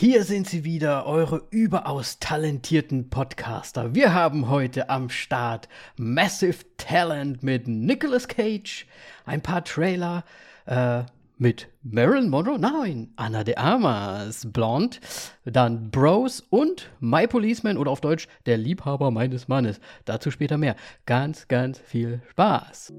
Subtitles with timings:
[0.00, 3.94] Hier sind sie wieder, eure überaus talentierten Podcaster.
[3.94, 8.86] Wir haben heute am Start Massive Talent mit Nicolas Cage,
[9.26, 10.24] ein paar Trailer
[10.64, 11.02] äh,
[11.36, 14.96] mit Marilyn Monroe, nein, Anna de Armas, Blonde,
[15.44, 19.80] dann Bros und My Policeman oder auf Deutsch der Liebhaber meines Mannes.
[20.06, 20.76] Dazu später mehr.
[21.04, 22.94] Ganz, ganz viel Spaß.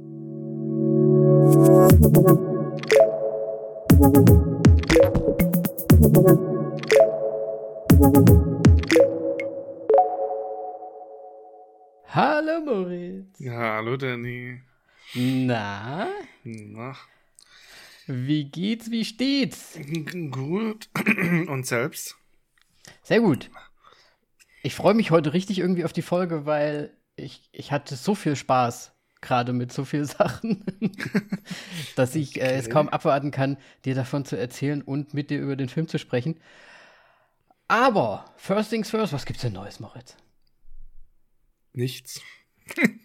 [12.08, 13.40] Hallo Moritz.
[13.40, 14.62] Ja, hallo Danny.
[15.14, 16.08] Na,
[16.44, 16.96] Na,
[18.08, 19.78] wie geht's, wie steht's?
[20.32, 20.90] gut.
[21.48, 22.16] Und selbst?
[23.04, 23.52] Sehr gut.
[24.64, 28.36] Ich freue mich heute richtig irgendwie auf die Folge, weil ich, ich hatte so viel
[28.36, 30.66] Spaß, gerade mit so vielen Sachen,
[31.96, 32.74] dass ich äh, es Okay.
[32.74, 36.40] kaum abwarten kann, dir davon zu erzählen und mit dir über den Film zu sprechen.
[37.72, 40.18] Aber, first things first, was gibt's denn Neues, Moritz?
[41.72, 42.20] Nichts.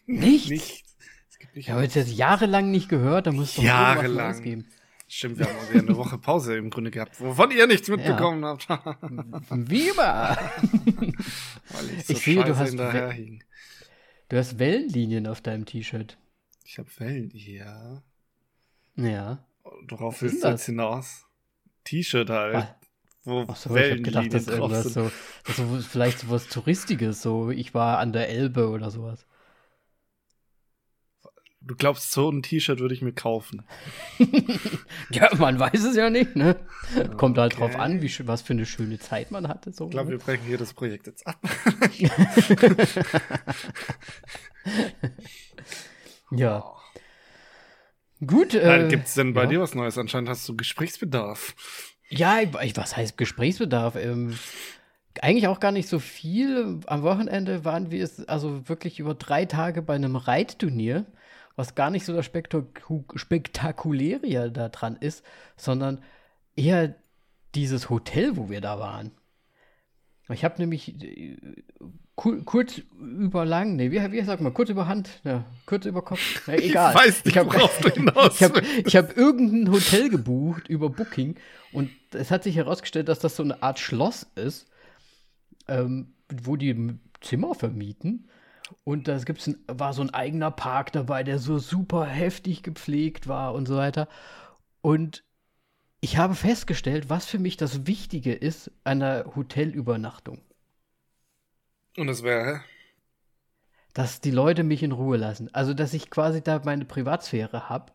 [0.06, 0.48] Nichts?
[0.50, 0.96] Nichts.
[1.30, 3.94] Es gibt nicht Ich habe jetzt jetzt jahrelang nicht gehört, da muss es doch irgendwas
[4.02, 4.42] Jahrelang.
[4.42, 4.68] Geben.
[5.06, 8.44] Stimmt, wir haben auch wieder eine Woche Pause im Grunde gehabt, wovon ihr nichts mitbekommen
[8.44, 8.68] habt.
[9.50, 10.36] Wie immer.
[11.68, 12.72] Weil ich so Ich sehe, du hast
[13.12, 13.44] hing.
[14.28, 16.18] Du hast Wellenlinien auf deinem T-Shirt.
[16.64, 17.30] Ich habe Wellen.
[18.96, 19.46] Ja.
[19.62, 21.24] Worauf ist willst du jetzt hinaus?
[21.84, 22.74] T-Shirt halt.
[23.26, 25.02] Wo Achso, ich habe gedacht, das ist irgendwas so,
[25.44, 29.26] das ist so, vielleicht so was Touristiges, so ich war an der Elbe oder sowas.
[31.60, 33.66] Du glaubst, so ein T-Shirt würde ich mir kaufen.
[35.10, 36.56] Ja, man weiß es ja nicht, ne?
[37.16, 37.76] Kommt halt drauf Okay.
[37.76, 39.72] an, wie, was für eine schöne Zeit man hatte.
[39.72, 40.24] So, Ich glaube, wir ne?
[40.24, 41.38] brechen hier das Projekt jetzt ab.
[46.30, 46.64] Ja.
[48.26, 49.46] Gut, äh, Gibt es denn bei ja.
[49.46, 49.98] dir was Neues?
[49.98, 51.54] Anscheinend hast du Gesprächsbedarf.
[52.08, 53.96] Ja, ich, was heißt Gesprächsbedarf?
[53.96, 54.38] Ähm,
[55.22, 56.80] eigentlich auch gar nicht so viel.
[56.86, 61.06] Am Wochenende waren wir es also wirklich über drei Tage bei einem Reitturnier,
[61.56, 65.24] was gar nicht so das Spektaku Spektakuläre ja da dran ist,
[65.56, 66.02] sondern
[66.54, 66.94] eher
[67.54, 69.10] dieses Hotel, wo wir da waren.
[70.28, 71.36] Ich habe nämlich äh,
[72.16, 76.02] ku kurz über lang, nee, wie, wie sagt man, kurz über Hand, ja, kurz über
[76.02, 76.92] Kopf, ja, egal.
[76.92, 78.88] Ich weiß nicht, hab- worauf du hinaus ich habe willst.
[78.88, 81.36] ich hab irgendein Hotel gebucht über Booking
[81.72, 84.68] und es hat sich herausgestellt, dass das so eine Art Schloss ist,
[85.68, 88.28] ähm, wo die Zimmer vermieten.
[88.84, 93.28] Und da gibt's ein, war so ein eigener Park dabei, der so super heftig gepflegt
[93.28, 94.08] war und so weiter.
[94.82, 95.24] Und
[96.00, 100.42] ich habe festgestellt, was für mich das Wichtige ist an der Hotelübernachtung.
[101.96, 102.62] Und das wäre.
[103.94, 105.52] dass die Leute mich in Ruhe lassen.
[105.54, 107.92] Also, dass ich quasi da meine Privatsphäre habe.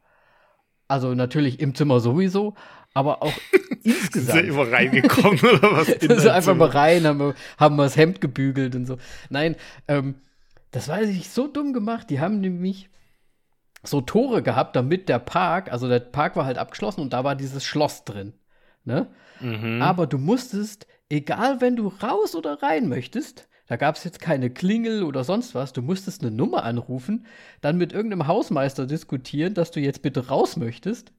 [0.92, 2.54] Also natürlich im Zimmer sowieso,
[2.94, 3.34] aber auch
[3.82, 4.44] Sind insgesamt.
[4.46, 5.90] immer reingekommen oder was?
[6.04, 6.82] In Also einfach mal Zimmer?
[6.82, 8.98] rein, haben, wir- haben wir das Hemd gebügelt und so.
[9.30, 9.56] Nein,
[9.88, 10.16] ähm,
[10.72, 12.10] das war ich so dumm gemacht.
[12.10, 12.90] Die haben nämlich
[13.84, 17.36] so Tore gehabt, damit der Park, also der Park war halt abgeschlossen und da war
[17.36, 18.34] dieses Schloss drin.
[18.84, 19.08] Ne?
[19.40, 19.82] Mhm.
[19.82, 24.50] Aber du musstest, egal wenn du raus oder rein möchtest, da gab es jetzt keine
[24.50, 27.26] Klingel oder sonst was, du musstest eine Nummer anrufen,
[27.62, 31.14] dann mit irgendeinem Hausmeister diskutieren, dass du jetzt bitte raus möchtest.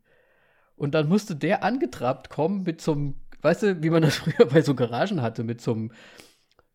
[0.76, 4.44] Und dann musste der angetrabt kommen mit so einem, weißt du, wie man das früher
[4.44, 5.92] bei so Garagen hatte, mit so einem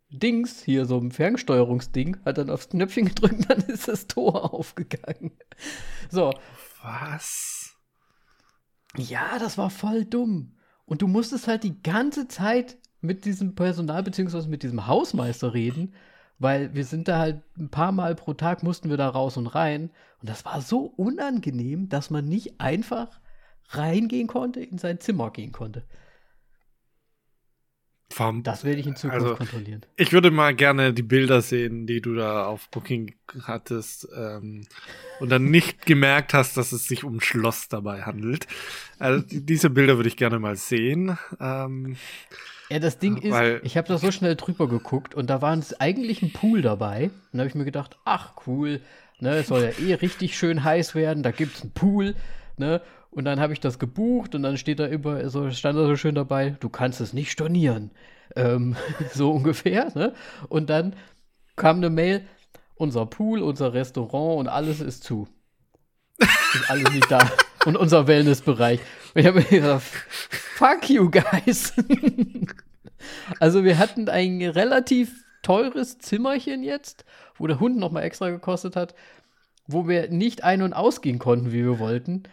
[0.09, 5.37] Dings, hier so einem Fernsteuerungsding, hat dann aufs Knöpfchen gedrückt, dann ist das Tor aufgegangen.
[6.09, 6.33] So,
[6.81, 7.75] Was?
[8.95, 10.57] ja, das war voll dumm.
[10.85, 15.93] Und du musstest halt die ganze Zeit mit diesem Personal beziehungsweise mit diesem Hausmeister reden,
[16.37, 19.47] weil wir sind da halt ein paar Mal pro Tag mussten wir da raus und
[19.47, 19.89] rein.
[20.21, 23.19] Und das war so unangenehm, dass man nicht einfach
[23.69, 25.83] reingehen konnte, in sein Zimmer gehen konnte.
[28.15, 28.41] Warum?
[28.41, 29.81] Das werde ich in Zukunft Also, kontrollieren.
[29.97, 33.13] Ich würde mal gerne die Bilder sehen, die du da auf Booking
[33.43, 34.65] hattest ähm,
[35.19, 38.47] und dann nicht gemerkt hast, dass es sich um Schloss dabei handelt.
[38.97, 41.17] Also die- diese Bilder würde ich gerne mal sehen.
[41.39, 41.97] Ähm,
[42.69, 45.57] Ja, das Ding ist, Weil- ich habe da so schnell drüber geguckt und da war
[45.57, 47.05] es eigentlich ein Pool dabei.
[47.31, 48.81] Und da habe ich mir gedacht, ach cool,
[49.19, 52.15] ne, es soll ja eh richtig schön heiß werden, da gibt's einen Pool,
[52.57, 52.81] ne?
[53.09, 55.95] Und dann habe ich das gebucht und dann steht da über, so stand da so
[55.95, 57.91] schön dabei, du kannst es nicht stornieren.
[58.35, 58.75] Ähm,
[59.13, 60.13] so ungefähr, ne?
[60.49, 60.95] Und dann
[61.55, 62.27] kam eine Mail,
[62.75, 65.27] unser Pool, unser Restaurant und alles ist zu.
[66.19, 67.19] Ist alles nicht da.
[67.65, 68.79] Und unser Wellnessbereich.
[69.17, 71.73] Ich habe mir gedacht, fuck you guys.
[73.39, 77.05] also wir hatten ein relativ teures Zimmerchen jetzt,
[77.37, 78.95] wo der Hund nochmal extra gekostet hat,
[79.67, 82.23] wo wir nicht ein- und ausgehen konnten, wie wir wollten.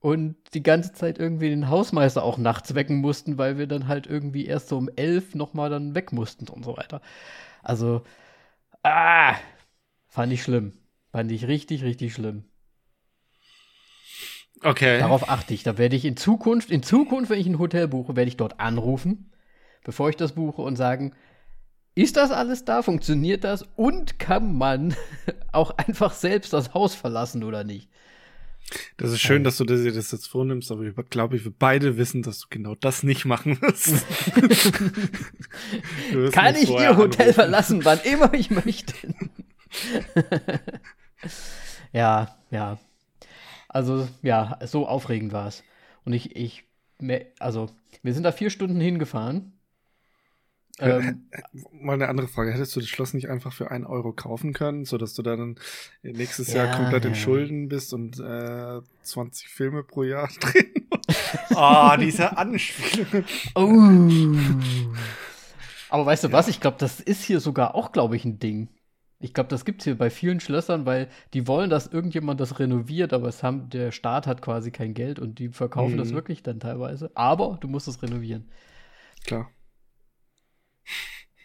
[0.00, 4.06] und die ganze Zeit irgendwie den Hausmeister auch nachts wecken mussten, weil wir dann halt
[4.08, 7.02] irgendwie erst so um elf nochmal dann weg mussten und so weiter.
[7.62, 8.02] Also,
[8.84, 9.36] ah,
[10.08, 10.72] fand ich schlimm.
[11.12, 12.44] Fand ich richtig, richtig schlimm.
[14.62, 14.98] Okay.
[14.98, 15.62] Darauf achte ich.
[15.62, 18.60] Da werde ich in Zukunft, in Zukunft, wenn ich ein Hotel buche, werde ich dort
[18.60, 19.30] anrufen,
[19.84, 21.12] bevor ich das buche und sagen,
[21.94, 22.82] ist das alles da?
[22.82, 23.68] Funktioniert das?
[23.76, 24.94] Und kann man
[25.52, 27.88] auch einfach selbst das Haus verlassen oder nicht?
[28.96, 32.22] Das ist schön, dass du dir das jetzt vornimmst, aber ich glaube, wir beide wissen,
[32.22, 34.06] dass du genau das nicht machen wirst.
[36.32, 37.34] Kann ich Ihr Hotel anrufen.
[37.34, 38.94] verlassen, wann immer ich möchte?
[41.92, 42.78] ja, ja.
[43.72, 45.62] Also, ja, so aufregend war es.
[46.04, 46.64] Und ich, ich,
[47.38, 47.68] also,
[48.02, 49.52] wir sind da vier Stunden hingefahren
[50.78, 51.28] ähm,
[51.70, 52.52] mal eine andere Frage.
[52.52, 55.56] Hättest du das Schloss nicht einfach für einen Euro kaufen können, sodass du dann
[56.02, 57.10] nächstes ja, Jahr komplett ja.
[57.10, 60.88] in Schulden bist und äh, 20 Filme pro Jahr drehen?
[61.54, 63.24] oh, diese Anspielung.
[63.54, 64.36] Oh.
[65.90, 66.32] Aber weißt du ja.
[66.32, 66.48] was?
[66.48, 68.68] Ich glaube, das ist hier sogar auch, glaube ich, ein Ding.
[69.22, 72.58] Ich glaube, das gibt es hier bei vielen Schlössern, weil die wollen, dass irgendjemand das
[72.58, 75.98] renoviert, aber es haben, der Staat hat quasi kein Geld und die verkaufen mhm.
[75.98, 77.10] das wirklich dann teilweise.
[77.14, 78.48] Aber du musst es renovieren.
[79.24, 79.48] Klar.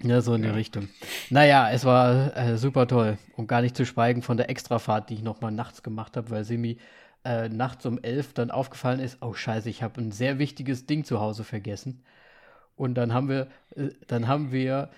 [0.02, 0.90] Ja, so in die Richtung.
[1.30, 3.20] Naja, es war äh, super toll.
[3.36, 6.44] Und gar nicht zu schweigen von der Extrafahrt, die ich nochmal nachts gemacht habe, weil
[6.44, 6.80] Simi
[7.24, 11.04] äh, nachts um elf dann aufgefallen ist, oh scheiße, ich habe ein sehr wichtiges Ding
[11.04, 12.04] zu Hause vergessen.
[12.76, 14.90] Und dann haben wir, äh, dann haben wir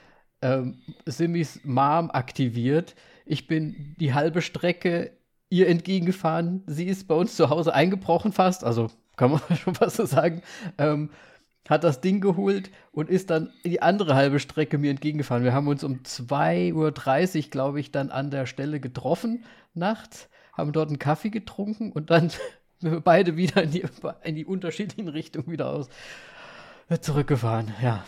[0.41, 2.95] ähm, Simis Mom aktiviert.
[3.25, 5.11] Ich bin die halbe Strecke
[5.49, 6.63] ihr entgegengefahren.
[6.67, 10.41] Sie ist bei uns zu Hause eingebrochen fast, also kann man schon fast so sagen.
[10.77, 11.09] Ähm,
[11.67, 15.43] hat das Ding geholt und ist dann die andere halbe Strecke mir entgegengefahren.
[15.43, 16.73] Wir haben uns um 2.30
[17.43, 19.45] Uhr, glaube ich, dann an der Stelle getroffen,
[19.75, 22.31] nachts, haben dort einen Kaffee getrunken und dann
[23.03, 23.85] beide wieder in die,
[24.23, 25.89] in die unterschiedlichen Richtungen wieder aus
[26.89, 28.03] äh, zurückgefahren, ja.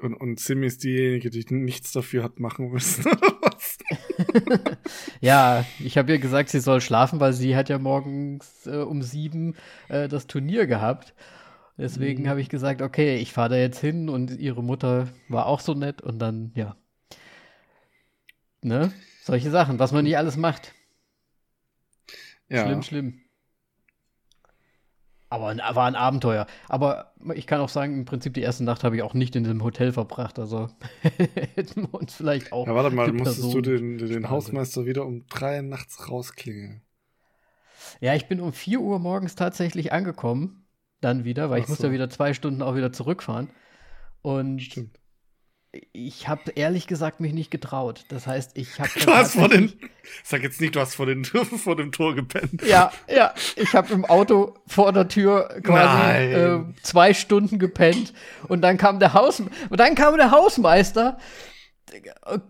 [0.00, 3.04] Und, und Sim ist diejenige, die nichts dafür hat machen müssen.
[5.20, 9.02] ja, ich habe ihr gesagt, sie soll schlafen, weil sie hat ja morgens äh, um
[9.02, 9.56] sieben
[9.88, 11.14] äh, das Turnier gehabt.
[11.76, 12.28] Deswegen mhm.
[12.28, 15.74] habe ich gesagt, okay, ich fahre da jetzt hin und ihre Mutter war auch so
[15.74, 16.76] nett und dann, ja.
[18.62, 18.92] Ne?
[19.22, 20.74] Solche Sachen, was man nicht alles macht.
[22.48, 22.64] Ja.
[22.64, 23.20] Schlimm, schlimm.
[25.30, 26.46] Aber war ein Abenteuer.
[26.68, 29.44] Aber ich kann auch sagen, im Prinzip die erste Nacht habe ich auch nicht in
[29.44, 30.38] diesem Hotel verbracht.
[30.38, 30.68] Also
[31.54, 32.66] hätten wir uns vielleicht auch.
[32.66, 36.82] Ja, warte mal, musstest du den, den Hausmeister wieder um drei nachts rausklingeln?
[38.00, 40.66] Ja, ich bin um vier Uhr morgens tatsächlich angekommen
[41.00, 43.48] dann wieder, weil Ach ich muss ja wieder zwei Stunden auch wieder zurückfahren.
[44.22, 44.98] Und Stimmt.
[45.92, 48.04] Ich habe ehrlich gesagt mich nicht getraut.
[48.08, 48.90] Das heißt, ich habe.
[49.04, 49.72] Du hast vor den.
[50.24, 52.62] Sag jetzt nicht, du hast vor, den, vor dem Tor gepennt.
[52.66, 53.32] Ja, ja.
[53.56, 58.12] Ich habe im Auto vor der Tür quasi äh, zwei Stunden gepennt.
[58.48, 61.18] Und dann kam der Haus und dann kam der Hausmeister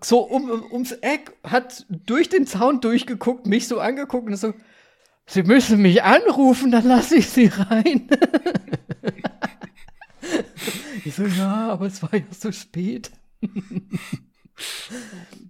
[0.02, 4.54] so um, ums Eck, hat durch den Zaun durchgeguckt, mich so angeguckt und so,
[5.26, 8.08] Sie müssen mich anrufen, dann lasse ich Sie rein.
[11.04, 13.10] ich so, ja, aber es war ja so spät.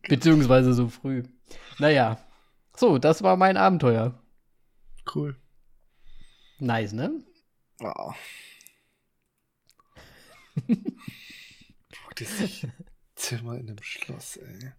[0.09, 1.23] Beziehungsweise so früh.
[1.79, 2.19] Naja.
[2.77, 4.19] So, das war mein Abenteuer.
[5.15, 5.37] Cool.
[6.59, 7.13] Nice, ne?
[7.79, 8.15] Wow.
[12.19, 12.67] Dieses
[13.15, 14.73] Zimmer in dem Schloss, ey.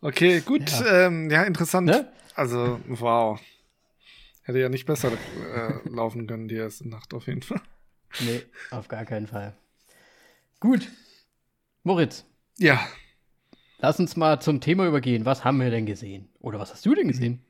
[0.00, 0.70] Okay, gut.
[0.70, 1.86] Ja, ähm, ja interessant.
[1.86, 2.10] Ne?
[2.34, 3.40] Also, wow.
[4.42, 7.60] Hätte ja nicht besser äh, laufen können, die erste Nacht auf jeden Fall.
[8.20, 9.56] Nee, auf gar keinen Fall.
[10.60, 10.88] Gut.
[11.82, 12.24] Moritz.
[12.58, 12.86] Ja.
[13.78, 15.24] Lass uns mal zum Thema übergehen.
[15.24, 16.28] Was haben wir denn gesehen?
[16.40, 17.40] Oder was hast du denn gesehen?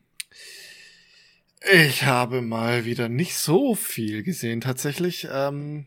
[1.72, 5.26] Ich habe mal wieder nicht so viel gesehen, tatsächlich.
[5.30, 5.86] Ähm,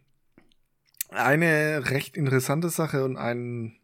[1.09, 3.77] eine recht interessante Sache und ein,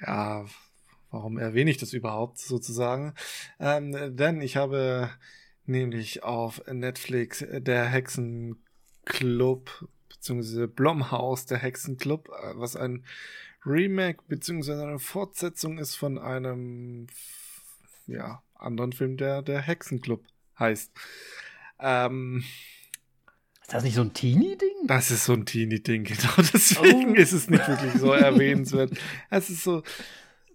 [0.00, 0.46] ja,
[1.10, 3.14] warum erwähne ich das überhaupt sozusagen?
[3.58, 5.10] Ähm, denn ich habe
[5.66, 7.86] nämlich auf Netflix der
[9.10, 13.04] Hexenclub, beziehungsweise Blomhaus, der Hexenclub, äh, was ein
[13.64, 17.08] Remake, beziehungsweise eine Fortsetzung ist von einem,
[18.06, 20.24] ja, anderen Film, der der Hexenclub
[20.58, 20.92] heißt.
[21.78, 22.44] Ähm,
[23.62, 24.86] ist das nicht so ein Teenie-Ding?
[24.86, 26.34] Das ist so ein Teenie-Ding, genau.
[26.36, 27.14] Deswegen oh.
[27.14, 28.92] ist es nicht wirklich so erwähnenswert.
[29.30, 29.82] Es ist so,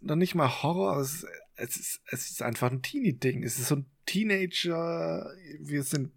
[0.02, 3.44] noch nicht mal Horror, es ist, es ist, es ist einfach ein Teenie-Ding.
[3.44, 6.12] Es ist so ein Teenager, wir sind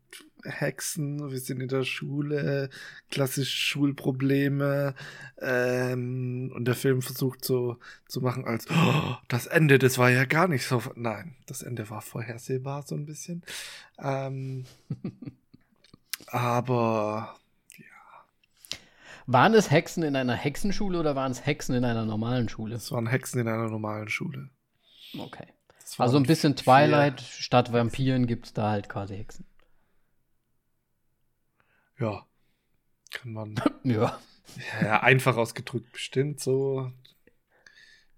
[0.51, 2.71] Hexen, wir sind in der Schule,
[3.11, 4.95] klassische Schulprobleme
[5.41, 10.25] ähm, und der Film versucht so zu machen als oh, das Ende, das war ja
[10.25, 10.83] gar nicht so.
[10.95, 13.43] Nein, das Ende war vorhersehbar so ein bisschen.
[13.99, 14.65] Ähm,
[16.29, 17.39] aber
[19.31, 22.77] Waren es Hexen in einer Hexenschule oder waren es Hexen in einer normalen Schule?
[22.77, 24.49] es waren Hexen in einer normalen Schule.
[25.19, 25.47] Okay.
[25.99, 29.45] Also ein bisschen Twilight, statt Vampiren gibt es da halt quasi Hexen.
[31.99, 32.27] Ja.
[33.11, 34.19] Kann man Ja.
[34.83, 36.91] ja, einfach ausgedrückt bestimmt so.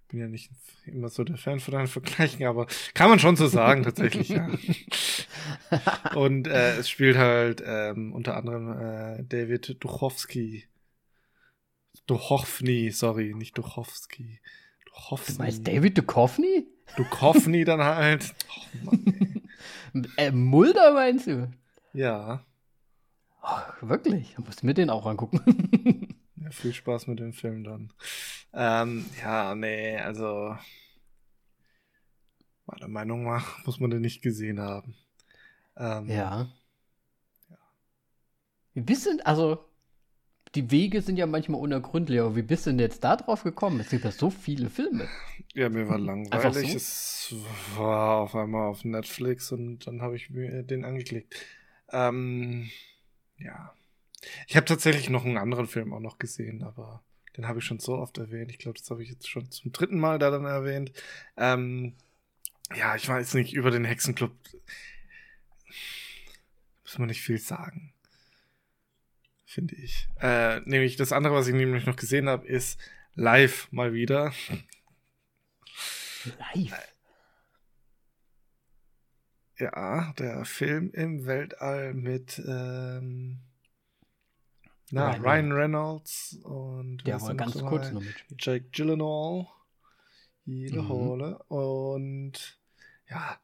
[0.08, 0.50] Bin ja nicht
[0.86, 4.48] immer so der Fan von deinen Vergleichen, aber kann man schon so sagen, tatsächlich, ja.
[6.16, 10.66] Und äh, es spielt halt ähm, unter anderem äh, David Duchovsky.
[12.06, 14.40] Duchovny, sorry, nicht Duchovsky.
[14.84, 15.36] Du Duchovny.
[15.38, 16.66] meinst David Duchovny?
[16.96, 18.34] Duchovny dann halt.
[18.84, 20.08] Oh Mann.
[20.16, 21.50] Äh, Mulder meinst du?
[21.92, 22.44] Ja.
[23.42, 24.34] Ach, wirklich?
[24.36, 26.16] Da musst du mir den auch angucken.
[26.36, 26.50] ja.
[26.50, 27.92] Viel Spaß mit dem Film dann.
[28.52, 30.56] Ähm, ja, nee, also.
[32.66, 34.94] Meiner Meinung nach muss man den nicht gesehen haben.
[35.76, 36.48] Ähm, ja.
[38.74, 39.64] Wie bist du, also,
[40.54, 43.80] die Wege sind ja manchmal unergründlich, aber wie bist du denn jetzt da drauf gekommen?
[43.80, 45.08] Es gibt ja so viele Filme.
[45.54, 46.72] Ja, mir war langweilig.
[46.72, 46.76] so?
[46.76, 47.34] Es
[47.76, 51.34] war auf einmal auf Netflix und dann habe ich mir den angeklickt.
[51.92, 52.70] Ähm,
[53.40, 53.74] ja.
[54.46, 57.02] Ich habe tatsächlich noch einen anderen Film auch noch gesehen, aber
[57.36, 58.50] den habe ich schon so oft erwähnt.
[58.50, 60.92] Ich glaube, das habe ich jetzt schon zum dritten Mal da dann erwähnt.
[61.36, 61.94] Ähm,
[62.76, 64.32] ja, ich weiß nicht, über den Hexenclub
[66.82, 67.92] muss man nicht viel sagen.
[69.44, 70.08] Finde ich.
[70.20, 72.78] Äh, nämlich das andere, was ich nämlich noch gesehen habe, ist
[73.14, 74.32] live mal wieder.
[76.38, 76.94] Live.
[79.60, 83.40] Ja, der Film im Weltall mit ähm,
[84.90, 88.44] na, Ryan Ryan, Reynolds und Der denn ganz kurz noch mitspielt.
[88.44, 89.46] Jake Gyllenhaal,
[90.46, 90.88] jede Mhm.
[90.88, 92.58] Hole und
[93.08, 93.38] ja,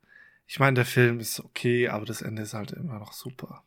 [0.46, 3.62] ich meine, der Film ist okay, aber das Ende ist halt immer noch super.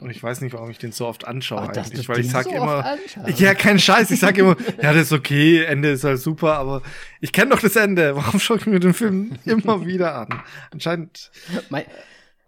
[0.00, 2.44] Und ich weiß nicht, warum ich den so oft anschaue Ach, eigentlich, weil ich sag
[2.44, 2.96] so immer,
[3.36, 4.10] ja, kein Scheiß.
[4.12, 6.82] Ich sag immer, ja, das ist okay, Ende ist halt super, aber
[7.20, 8.14] ich kenne doch das Ende.
[8.14, 10.42] Warum schaue ich mir den Film immer wieder an?
[10.70, 11.30] Anscheinend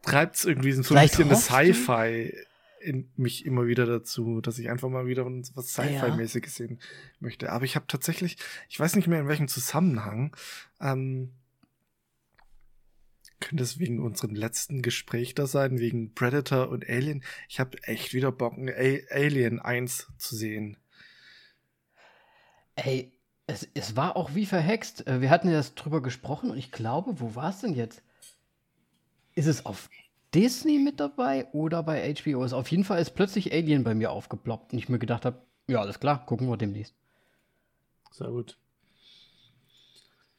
[0.02, 2.32] treibt es irgendwie so ein bisschen das Sci-Fi
[2.80, 6.78] in mich immer wieder dazu, dass ich einfach mal wieder was Sci-Fi-mäßiges sehen
[7.18, 7.50] möchte.
[7.50, 8.36] Aber ich habe tatsächlich,
[8.68, 10.34] ich weiß nicht mehr in welchem Zusammenhang,
[10.80, 11.32] ähm,
[13.40, 17.22] könnte es wegen unserem letzten Gespräch da sein, wegen Predator und Alien.
[17.48, 20.76] Ich habe echt wieder Bock, A Alien 1 zu sehen.
[22.76, 23.12] ey,
[23.46, 25.06] es, es war auch wie verhext.
[25.06, 28.02] Äh, Wir hatten ja das drüber gesprochen und ich glaube, wo war es denn jetzt?
[29.34, 29.88] Ist es auf
[30.34, 32.44] Disney mit dabei oder bei HBO?
[32.44, 35.42] Ist auf jeden Fall ist plötzlich Alien bei mir aufgeploppt und ich mir gedacht habe,
[35.66, 36.94] ja, alles klar, gucken wir demnächst.
[38.10, 38.58] Sehr gut.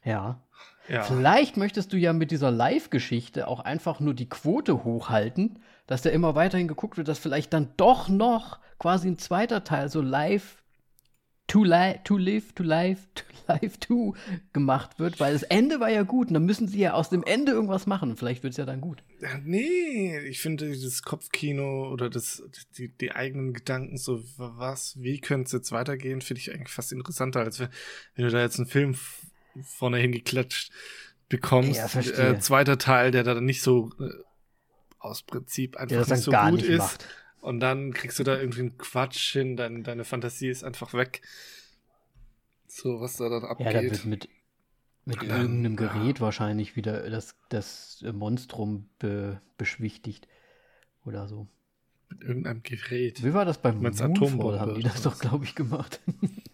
[0.04, 0.40] Ja.
[0.88, 1.02] Ja.
[1.02, 6.10] Vielleicht möchtest du ja mit dieser Live-Geschichte auch einfach nur die Quote hochhalten, dass da
[6.10, 10.60] immer weiterhin geguckt wird, dass vielleicht dann doch noch quasi ein zweiter Teil so live
[11.50, 14.14] to, li to live, to live, to live to
[14.52, 17.24] gemacht wird, weil das Ende war ja gut und dann müssen sie ja aus dem
[17.24, 19.02] Ende irgendwas machen vielleicht wird es ja dann gut.
[19.44, 22.42] Nee, ich finde das Kopfkino oder das,
[22.78, 26.92] die, die eigenen Gedanken, so was, wie könnte es jetzt weitergehen, finde ich eigentlich fast
[26.92, 27.68] interessanter, als wenn,
[28.14, 28.94] wenn du da jetzt einen Film
[29.62, 30.72] vorne hingeklatscht
[31.28, 31.94] bekommst.
[31.94, 34.10] Ja, äh, zweiter Teil, der dann nicht so äh,
[34.98, 36.78] aus Prinzip einfach nicht so gut nicht ist.
[36.78, 37.08] macht.
[37.40, 41.22] Und dann kriegst du da irgendwie einen Quatsch hin, dein, deine Fantasie ist einfach weg.
[42.66, 43.66] So, was da dann abgeht.
[43.66, 44.28] Ja, da wird mit,
[45.06, 45.92] mit dann, irgendeinem ja.
[45.92, 50.28] Gerät wahrscheinlich wieder das, das Monstrum be beschwichtigt
[51.04, 51.48] oder so.
[52.10, 53.24] mit irgendeinem Gerät.
[53.24, 54.60] Wie war das beim Moonfall?
[54.60, 56.00] Haben die das doch, glaube ich, gemacht.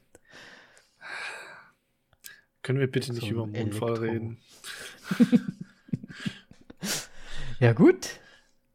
[2.66, 4.38] Können wir bitte So nicht über Mondfall Elektro- reden?
[7.60, 8.18] ja, gut.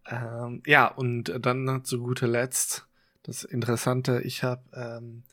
[0.07, 2.87] Ähm, ja, und dann zu guter Letzt
[3.23, 5.23] das Interessante, ich habe ähm,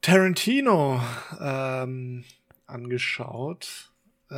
[0.00, 1.02] Tarantino
[1.38, 2.24] ähm,
[2.66, 3.89] angeschaut.
[4.30, 4.34] Äh,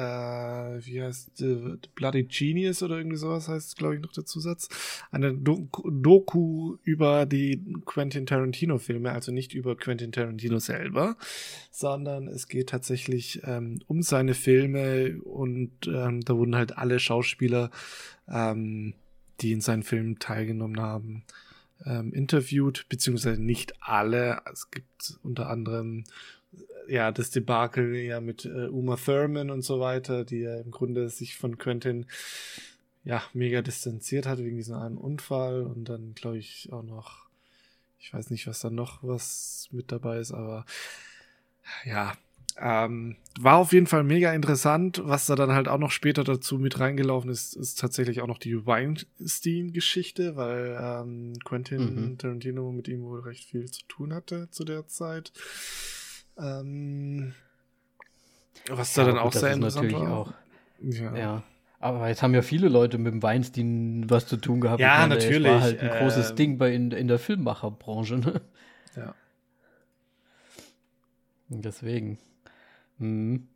[0.87, 4.69] wie heißt äh, Bloody Genius oder irgendwie sowas heißt, glaube ich, noch der Zusatz.
[5.11, 11.17] Eine Doku, über die Quentin Tarantino-Filme, also nicht über Quentin Tarantino selber,
[11.71, 17.71] sondern es geht tatsächlich ähm, um seine Filme und ähm, da wurden halt alle Schauspieler
[18.29, 18.95] ähm,
[19.43, 21.25] die in seinen Filmen teilgenommen haben,
[21.85, 24.41] ähm, interviewt, beziehungsweise nicht alle.
[24.53, 26.05] Es gibt unter anderem
[26.89, 31.09] ja das Debakel ja mit äh, Uma Thurman und so weiter, die ja im Grunde
[31.09, 32.07] sich von Quentin
[33.05, 37.27] ja mega distanziert hat wegen diesem einen Unfall und dann glaube ich auch noch,
[37.99, 40.65] ich weiß nicht, was da noch was mit dabei ist, aber
[41.85, 42.13] ja,
[42.59, 45.01] Ähm, war auf jeden Fall mega interessant.
[45.05, 48.37] Was da dann halt auch noch später dazu mit reingelaufen ist, ist tatsächlich auch noch
[48.37, 52.19] die Weinstein-Geschichte, weil ähm, Quentin mhm.
[52.19, 55.33] Tarantino mit ihm wohl recht viel zu tun hatte zu der Zeit.
[56.39, 57.35] Ähm,
[58.69, 60.13] was da ja, dann auch sehr interessant war.
[60.13, 60.33] Auch,
[60.81, 61.17] ja.
[61.17, 61.43] ja.
[61.81, 64.81] Aber jetzt haben ja viele Leute mit dem Weinstein was zu tun gehabt.
[64.81, 65.43] Ja, meine, natürlich.
[65.43, 68.19] Das war halt ein äh, großes Ding bei in, in der Filmmacherbranche.
[68.19, 68.41] Ne?
[68.95, 69.15] Ja.
[71.49, 72.19] Deswegen.
[72.99, 73.49] Mhm.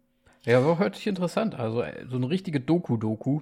[0.44, 1.54] Ja, aber hört sich interessant.
[1.54, 3.40] Also äh, so eine richtige Doku-Doku.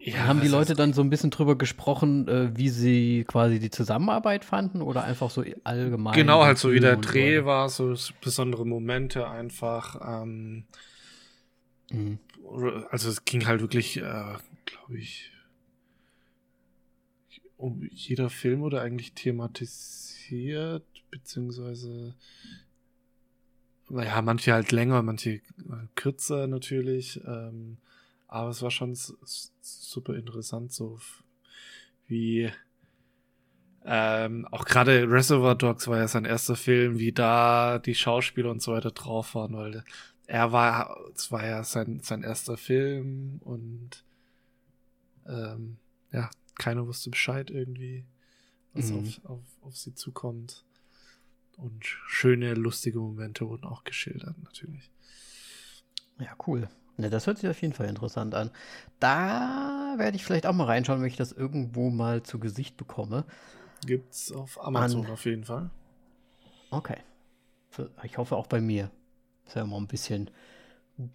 [0.00, 3.70] Ja, haben die Leute dann so ein bisschen drüber gesprochen, äh, wie sie quasi die
[3.70, 6.14] Zusammenarbeit fanden oder einfach so allgemein?
[6.14, 10.22] Genau, halt so wie der Dreh war, so besondere Momente einfach.
[10.22, 10.64] Ähm,
[11.90, 12.18] mhm.
[12.90, 14.02] Also es ging halt wirklich, äh,
[14.66, 15.32] glaube ich,
[17.56, 22.14] um jeder Film wurde eigentlich thematisiert, beziehungsweise
[23.90, 25.40] naja, manche halt länger, manche äh,
[25.94, 27.20] kürzer natürlich.
[27.26, 27.78] Ähm,
[28.28, 28.96] aber es war schon
[29.60, 31.00] super interessant, so
[32.06, 32.50] wie
[33.84, 38.60] ähm, auch gerade Reservoir Dogs war ja sein erster Film, wie da die Schauspieler und
[38.60, 39.82] so weiter drauf waren, weil
[40.26, 44.04] er war, es war ja sein, sein erster Film und
[45.26, 45.78] ähm,
[46.12, 48.04] ja, keiner wusste Bescheid irgendwie,
[48.74, 48.98] was mhm.
[48.98, 50.64] auf, auf, auf sie zukommt.
[51.56, 54.90] Und schöne, lustige Momente wurden auch geschildert, natürlich.
[56.20, 56.68] Ja, cool.
[56.98, 58.50] Ne, das hört sich auf jeden Fall interessant an.
[58.98, 63.24] Da werde ich vielleicht auch mal reinschauen, wenn ich das irgendwo mal zu Gesicht bekomme.
[63.86, 65.12] Gibt's auf Amazon an...
[65.12, 65.70] auf jeden Fall.
[66.70, 66.98] Okay.
[68.02, 68.90] Ich hoffe auch bei mir.
[69.46, 70.28] Ist ja immer ein bisschen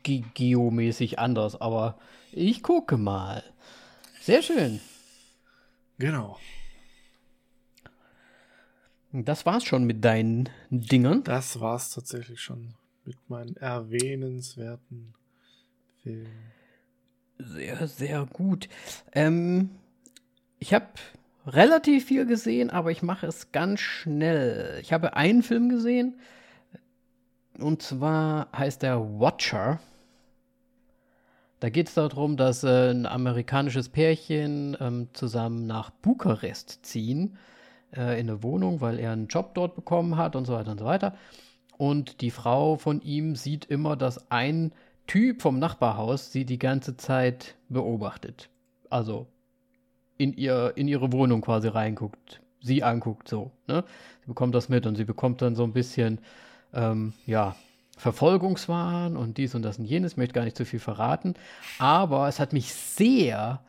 [0.04, 1.98] ge geomäßig anders, aber
[2.32, 3.44] ich gucke mal.
[4.22, 4.80] Sehr schön.
[5.98, 6.40] Genau.
[9.12, 11.26] Das war's schon mit deinen Dingern.
[11.26, 15.14] Das war's tatsächlich schon mit meinen erwähnenswerten
[16.04, 16.28] Filmen.
[17.38, 18.68] Sehr, sehr gut.
[19.14, 19.72] Ähm,
[20.60, 20.88] ich habe
[21.48, 24.80] relativ viel gesehen, aber ich mache es ganz schnell.
[24.82, 26.20] Ich habe einen Film gesehen.
[27.58, 29.80] Und zwar heißt der Watcher.
[31.60, 37.38] Da geht es darum, dass äh, ein amerikanisches Pärchen ähm, zusammen nach Bukarest ziehen
[37.96, 40.80] äh, in eine Wohnung, weil er einen Job dort bekommen hat und so weiter und
[40.80, 41.16] so weiter.
[41.78, 44.74] Und die Frau von ihm sieht immer, dass ein
[45.08, 48.50] Typ vom Nachbarhaus sie die ganze Zeit beobachtet.
[48.90, 49.28] Also
[50.18, 53.52] in, ihr, in ihre Wohnung quasi reinguckt, sie anguckt, so.
[53.68, 53.84] Ne?
[54.22, 56.20] Sie bekommt das mit und sie bekommt dann so ein bisschen,
[56.74, 57.56] ähm, ja,
[57.98, 60.14] Verfolgungswahn und dies und das und jenes.
[60.14, 61.36] Ich möchte gar nicht zu viel verraten.
[61.80, 63.62] Aber es hat mich sehr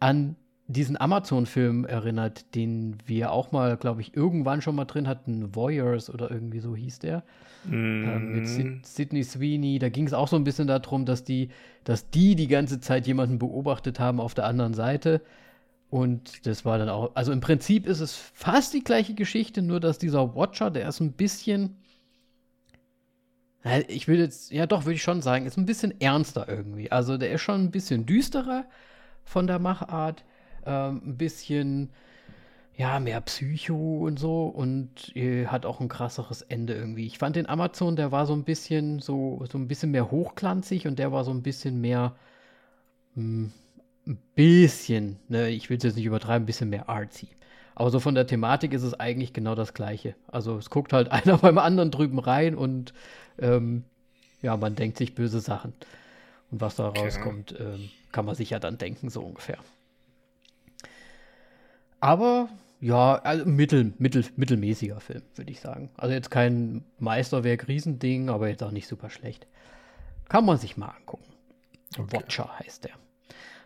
[0.00, 0.36] an
[0.68, 6.12] diesen Amazon-Film erinnert, den wir auch mal, glaube ich, irgendwann schon mal drin hatten, Voyeurs
[6.12, 7.24] oder irgendwie so hieß der.
[7.64, 7.72] Mm.
[7.72, 9.78] Ähm, mit Sid Sidney Sweeney.
[9.78, 11.48] Da ging es auch so ein bisschen darum, dass die,
[11.84, 15.22] dass die die ganze Zeit jemanden beobachtet haben auf der anderen Seite.
[15.88, 19.80] Und das war dann auch, also im Prinzip ist es fast die gleiche Geschichte, nur
[19.80, 21.78] dass dieser Watcher, der ist ein bisschen,
[23.88, 26.92] ich würde jetzt, ja doch, würde ich schon sagen, ist ein bisschen ernster irgendwie.
[26.92, 28.66] Also der ist schon ein bisschen düsterer
[29.24, 30.24] von der Machart
[30.68, 31.90] ähm, ein bisschen
[32.76, 37.06] ja, mehr Psycho und so und äh, hat auch ein krasseres Ende irgendwie.
[37.06, 40.86] Ich fand den Amazon, der war so ein bisschen so, so ein bisschen mehr hochglanzig
[40.86, 42.14] und der war so ein bisschen mehr
[43.16, 43.52] mh, hm,
[44.06, 47.28] ein bisschen, ne, ich will es jetzt nicht übertreiben, ein bisschen mehr artsy.
[47.74, 50.14] Aber so von der Thematik ist es eigentlich genau das Gleiche.
[50.28, 52.92] Also es guckt halt einer beim anderen drüben rein und
[53.38, 53.84] ähm,
[54.40, 55.72] ja, man denkt sich böse Sachen.
[56.50, 59.58] Und was da rauskommt, ähm, kann man sich ja dann denken, so ungefähr.
[62.00, 62.48] Aber
[62.80, 65.90] ja, also mittel, mittel, mittelmäßiger Film, würde ich sagen.
[65.96, 69.46] Also jetzt kein Meisterwerk, Riesending, aber jetzt auch nicht super schlecht.
[70.28, 71.24] Kann man sich mal angucken.
[71.98, 72.16] Okay.
[72.16, 72.92] Watcher heißt der.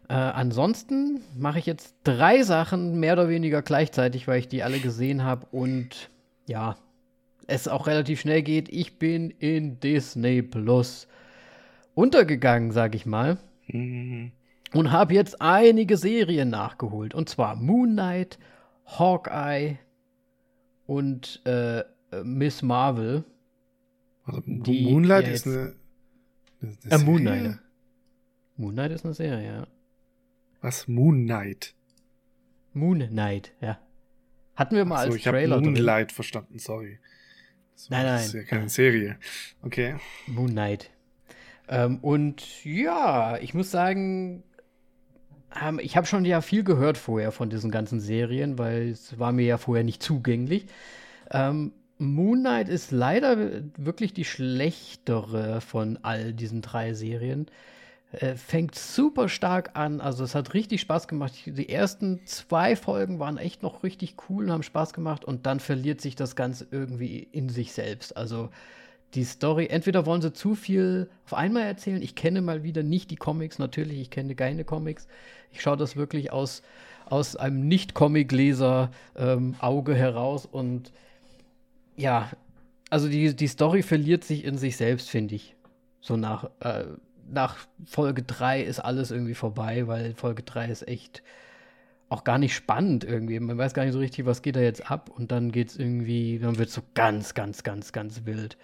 [0.09, 4.79] Äh, ansonsten mache ich jetzt drei Sachen mehr oder weniger gleichzeitig, weil ich die alle
[4.79, 6.09] gesehen habe und
[6.47, 6.77] ja,
[7.47, 8.69] es auch relativ schnell geht.
[8.71, 11.07] Ich bin in Disney Plus
[11.95, 13.39] untergegangen, sag ich mal.
[13.67, 14.33] Mhm
[14.73, 17.15] und habe jetzt einige Serien nachgeholt.
[17.15, 18.39] Und zwar Moon Knight,
[18.87, 19.79] Hawkeye
[20.87, 21.85] und äh,
[22.25, 23.25] Miss Marvel.
[24.25, 25.75] Also, Moonlight ist eine,
[26.61, 27.59] eine, eine äh, Moon Knight.
[28.57, 29.67] Moon Knight ist eine Serie, ja.
[30.61, 30.87] Was?
[30.87, 31.75] Moon Knight?
[32.73, 33.79] Moon Knight, ja.
[34.55, 35.57] Hatten wir mal Achso, als ich Trailer.
[35.57, 36.15] Ich habe Moonlight drin.
[36.15, 36.99] verstanden, sorry.
[37.75, 38.17] Das nein, nein.
[38.17, 39.19] Das ist ja keine Serie.
[39.63, 39.97] Okay.
[40.27, 40.91] Moon Knight.
[41.69, 44.45] Ähm, und ja, ich muss sagen,
[45.61, 49.33] ähm, ich habe schon ja viel gehört vorher von diesen ganzen Serien, weil es war
[49.33, 50.67] mir ja vorher nicht zugänglich.
[51.31, 57.47] Ähm, Moon Knight ist leider wirklich die schlechtere von all diesen drei Serien.
[58.13, 61.33] Äh, fängt super stark an, also es hat richtig Spaß gemacht.
[61.47, 65.61] Die ersten zwei Folgen waren echt noch richtig cool und haben Spaß gemacht und dann
[65.61, 68.17] verliert sich das Ganze irgendwie in sich selbst.
[68.17, 68.51] Also
[69.15, 72.01] die Story, entweder wollen sie zu viel auf einmal erzählen.
[72.01, 75.07] Ich kenne mal wieder nicht die Comics, natürlich, ich kenne keine Comics.
[75.53, 76.63] Ich schaue das wirklich aus,
[77.05, 80.93] aus einem Nicht-Comic-Leser-Auge ähm, heraus und
[81.97, 82.31] ja,
[82.89, 85.55] also die, die Story verliert sich in sich selbst, finde ich.
[86.01, 86.85] So nach, äh,
[87.31, 91.23] nach Folge 3 ist alles irgendwie vorbei, weil Folge 3 ist echt
[92.09, 93.41] auch gar nicht spannend irgendwie.
[93.41, 95.79] Man weiß gar nicht so richtig, was geht da jetzt ab und dann geht es
[95.79, 98.59] irgendwie, dann wird es so ganz, ganz, ganz, ganz wild.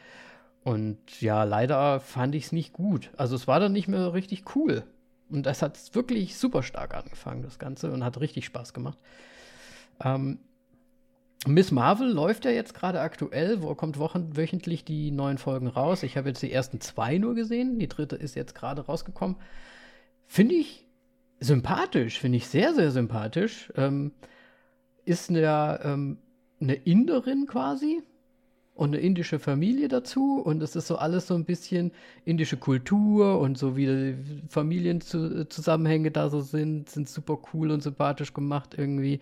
[0.69, 3.11] Und ja, leider fand ich es nicht gut.
[3.17, 4.85] Also es war dann nicht mehr richtig cool.
[5.31, 8.99] Und das hat wirklich super stark angefangen, das Ganze, und hat richtig Spaß gemacht.
[10.05, 10.41] Ähm,
[11.47, 16.03] Miss Marvel läuft ja jetzt gerade aktuell, wo kommt wochen, wöchentlich die neuen Folgen raus.
[16.03, 19.37] Ich habe jetzt die ersten zwei nur gesehen, die dritte ist jetzt gerade rausgekommen.
[20.27, 20.87] Finde ich
[21.41, 23.73] sympathisch, finde ich sehr, sehr sympathisch.
[23.75, 24.13] Ähm,
[25.07, 26.19] ist eine, ähm,
[26.61, 28.03] eine Inderin quasi
[28.79, 31.91] und eine indische Familie dazu und es ist so alles so ein bisschen
[32.25, 34.15] indische Kultur und so wie
[34.49, 39.19] Familienzusammenhänge da so sind, sind super cool und sympathisch gemacht irgendwie.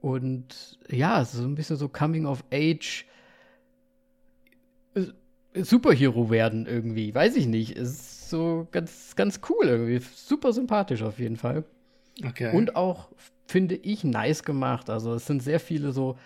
[0.00, 3.04] Und ja, so ein bisschen so Coming of Age
[4.94, 5.02] äh,
[5.62, 7.14] Superhero werden irgendwie.
[7.14, 7.76] Weiß ich nicht.
[7.76, 10.00] Ist so ganz, ganz cool irgendwie.
[10.14, 11.64] Super sympathisch auf jeden Fall.
[12.26, 12.56] Okay.
[12.56, 13.10] Und auch,
[13.46, 14.88] finde ich, nice gemacht.
[14.88, 16.16] Also es sind sehr viele so,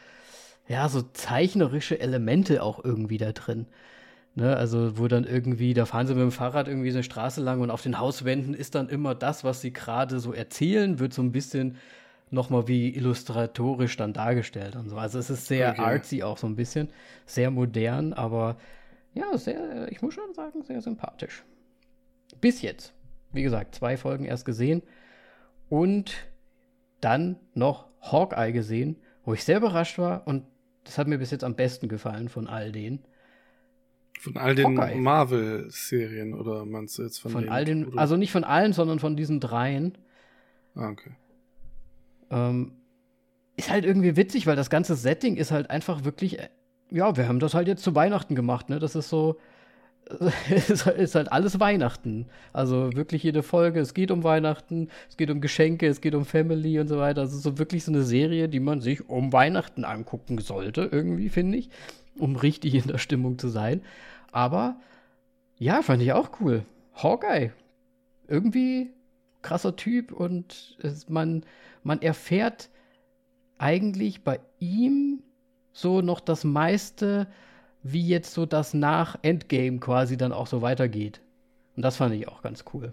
[0.68, 3.66] ja, so zeichnerische Elemente auch irgendwie da drin.
[4.34, 7.40] Ne, also, wo dann irgendwie, da fahren sie mit dem Fahrrad irgendwie so eine Straße
[7.40, 11.12] lang und auf den Hauswänden ist dann immer das, was sie gerade so erzählen, wird
[11.12, 11.76] so ein bisschen
[12.30, 14.96] nochmal wie illustratorisch dann dargestellt und so.
[14.96, 15.80] Also es ist sehr okay.
[15.80, 16.88] artsy auch so ein bisschen,
[17.26, 18.58] sehr modern, aber
[19.14, 21.42] ja, sehr, ich muss schon sagen, sehr sympathisch.
[22.40, 22.92] Bis jetzt.
[23.32, 24.82] Wie gesagt, zwei Folgen erst gesehen
[25.68, 26.14] und
[27.00, 30.44] dann noch Hawkeye gesehen, wo ich sehr überrascht war und
[30.88, 33.00] das hat mir bis jetzt am besten gefallen von all denen.
[34.18, 38.42] Von all den Marvel-Serien oder meinst du jetzt von, von all den, also nicht von
[38.42, 39.98] allen, sondern von diesen dreien.
[40.74, 41.10] Ah, okay.
[42.30, 42.72] Ähm,
[43.58, 46.48] ist halt irgendwie witzig, weil das ganze Setting ist halt einfach wirklich, äh,
[46.90, 48.78] ja, wir haben das halt jetzt zu Weihnachten gemacht, ne?
[48.78, 49.38] Das ist so,
[50.96, 52.26] ist halt alles Weihnachten.
[52.52, 56.24] Also wirklich jede Folge, es geht um Weihnachten, es geht um Geschenke, es geht um
[56.24, 57.22] Family und so weiter.
[57.22, 61.58] Also so wirklich so eine Serie, die man sich um Weihnachten angucken sollte, irgendwie, finde
[61.58, 61.68] ich,
[62.18, 63.82] um richtig in der Stimmung zu sein.
[64.32, 64.76] Aber
[65.58, 66.64] ja, fand ich auch cool.
[66.94, 67.52] Hawkeye.
[68.26, 68.90] Irgendwie
[69.42, 71.44] krasser Typ und es, man,
[71.82, 72.70] man erfährt
[73.58, 75.22] eigentlich bei ihm
[75.72, 77.28] so noch das meiste,
[77.82, 81.20] wie jetzt so das nach Endgame quasi dann auch so weitergeht.
[81.76, 82.92] Und das fand ich auch ganz cool.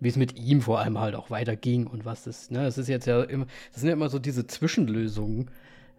[0.00, 2.88] Wie es mit ihm vor allem halt auch weiterging und was das, ne, es ist
[2.88, 5.50] jetzt ja immer, das sind ja immer so diese Zwischenlösungen,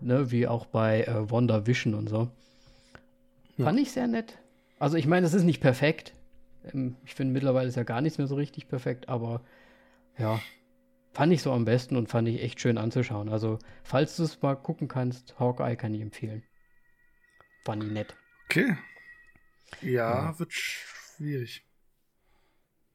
[0.01, 2.29] ne, wie auch bei äh, Wonder Vision und so.
[3.57, 3.65] Ja.
[3.65, 4.37] Fand ich sehr nett.
[4.79, 6.13] Also ich meine, es ist nicht perfekt.
[6.73, 9.41] Ähm, ich finde mittlerweile ist ja gar nichts mehr so richtig perfekt, aber
[10.17, 10.39] ja,
[11.13, 13.29] fand ich so am besten und fand ich echt schön anzuschauen.
[13.29, 16.43] Also, falls du es mal gucken kannst, Hawkeye kann ich empfehlen.
[17.67, 18.15] Fand ich nett.
[18.45, 18.77] Okay.
[19.81, 19.89] Ja,
[20.31, 20.39] ja.
[20.39, 21.65] wird schwierig.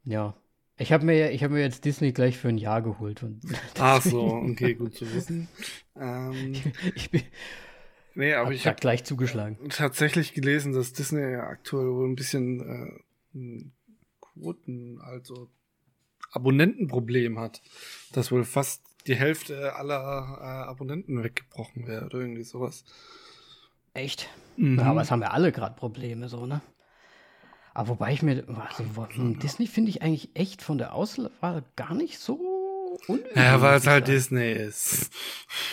[0.02, 0.34] Ja.
[0.78, 3.22] Ich habe mir, hab mir jetzt Disney gleich für ein Jahr geholt.
[3.22, 3.42] Und
[3.78, 5.48] Ach so, okay, gut zu wissen.
[5.94, 6.54] Ähm,
[6.94, 7.22] ich bin.
[8.14, 9.58] Nee, aber hab ich habe gleich zugeschlagen.
[9.68, 13.02] Tatsächlich gelesen, dass Disney aktuell wohl ein bisschen
[13.34, 13.64] äh,
[14.22, 15.50] Quoten, also
[16.30, 17.60] Abonnentenproblem hat.
[18.12, 22.86] Dass wohl fast die Hälfte aller äh, Abonnenten weggebrochen wäre oder irgendwie sowas.
[23.92, 24.30] Echt?
[24.56, 24.78] Mhm.
[24.78, 26.60] Ja, aber es haben ja alle gerade Probleme, so, ne?
[27.74, 28.84] Aber wobei ich mir, also
[29.34, 32.34] Disney finde ich eigentlich echt von der Auswahl gar nicht so
[33.06, 33.34] unnötig.
[33.34, 35.10] Ja, weil es halt Disney ist.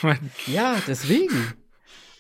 [0.48, 1.54] ja, deswegen.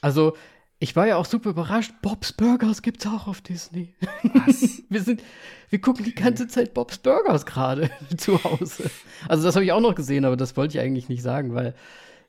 [0.02, 0.36] Also,
[0.80, 1.93] ich war ja auch super überrascht.
[2.02, 3.93] Bob's Burgers gibt's auch auf Disney.
[4.24, 4.82] Was?
[4.89, 5.22] wir sind,
[5.69, 8.89] wir gucken die ganze Zeit Bob's Burgers gerade zu Hause.
[9.28, 11.76] Also das habe ich auch noch gesehen, aber das wollte ich eigentlich nicht sagen, weil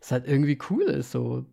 [0.01, 1.13] es halt irgendwie cool ist.
[1.13, 1.47] So,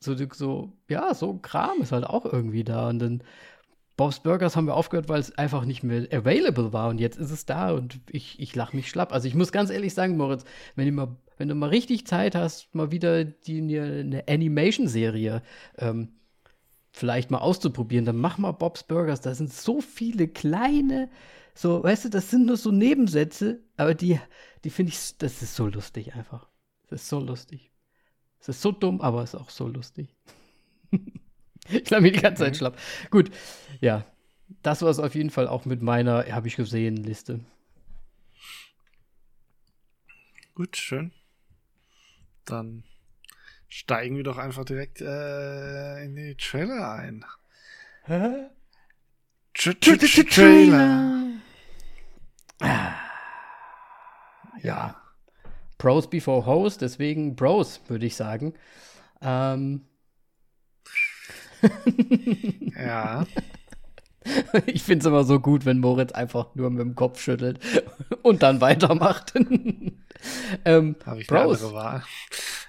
[0.00, 2.88] so, so, ja, so Kram ist halt auch irgendwie da.
[2.88, 3.22] Und dann
[3.96, 6.88] Bob's Burgers haben wir aufgehört, weil es einfach nicht mehr available war.
[6.88, 9.12] Und jetzt ist es da und ich, ich lache mich schlapp.
[9.12, 10.44] Also ich muss ganz ehrlich sagen, Moritz,
[10.76, 15.42] wenn du mal, wenn du mal richtig Zeit hast, mal wieder die, eine Animation-Serie
[15.78, 16.10] ähm,
[16.92, 19.20] vielleicht mal auszuprobieren, dann mach mal Bob's Burgers.
[19.20, 21.10] Da sind so viele kleine,
[21.54, 24.20] so, weißt du, das sind nur so Nebensätze, aber die,
[24.64, 26.48] die finde ich, das ist so lustig einfach.
[26.88, 27.67] Das ist so lustig.
[28.40, 30.08] Es ist so dumm, aber es ist auch so lustig.
[31.68, 32.78] ich lag mir die ganze Zeit schlapp.
[33.10, 33.30] Gut,
[33.80, 34.04] ja.
[34.62, 37.40] Das war es auf jeden Fall auch mit meiner, habe ich gesehen, Liste.
[40.54, 41.12] Gut, schön.
[42.46, 42.84] Dann
[43.68, 47.24] steigen wir doch einfach direkt äh, in die Trailer ein.
[48.04, 48.48] Hä?
[49.52, 51.28] Trailer.
[54.62, 54.97] Ja.
[55.78, 58.54] Pros before Host, deswegen Bros, würde ich sagen.
[59.22, 59.86] Ähm.
[62.76, 63.26] ja.
[64.66, 67.60] Ich finde es immer so gut, wenn Moritz einfach nur mit dem Kopf schüttelt
[68.22, 69.32] und dann weitermacht.
[70.64, 71.64] ähm, Habe ich Bros.
[71.64, 72.02] eine Wahl?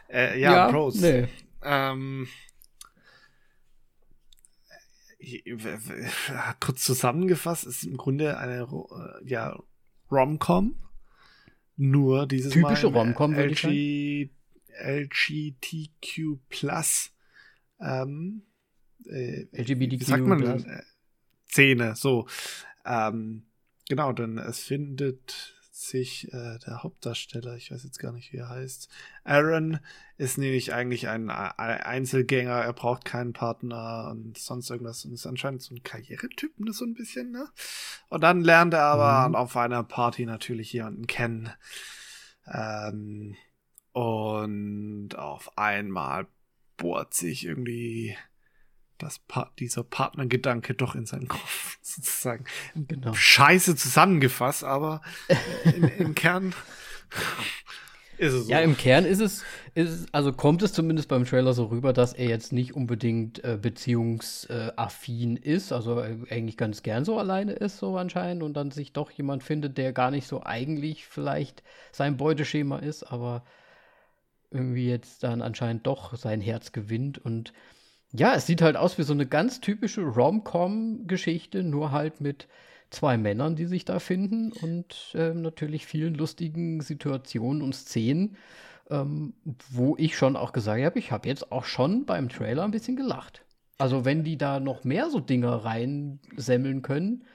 [0.09, 0.95] Äh, ja, ja, Bros.
[0.95, 1.27] Nee.
[1.61, 2.27] Ähm,
[6.59, 9.57] kurz zusammengefasst ist im Grunde eine äh, ja,
[10.11, 10.75] Rom-Com.
[11.81, 14.29] Nur dieses Typische Rom-Com, LG,
[14.83, 17.13] LGTQ Plus
[17.79, 18.41] ähm,
[19.05, 20.65] äh, LGBTQ wie sagt man denn?
[20.65, 20.81] Äh,
[21.47, 22.27] Szene, so.
[22.85, 23.43] Ähm,
[23.87, 28.49] genau, denn es findet sich äh, der Hauptdarsteller, ich weiß jetzt gar nicht, wie er
[28.49, 28.89] heißt.
[29.23, 29.79] Aaron
[30.17, 35.25] ist nämlich eigentlich ein, ein Einzelgänger, er braucht keinen Partner und sonst irgendwas und ist
[35.25, 37.47] anscheinend so ein Karrieretyp, ne, so ein bisschen, ne?
[38.09, 39.35] Und dann lernt er aber mhm.
[39.35, 41.49] auf einer Party natürlich jemanden kennen.
[42.45, 43.35] Ähm,
[43.93, 46.27] und auf einmal
[46.77, 48.17] bohrt sich irgendwie
[48.99, 52.45] das pa dieser Partnergedanke doch in seinen Kopf sozusagen.
[52.75, 53.13] Genau.
[53.13, 55.01] Scheiße zusammengefasst, aber
[55.63, 56.53] im, im Kern
[58.17, 58.51] ist es so.
[58.51, 61.93] Ja, im Kern ist es, ist es, also kommt es zumindest beim Trailer so rüber,
[61.93, 67.77] dass er jetzt nicht unbedingt äh, beziehungsaffin ist, also eigentlich ganz gern so alleine ist,
[67.77, 72.17] so anscheinend, und dann sich doch jemand findet, der gar nicht so eigentlich vielleicht sein
[72.17, 73.43] Beuteschema ist, aber
[74.51, 77.53] irgendwie jetzt dann anscheinend doch sein Herz gewinnt und
[78.11, 82.47] ja, es sieht halt aus wie so eine ganz typische Rom-Com-Geschichte, nur halt mit
[82.89, 88.37] zwei Männern, die sich da finden und äh, natürlich vielen lustigen Situationen und Szenen,
[88.89, 89.33] ähm,
[89.69, 92.95] wo ich schon auch gesagt habe, ich habe jetzt auch schon beim Trailer ein bisschen
[92.95, 93.45] gelacht.
[93.77, 97.25] Also wenn die da noch mehr so Dinge reinsemmeln können,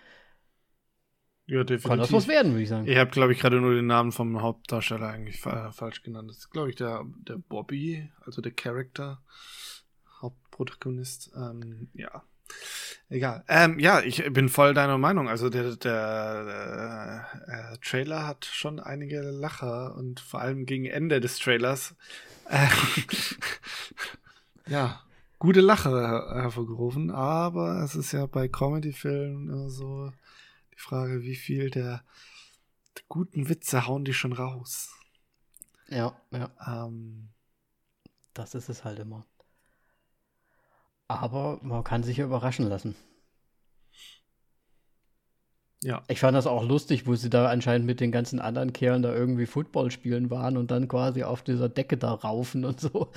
[1.46, 1.88] ja, definitiv.
[1.88, 2.87] kann das was werden, würde ich sagen.
[2.87, 6.30] Ich habe, glaube ich, gerade nur den Namen vom Hauptdarsteller eigentlich fa falsch genannt.
[6.30, 9.22] Das ist, glaube ich, der, der Bobby, also der Charakter.
[10.24, 11.32] Hauptprotagonist.
[11.37, 12.22] Ähm, ja.
[13.10, 13.44] Egal.
[13.48, 15.28] Ähm, ja, ich bin voll deiner Meinung.
[15.28, 21.20] Also der, der äh, äh, Trailer hat schon einige Lacher und vor allem gegen Ende
[21.20, 21.94] des Trailers
[22.48, 22.66] äh,
[24.66, 25.00] ja
[25.38, 27.10] gute Lacher hervorgerufen.
[27.10, 30.10] Aber es ist ja bei Comedy-Filmen so
[30.72, 32.02] die Frage, wie viel der,
[32.96, 34.90] der, guten Witze hauen die schon raus.
[35.88, 36.50] Ja, ja.
[36.66, 37.28] Ähm,
[38.32, 39.26] das ist es halt immer.
[41.08, 42.96] Aber man kann sich ja überraschen lassen.
[45.84, 46.02] Ja.
[46.08, 49.14] Ich fand das auch lustig, wo sie da anscheinend mit den ganzen anderen Kerlen da
[49.14, 53.12] irgendwie Football spielen waren und dann quasi auf dieser Decke da raufen und so.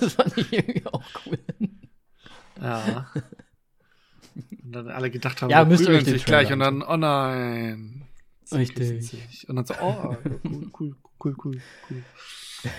[0.00, 1.38] Das, fand ich irgendwie auch cool.
[2.62, 3.10] Ja.
[4.62, 8.04] Und dann alle gedacht haben, ja, wir prügeln sich gleich und dann, oh nein.
[8.52, 9.48] Richtig.
[9.48, 12.02] Und dann so, oh, cool, cool, cool, cool, cool.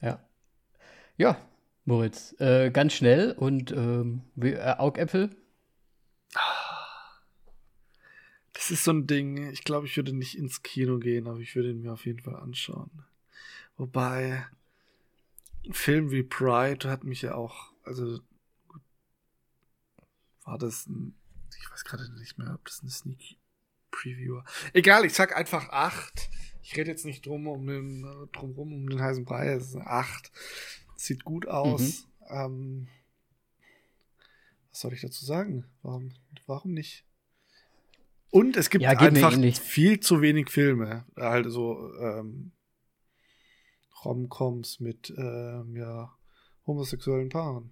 [0.00, 0.20] ja.
[1.16, 1.36] Ja,
[1.84, 5.30] Moritz, äh, ganz schnell und ähm, äh, Augäpfel.
[8.52, 11.54] Das ist so ein Ding, ich glaube, ich würde nicht ins Kino gehen, aber ich
[11.54, 13.04] würde ihn mir auf jeden Fall anschauen.
[13.76, 14.46] Wobei,
[15.64, 18.20] ein Film wie Pride hat mich ja auch, also
[20.44, 21.14] war das ein,
[21.58, 23.36] ich weiß gerade nicht mehr, ob das ein Sneak
[23.90, 24.44] Preview war.
[24.72, 26.30] Egal, ich sag einfach 8.
[26.62, 29.76] Ich rede jetzt nicht drum um den, drum rum um den heißen Brei, es ist
[29.76, 30.32] eine 8.
[30.96, 32.06] Sieht gut aus.
[32.30, 32.36] Mhm.
[32.36, 32.88] Ähm,
[34.70, 35.64] was soll ich dazu sagen?
[35.82, 36.12] Warum,
[36.46, 37.04] warum nicht?
[38.30, 41.04] Und es gibt ja, einfach viel zu wenig Filme.
[41.16, 42.50] Halt so ähm,
[44.04, 46.12] Romcoms mit ähm, ja,
[46.66, 47.70] homosexuellen Paaren.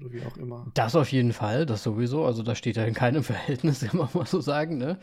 [0.00, 0.70] Oder wie auch immer.
[0.74, 2.24] Das auf jeden Fall, das sowieso.
[2.24, 4.98] Also da steht ja in keinem Verhältnis, kann man mal so sagen, ne?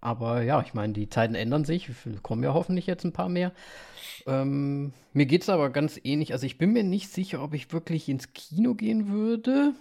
[0.00, 1.90] Aber ja, ich meine, die Zeiten ändern sich.
[2.22, 3.52] Kommen ja hoffentlich jetzt ein paar mehr.
[4.26, 6.32] Ähm, mir geht es aber ganz ähnlich.
[6.32, 9.74] Also ich bin mir nicht sicher, ob ich wirklich ins Kino gehen würde.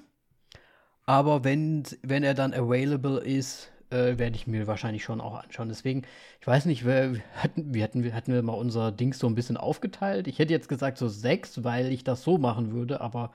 [1.05, 5.69] Aber wenn, wenn er dann available ist, äh, werde ich mir wahrscheinlich schon auch anschauen.
[5.69, 6.03] Deswegen,
[6.39, 9.57] ich weiß nicht, wir hatten, wir hatten, hatten wir mal unser Dings so ein bisschen
[9.57, 10.27] aufgeteilt.
[10.27, 13.31] Ich hätte jetzt gesagt so sechs, weil ich das so machen würde, aber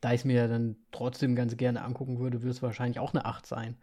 [0.00, 3.24] da ich es mir dann trotzdem ganz gerne angucken würde, würde es wahrscheinlich auch eine
[3.24, 3.76] acht sein.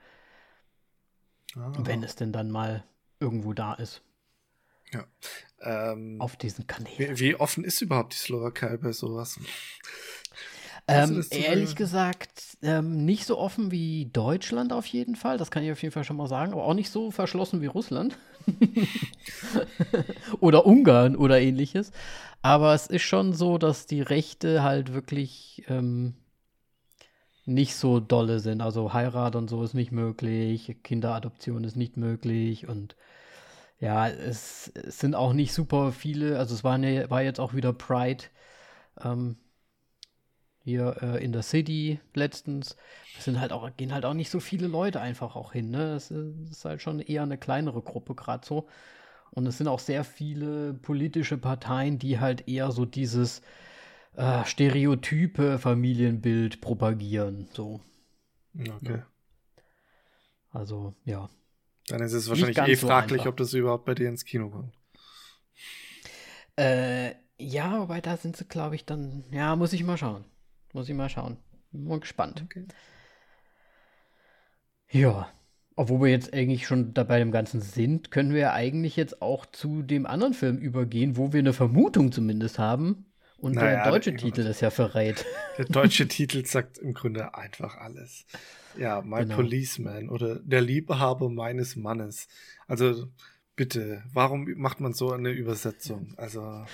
[1.55, 1.71] Ah.
[1.77, 2.83] Wenn es denn dann mal
[3.19, 4.01] irgendwo da ist.
[4.91, 5.05] Ja.
[5.61, 7.17] Ähm, auf diesen Kanälen.
[7.17, 9.39] Wie, wie, offen ist überhaupt die Slowakei bei sowas?
[10.87, 15.37] Ähm, ehrlich gesagt, ähm, nicht so offen wie Deutschland auf jeden Fall.
[15.39, 16.53] Das kann ich auf jeden Fall schon mal sagen.
[16.53, 18.17] Aber auch nicht so verschlossen wie Russland.
[20.39, 21.91] oder Ungarn oder ähnliches.
[22.43, 26.13] Aber es ist schon so, dass die Rechte halt wirklich ähm,
[27.45, 28.61] nicht so dolle sind.
[28.61, 32.95] Also Heirat und so ist nicht möglich, Kinderadoption ist nicht möglich und
[33.79, 36.39] ja, es, es sind auch nicht super viele.
[36.39, 38.25] Also es war, ne, war jetzt auch wieder Pride.
[39.03, 39.37] Ähm,
[40.65, 42.75] hier äh, in der City letztens.
[43.17, 45.69] Es sind halt auch, gehen halt auch nicht so viele Leute einfach auch hin.
[45.71, 45.93] Ne?
[45.95, 48.67] Es ist halt schon eher eine kleinere Gruppe gerade so.
[49.31, 53.41] Und es sind auch sehr viele politische Parteien, die halt eher so dieses
[54.15, 57.47] äh, stereotype Familienbild propagieren.
[57.53, 57.81] So.
[58.57, 59.01] Okay.
[60.51, 61.29] Also, ja.
[61.87, 64.73] Dann ist es wahrscheinlich eh fraglich, so ob das überhaupt bei dir ins Kino kommt.
[66.57, 69.25] Äh, ja, wobei da sind sie, glaube ich, dann.
[69.31, 70.23] Ja, muss ich mal schauen.
[70.73, 71.37] Muss ich mal schauen.
[71.71, 72.43] Bin mal gespannt.
[72.45, 72.65] Okay.
[74.89, 75.29] Ja.
[75.77, 79.45] Obwohl wir jetzt eigentlich schon dabei dem Ganzen sind, können wir ja eigentlich jetzt auch
[79.45, 83.05] zu dem anderen Film übergehen, wo wir eine Vermutung zumindest haben.
[83.45, 85.23] Und naja, der deutsche der Titel das ja verrät.
[85.59, 88.25] Der deutsche Titel sagt im Grunde einfach alles.
[88.75, 89.35] Ja, My genau.
[89.35, 92.27] Policeman oder Der Liebhaber meines Mannes.
[92.67, 93.07] Also
[93.55, 96.15] bitte, warum macht man so eine Übersetzung?
[96.17, 96.65] Also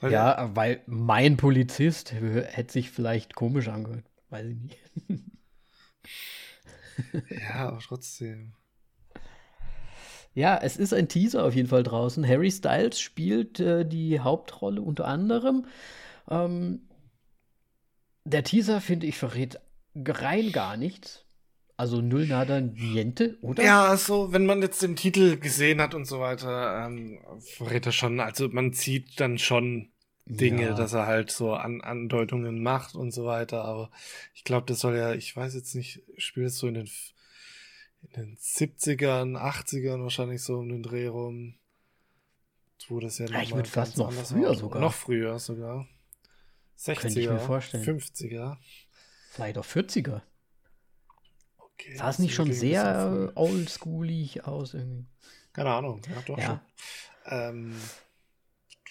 [0.12, 4.04] ja, weil mein Polizist hätte sich vielleicht komisch angehört.
[4.30, 4.78] Weiß ich nicht.
[7.30, 8.52] ja, aber trotzdem.
[10.38, 12.24] Ja, es ist ein Teaser auf jeden Fall draußen.
[12.24, 15.66] Harry Styles spielt äh, die Hauptrolle unter anderem.
[16.30, 16.82] Ähm,
[18.22, 19.58] der Teaser, finde ich, verrät
[19.96, 21.24] rein gar nichts.
[21.76, 23.64] Also null nada niente, oder?
[23.64, 27.92] Ja, also wenn man jetzt den Titel gesehen hat und so weiter, ähm, verrät er
[27.92, 29.88] schon, also man sieht dann schon
[30.24, 30.74] Dinge, ja.
[30.74, 33.90] dass er halt so An Andeutungen macht und so weiter, aber
[34.34, 36.88] ich glaube, das soll ja, ich weiß jetzt nicht, spielt es so in den,
[38.02, 41.58] in den 70ern, 80ern wahrscheinlich so um den Dreh rum,
[42.88, 44.54] wo das ja, ja Ich würde fast noch früher war.
[44.54, 44.80] sogar.
[44.80, 45.86] Noch früher sogar.
[46.78, 47.84] 60er, Könnte ich mir vorstellen.
[47.84, 48.56] 50er.
[49.30, 50.22] Vielleicht auch 40er.
[51.56, 55.06] Okay, Sah es nicht schon sehr oldschoolig aus irgendwie?
[55.52, 56.46] Keine Ahnung, ja doch ja.
[56.46, 56.60] schon.
[57.30, 57.74] Ähm,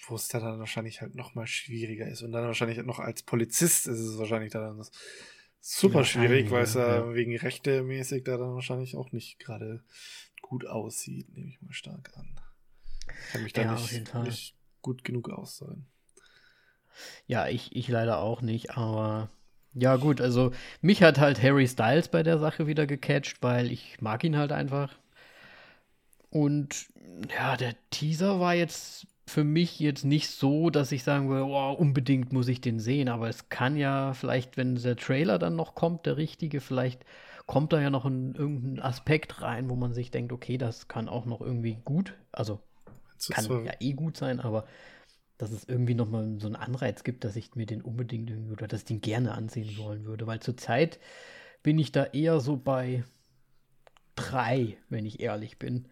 [0.06, 2.22] wo es dann wahrscheinlich halt noch mal schwieriger ist.
[2.22, 4.82] Und dann wahrscheinlich noch als Polizist ist es wahrscheinlich dann
[5.60, 7.14] super schwierig, weil es ja, ja.
[7.14, 9.82] wegen Rechte mäßig da dann wahrscheinlich auch nicht gerade
[10.42, 12.40] gut aussieht, nehme ich mal stark an.
[13.32, 15.86] Kann mich da ja, nicht, nicht, gut genug aussehen.
[17.26, 19.30] Ja, ich, ich leider auch nicht, aber
[19.74, 24.00] ja, gut, also mich hat halt Harry Styles bei der Sache wieder gecatcht, weil ich
[24.00, 24.98] mag ihn halt einfach.
[26.30, 26.88] Und
[27.30, 31.72] ja, der Teaser war jetzt für mich jetzt nicht so, dass ich sagen würde, oh,
[31.72, 35.74] unbedingt muss ich den sehen, aber es kann ja vielleicht, wenn der Trailer dann noch
[35.74, 37.04] kommt, der richtige, vielleicht
[37.46, 41.08] kommt da ja noch ein, irgendein Aspekt rein, wo man sich denkt, okay, das kann
[41.08, 42.60] auch noch irgendwie gut, also
[43.30, 43.60] kann so.
[43.60, 44.66] ja eh gut sein, aber
[45.38, 48.52] dass es irgendwie noch mal so einen Anreiz gibt, dass ich mir den unbedingt irgendwie
[48.52, 50.98] oder dass ich den gerne ansehen wollen würde, weil zurzeit
[51.62, 53.04] bin ich da eher so bei
[54.14, 55.86] drei, wenn ich ehrlich bin.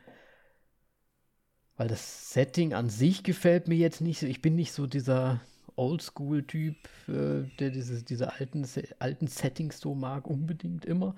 [1.77, 4.27] Weil das Setting an sich gefällt mir jetzt nicht so.
[4.27, 5.41] Ich bin nicht so dieser
[5.77, 6.77] Oldschool-Typ,
[7.09, 8.67] äh, der diese, diese alten,
[8.99, 11.15] alten Settings so mag, unbedingt immer.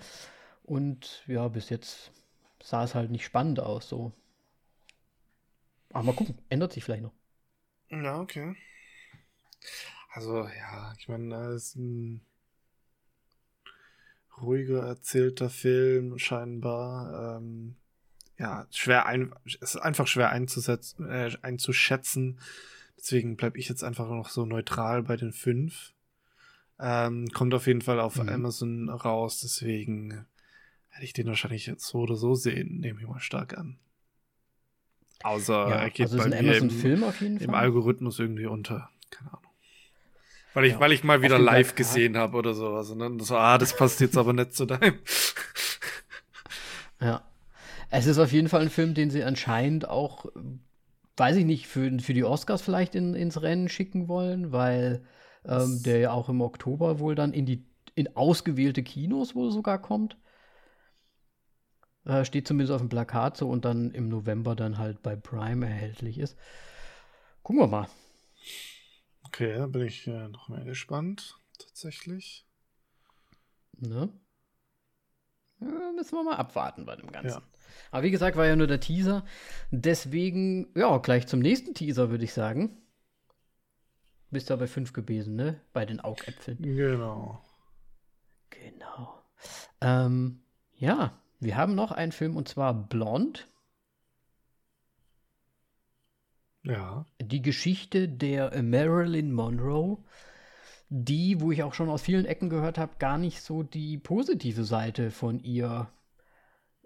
[0.65, 2.11] Und ja, bis jetzt
[2.63, 4.13] sah es halt nicht spannend aus, so.
[5.93, 7.15] Aber mal gucken, ändert sich vielleicht noch.
[7.91, 8.55] Ja, okay.
[10.11, 12.21] Also, ja, ich meine, das ist ein
[14.41, 17.39] ruhiger erzählter Film, scheinbar.
[17.39, 17.77] Ähm,
[18.39, 22.39] ja, schwer ein, ist einfach schwer einzusetzen, äh, einzuschätzen.
[22.97, 25.93] Deswegen bleibe ich jetzt einfach noch so neutral bei den fünf.
[26.81, 28.29] Ähm, kommt auf jeden Fall auf mhm.
[28.29, 30.27] Amazon raus, deswegen
[30.91, 33.79] werde ich den wahrscheinlich jetzt so oder so sehen, nehme ich mal stark an.
[35.25, 38.89] Außer ja, er geht also bei mir im, Film auf jeden im Algorithmus irgendwie unter.
[39.11, 39.53] Keine Ahnung.
[40.55, 42.91] Weil ich, ja, weil ich mal wieder live gesehen habe oder sowas.
[42.91, 44.99] Und dann so, ah, das passt jetzt aber nicht zu deinem.
[47.01, 47.28] Ja.
[47.91, 50.27] Es ist auf jeden Fall ein Film, den sie anscheinend auch,
[51.17, 55.05] weiß ich nicht, für, für die Oscars vielleicht in, ins Rennen schicken wollen, weil
[55.45, 59.81] ähm, der ja auch im Oktober wohl dann in die in ausgewählte Kinos wohl sogar
[59.81, 60.17] kommt.
[62.05, 65.67] Äh, steht zumindest auf dem Plakat so und dann im November dann halt bei Prime
[65.67, 66.37] erhältlich ist.
[67.43, 67.89] Gucken wir mal.
[69.25, 72.47] Okay, da bin ich äh, noch mehr gespannt, tatsächlich.
[73.77, 74.13] Ne?
[75.61, 77.41] Müssen wir mal abwarten bei dem Ganzen.
[77.41, 77.43] Ja.
[77.91, 79.25] Aber wie gesagt, war ja nur der Teaser.
[79.71, 82.77] Deswegen, ja, gleich zum nächsten Teaser, würde ich sagen.
[84.31, 85.61] Bist du bei 5 gewesen, ne?
[85.73, 86.59] Bei den Augäpfeln.
[86.61, 87.43] Genau.
[88.51, 89.23] Genau.
[89.81, 90.43] Ähm,
[90.77, 93.41] ja, wir haben noch einen Film und zwar Blonde.
[96.63, 97.07] Ja.
[97.21, 99.99] Die Geschichte der Marilyn Monroe,
[100.91, 104.65] die, wo ich auch schon aus vielen Ecken gehört habe, gar nicht so die positive
[104.65, 105.91] Seite von ihr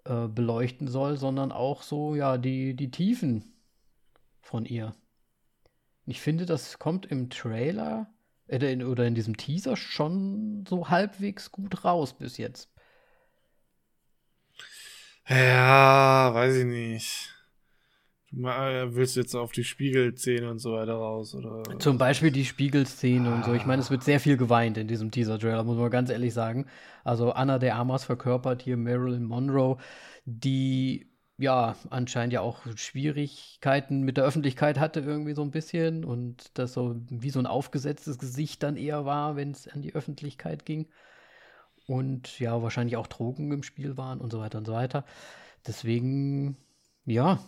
[0.05, 3.44] äh, beleuchten soll, sondern auch so, ja, die, die Tiefen
[4.40, 4.94] von ihr.
[6.07, 8.12] Ich finde, das kommt im Trailer
[8.48, 12.68] äh, in, oder in diesem Teaser schon so halbwegs gut raus bis jetzt.
[15.28, 17.32] Ja, weiß ich nicht.
[18.35, 21.35] Äh, willst du jetzt auf die Spiegelszene und so weiter raus?
[21.35, 21.78] Oder?
[21.78, 23.35] Zum Beispiel die Spiegelszene ah.
[23.35, 23.53] und so.
[23.53, 26.66] Ich meine, es wird sehr viel geweint in diesem Teaser-Trailer, muss man ganz ehrlich sagen.
[27.05, 29.76] Also Anna de Armas verkörpert hier Marilyn Monroe,
[30.24, 36.05] die ja anscheinend ja auch Schwierigkeiten mit der Öffentlichkeit hatte, irgendwie so ein bisschen.
[36.05, 39.95] Und das so wie so ein aufgesetztes Gesicht dann eher war, wenn es an die
[39.95, 40.89] Öffentlichkeit ging.
[41.87, 45.05] Und ja, wahrscheinlich auch Drogen im Spiel waren und so weiter und so weiter.
[45.66, 46.57] Deswegen,
[47.05, 47.39] ja,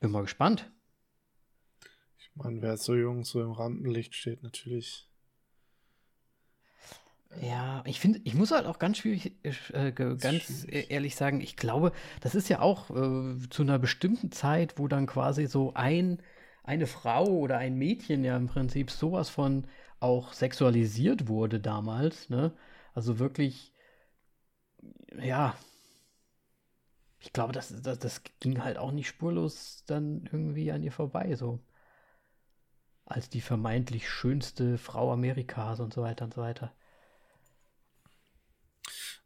[0.00, 0.70] bin mal gespannt.
[2.18, 5.08] Ich meine, wer so jung so im Rampenlicht steht, natürlich.
[7.40, 9.34] Ja, ich finde, ich muss halt auch ganz schwierig,
[9.72, 10.90] äh, ganz schwierig.
[10.90, 15.06] ehrlich sagen, ich glaube, das ist ja auch äh, zu einer bestimmten Zeit, wo dann
[15.06, 16.22] quasi so ein,
[16.62, 19.66] eine Frau oder ein Mädchen ja im Prinzip sowas von
[20.00, 22.52] auch sexualisiert wurde damals, ne?
[22.94, 23.72] Also wirklich,
[25.20, 25.56] ja,
[27.24, 31.34] ich glaube, das, das, das ging halt auch nicht spurlos dann irgendwie an ihr vorbei,
[31.36, 31.58] so.
[33.06, 36.74] Als die vermeintlich schönste Frau Amerikas und so weiter und so weiter.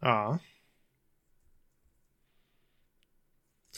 [0.00, 0.38] Ah.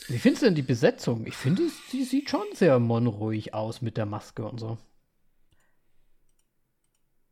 [0.07, 1.25] Wie findest du denn die Besetzung?
[1.25, 4.77] Ich finde, sie sieht schon sehr monruhig aus mit der Maske und so.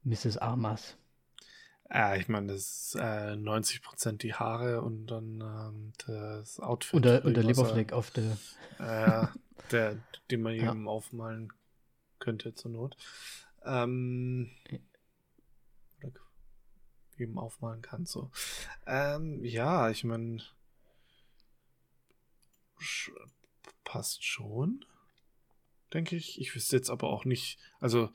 [0.03, 0.37] Mrs.
[0.37, 0.98] Armas.
[1.91, 6.93] Ja, ich meine, das ist äh, 90% die Haare und dann ähm, das Outfit.
[6.93, 8.37] Und der, und der Leberfleck auf der.
[8.77, 9.27] Äh,
[9.71, 9.97] der,
[10.29, 10.71] den man ja.
[10.71, 11.51] eben aufmalen
[12.19, 12.95] könnte zur Not.
[13.65, 14.51] Ähm,
[16.03, 16.21] oder
[17.17, 18.05] eben aufmalen kann.
[18.05, 18.29] So.
[18.85, 20.43] Ähm, ja, ich meine,
[23.83, 24.85] passt schon,
[25.91, 26.39] denke ich.
[26.39, 28.11] Ich wüsste jetzt aber auch nicht, also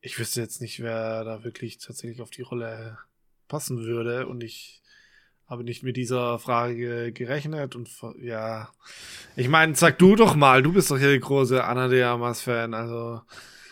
[0.00, 2.98] ich wüsste jetzt nicht, wer da wirklich tatsächlich auf die Rolle
[3.48, 4.26] passen würde.
[4.26, 4.82] Und ich
[5.46, 7.76] habe nicht mit dieser Frage gerechnet.
[7.76, 7.88] Und
[8.20, 8.68] ja,
[9.36, 12.74] ich meine, sag du doch mal, du bist doch hier der große Anna de Amas-Fan.
[12.74, 13.20] Also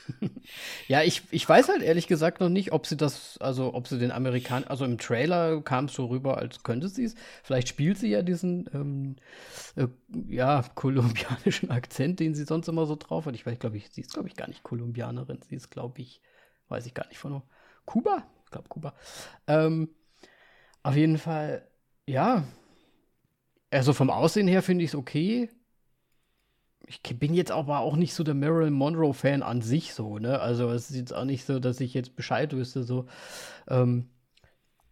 [0.89, 3.99] ja, ich, ich weiß halt ehrlich gesagt noch nicht, ob sie das, also ob sie
[3.99, 7.15] den Amerikaner, also im Trailer kam es so rüber, als könnte sie es.
[7.43, 9.17] Vielleicht spielt sie ja diesen, ähm,
[9.77, 9.89] äh,
[10.29, 13.35] ja, kolumbianischen Akzent, den sie sonst immer so drauf hat.
[13.35, 15.41] Ich weiß, glaube ich, sie ist, glaube ich, gar nicht Kolumbianerin.
[15.43, 16.21] Sie ist, glaube ich,
[16.69, 17.43] weiß ich gar nicht von
[17.85, 18.25] Kuba?
[18.45, 18.95] Ich glaube, Kuba.
[19.47, 19.89] Ähm,
[20.83, 21.67] auf jeden Fall,
[22.07, 22.45] ja.
[23.71, 25.49] Also vom Aussehen her finde ich es okay
[26.87, 30.41] ich bin jetzt aber auch nicht so der Marilyn Monroe-Fan an sich so, ne?
[30.41, 33.07] Also es ist jetzt auch nicht so, dass ich jetzt Bescheid wüsste, so.
[33.69, 34.11] Ähm,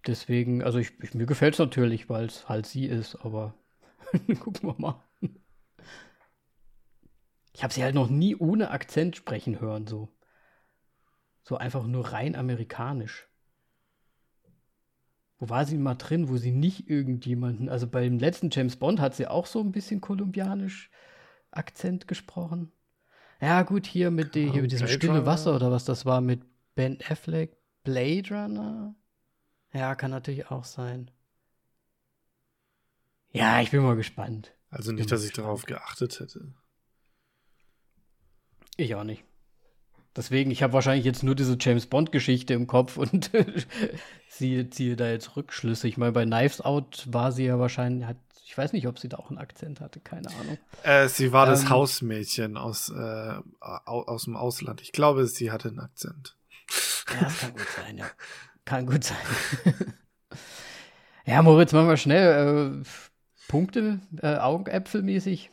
[0.07, 3.55] deswegen, also ich, ich mir gefällt es natürlich, weil es halt sie ist, aber
[4.41, 5.03] gucken wir mal.
[7.55, 10.09] Ich habe sie halt noch nie ohne Akzent sprechen hören, so.
[11.43, 13.29] So einfach nur rein amerikanisch.
[15.39, 19.15] Wo war sie mal drin, wo sie nicht irgendjemanden, also beim letzten James Bond hat
[19.15, 20.89] sie auch so ein bisschen kolumbianisch
[21.53, 22.73] Akzent gesprochen.
[23.41, 26.43] Ja, gut, hier mit, die, hier mit diesem Stille Wasser oder was das war mit
[26.75, 27.57] Ben Affleck.
[27.85, 28.95] Blade Runner?
[29.73, 31.11] Ja, kann natürlich auch sein.
[33.31, 34.55] Ja, ich bin mal gespannt.
[34.71, 35.47] Also nicht, dass ich gespannt.
[35.47, 36.55] darauf geachtet hätte.
[38.77, 39.25] Ich auch nicht.
[40.15, 43.31] Deswegen, ich habe wahrscheinlich jetzt nur diese James Bond-Geschichte im Kopf und
[44.29, 45.89] ziehe, ziehe da jetzt Rückschlüsse.
[45.89, 48.19] Ich meine, bei Knives Out war sie ja wahrscheinlich, hat
[48.53, 50.59] ich weiß nicht, ob sie da auch einen Akzent hatte, keine Ahnung.
[50.83, 54.83] Äh, sie war ähm, das Hausmädchen aus, äh, aus dem Ausland.
[54.83, 56.37] Ich glaube, sie hatte einen Akzent.
[57.15, 58.11] Ja, das kann gut sein, ja.
[58.67, 59.17] Kann gut sein.
[61.25, 62.83] ja, Moritz, machen wir schnell.
[62.83, 62.85] Äh,
[63.49, 65.51] Punkte, äh, Augäpfelmäßig.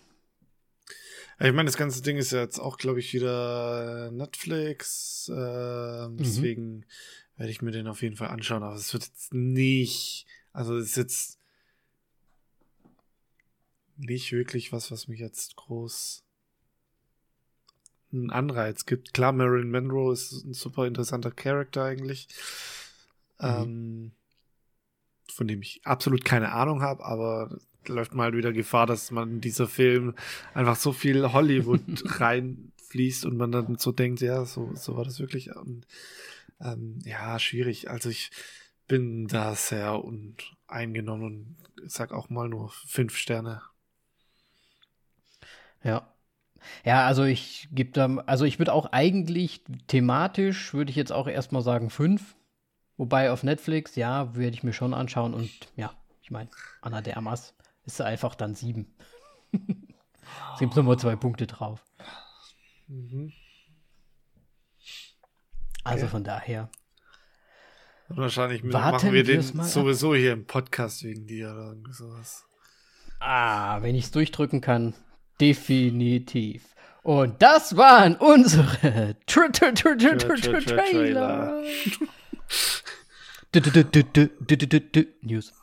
[1.40, 5.30] Ja, ich meine, das ganze Ding ist ja jetzt auch, glaube ich, wieder Netflix.
[5.30, 6.86] Äh, deswegen mhm.
[7.38, 8.62] werde ich mir den auf jeden Fall anschauen.
[8.62, 10.26] Aber es wird jetzt nicht.
[10.52, 11.39] Also, es ist jetzt
[14.00, 16.24] nicht wirklich was, was mich jetzt groß
[18.12, 19.14] einen Anreiz gibt.
[19.14, 22.28] Klar, Marilyn Monroe ist ein super interessanter Charakter eigentlich.
[23.40, 23.48] Mhm.
[23.48, 24.12] Ähm,
[25.32, 29.42] von dem ich absolut keine Ahnung habe, aber läuft mal wieder Gefahr, dass man in
[29.42, 30.16] dieser Film
[30.54, 31.82] einfach so viel Hollywood
[32.20, 35.56] reinfließt und man dann so denkt, ja, so, so war das wirklich.
[35.56, 35.86] Und,
[36.60, 37.90] ähm, ja, schwierig.
[37.90, 38.32] Also ich
[38.88, 43.62] bin da sehr uneingenommen und sag auch mal nur fünf Sterne.
[45.84, 46.14] Ja.
[46.84, 51.28] Ja, also ich gebe da, also ich würde auch eigentlich thematisch, würde ich jetzt auch
[51.28, 52.36] erstmal sagen fünf.
[52.98, 56.50] Wobei auf Netflix, ja, werde ich mir schon anschauen und ja, ich meine,
[56.82, 57.54] Anna de Amas
[57.86, 58.94] ist einfach dann sieben.
[59.54, 61.86] es gibt nochmal zwei Punkte drauf.
[62.88, 63.32] Mhm.
[65.86, 66.12] Also okay.
[66.12, 66.70] von daher.
[68.10, 70.18] Wahrscheinlich machen wir den sowieso ab.
[70.18, 72.46] hier im Podcast wegen dir oder sowas.
[73.20, 74.94] Ah, wenn ich es durchdrücken kann,
[75.40, 76.76] definitiv.
[77.04, 81.64] Und das waren unsere Trailer.
[85.22, 85.54] News.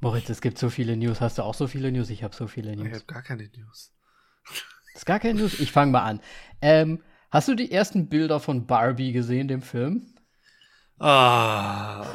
[0.00, 1.20] Moritz, es gibt so viele News.
[1.20, 2.10] Hast du auch so viele News?
[2.10, 2.86] Ich habe so viele News.
[2.86, 3.92] Ich habe gar keine News.
[4.92, 5.58] Das ist gar keine News?
[5.60, 6.20] Ich fange mal an.
[6.62, 10.14] Ähm, hast du die ersten Bilder von Barbie gesehen, dem Film?
[10.98, 12.06] Ah.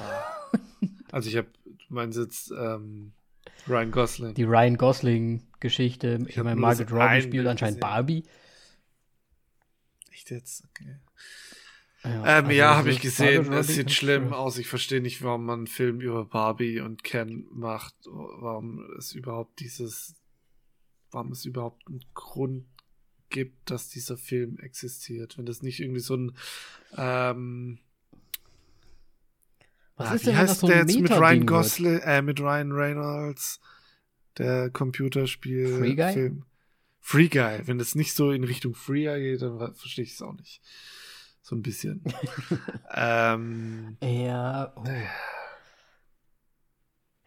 [1.11, 1.49] also ich habe,
[1.89, 3.13] meinst jetzt ähm,
[3.67, 4.33] Ryan Gosling.
[4.33, 6.19] Die Ryan Gosling-Geschichte.
[6.23, 7.79] Ich, ich meine, Margaret Robbie spielt anscheinend.
[7.79, 8.23] Barbie.
[10.11, 10.63] Echt jetzt?
[10.69, 10.97] Okay.
[12.03, 13.51] Ja, ähm, also ja habe ich gesehen.
[13.53, 14.57] Es sieht schlimm aus.
[14.57, 17.95] Ich verstehe nicht, warum man einen Film über Barbie und Ken macht.
[18.05, 20.15] Warum es überhaupt dieses,
[21.11, 22.65] warum es überhaupt einen Grund
[23.29, 25.37] gibt, dass dieser Film existiert.
[25.37, 26.31] Wenn das nicht irgendwie so ein
[26.97, 27.79] ähm,
[29.95, 32.71] was ah, ist denn, heißt das so der jetzt mit Ryan Gosling, äh, mit Ryan
[32.71, 33.59] Reynolds,
[34.37, 36.13] der Computerspiel Free Guy?
[36.13, 36.45] Film.
[36.99, 37.61] Free Guy.
[37.65, 40.61] Wenn das nicht so in Richtung Free Guy geht, dann verstehe ich es auch nicht.
[41.41, 42.01] So ein bisschen.
[42.95, 44.73] ähm, ja.
[44.75, 44.83] Oh.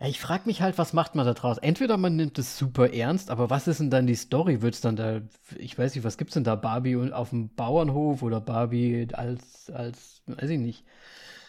[0.01, 1.59] Ja, ich frage mich halt, was macht man da draus?
[1.59, 4.61] Entweder man nimmt es super ernst, aber was ist denn dann die Story?
[4.61, 5.23] Wird es dann da,
[5.57, 6.55] ich weiß nicht, was gibt es denn da?
[6.55, 10.85] Barbie auf dem Bauernhof oder Barbie als, als, weiß ich nicht.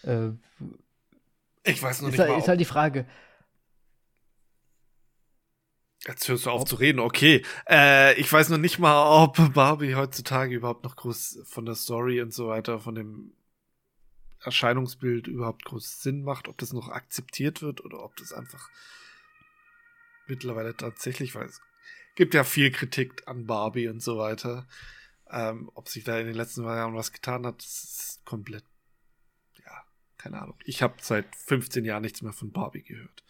[0.04, 0.30] Äh,
[1.68, 2.40] ich weiß noch ist nicht da, mal.
[2.40, 3.06] Ist halt die Frage.
[6.06, 7.44] Jetzt hörst du auf ob, zu reden, okay.
[7.68, 12.22] Äh, ich weiß noch nicht mal, ob Barbie heutzutage überhaupt noch groß von der Story
[12.22, 13.34] und so weiter, von dem
[14.42, 18.70] Erscheinungsbild überhaupt groß Sinn macht, ob das noch akzeptiert wird oder ob das einfach
[20.28, 21.62] mittlerweile tatsächlich, weil es
[22.16, 24.68] gibt ja viel Kritik an Barbie und so weiter.
[25.30, 28.64] Ähm, ob sich da in den letzten Jahren was getan hat, ist komplett
[30.18, 30.56] keine Ahnung.
[30.66, 33.24] Ich habe seit 15 Jahren nichts mehr von Barbie gehört.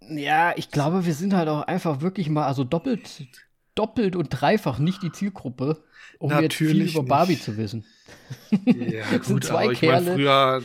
[0.00, 3.26] Ja, ich glaube, wir sind halt auch einfach wirklich mal, also doppelt,
[3.74, 5.82] doppelt und dreifach nicht die Zielgruppe,
[6.18, 7.44] um Natürlich jetzt viel über Barbie nicht.
[7.44, 7.84] zu wissen.
[8.66, 10.62] Ja, gut, aber ich meine, früher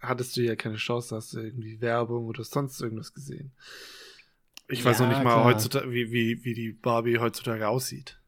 [0.00, 3.52] hattest du ja keine Chance, hast du irgendwie Werbung oder sonst irgendwas gesehen.
[4.68, 8.18] Ich ja, weiß noch nicht mal heutzutage, wie, wie, wie die Barbie heutzutage aussieht.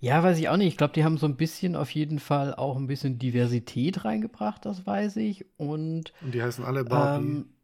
[0.00, 0.68] Ja, weiß ich auch nicht.
[0.68, 4.64] Ich glaube, die haben so ein bisschen auf jeden Fall auch ein bisschen Diversität reingebracht,
[4.64, 5.44] das weiß ich.
[5.58, 7.44] Und, Und die heißen alle Barbie.
[7.44, 7.54] Ähm,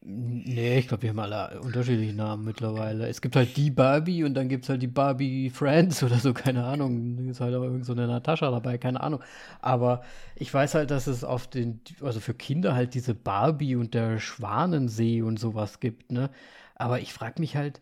[0.00, 3.08] nee, ich glaube, die haben alle unterschiedliche Namen mittlerweile.
[3.08, 6.32] Es gibt halt die Barbie und dann gibt es halt die Barbie Friends oder so,
[6.32, 7.16] keine Ahnung.
[7.16, 9.20] Da ist halt auch irgend so eine Natascha dabei, keine Ahnung.
[9.60, 10.02] Aber
[10.36, 14.18] ich weiß halt, dass es auf den, also für Kinder halt diese Barbie und der
[14.18, 16.30] Schwanensee und sowas gibt, ne?
[16.76, 17.80] Aber ich frage mich halt,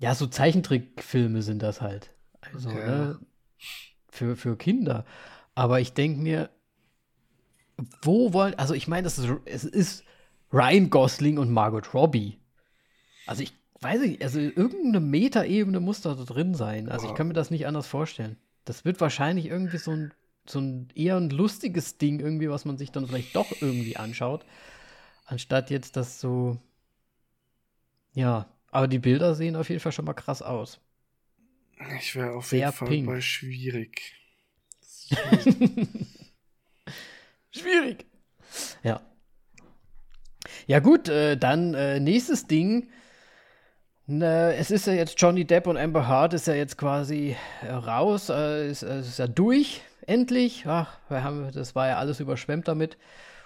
[0.00, 2.10] ja, so Zeichentrickfilme sind das halt.
[2.40, 2.86] Also, okay.
[2.86, 3.20] ne,
[4.08, 5.04] für, für Kinder.
[5.54, 6.50] Aber ich denke mir,
[8.02, 10.04] wo wollen, also ich meine, es ist
[10.52, 12.38] Ryan Gosling und Margot Robbie.
[13.26, 16.88] Also ich weiß nicht, also irgendeine Metaebene muss da drin sein.
[16.88, 18.36] Also ich kann mir das nicht anders vorstellen.
[18.64, 20.14] Das wird wahrscheinlich irgendwie so ein,
[20.46, 24.46] so ein eher ein lustiges Ding irgendwie, was man sich dann vielleicht doch irgendwie anschaut,
[25.26, 26.58] anstatt jetzt das so,
[28.14, 30.80] ja, aber die Bilder sehen auf jeden Fall schon mal krass aus.
[31.98, 33.06] Ich wäre auf Sehr jeden Fall pink.
[33.06, 34.14] bei schwierig.
[37.50, 38.06] schwierig.
[38.82, 39.00] Ja.
[40.66, 42.88] Ja, gut, äh, dann äh, nächstes Ding.
[44.06, 47.70] Ne, es ist ja jetzt Johnny Depp und Amber Hart ist ja jetzt quasi äh,
[47.70, 50.66] raus, äh, ist, äh, ist, ja durch, endlich.
[50.66, 52.98] Ach, wir haben, das war ja alles überschwemmt damit.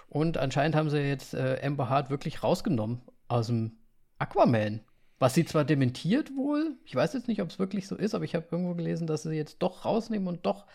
[0.09, 3.77] Und anscheinend haben sie jetzt äh, Amber Hart wirklich rausgenommen aus dem
[4.17, 4.81] Aquaman.
[5.17, 8.25] Was sie zwar dementiert wohl, ich weiß jetzt nicht, ob es wirklich so ist, aber
[8.25, 10.65] ich habe irgendwo gelesen, dass sie jetzt doch rausnehmen und doch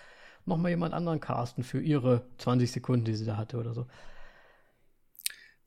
[0.47, 3.87] nochmal jemand anderen casten für ihre 20 Sekunden, die sie da hatte oder so.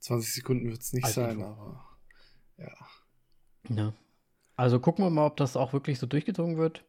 [0.00, 1.84] 20 Sekunden wird es nicht also sein, aber
[2.58, 2.74] ja.
[3.68, 3.92] Ja.
[4.56, 6.84] Also gucken wir mal, ob das auch wirklich so durchgezogen wird.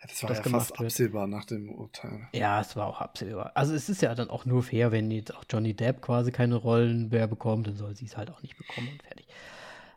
[0.00, 0.86] Ja, das war das ja gemacht fast wird.
[0.86, 2.28] absehbar nach dem Urteil.
[2.32, 3.52] Ja, es war auch absehbar.
[3.54, 6.54] Also es ist ja dann auch nur fair, wenn jetzt auch Johnny Depp quasi keine
[6.54, 9.26] Rollen mehr bekommt, dann soll sie es halt auch nicht bekommen und fertig.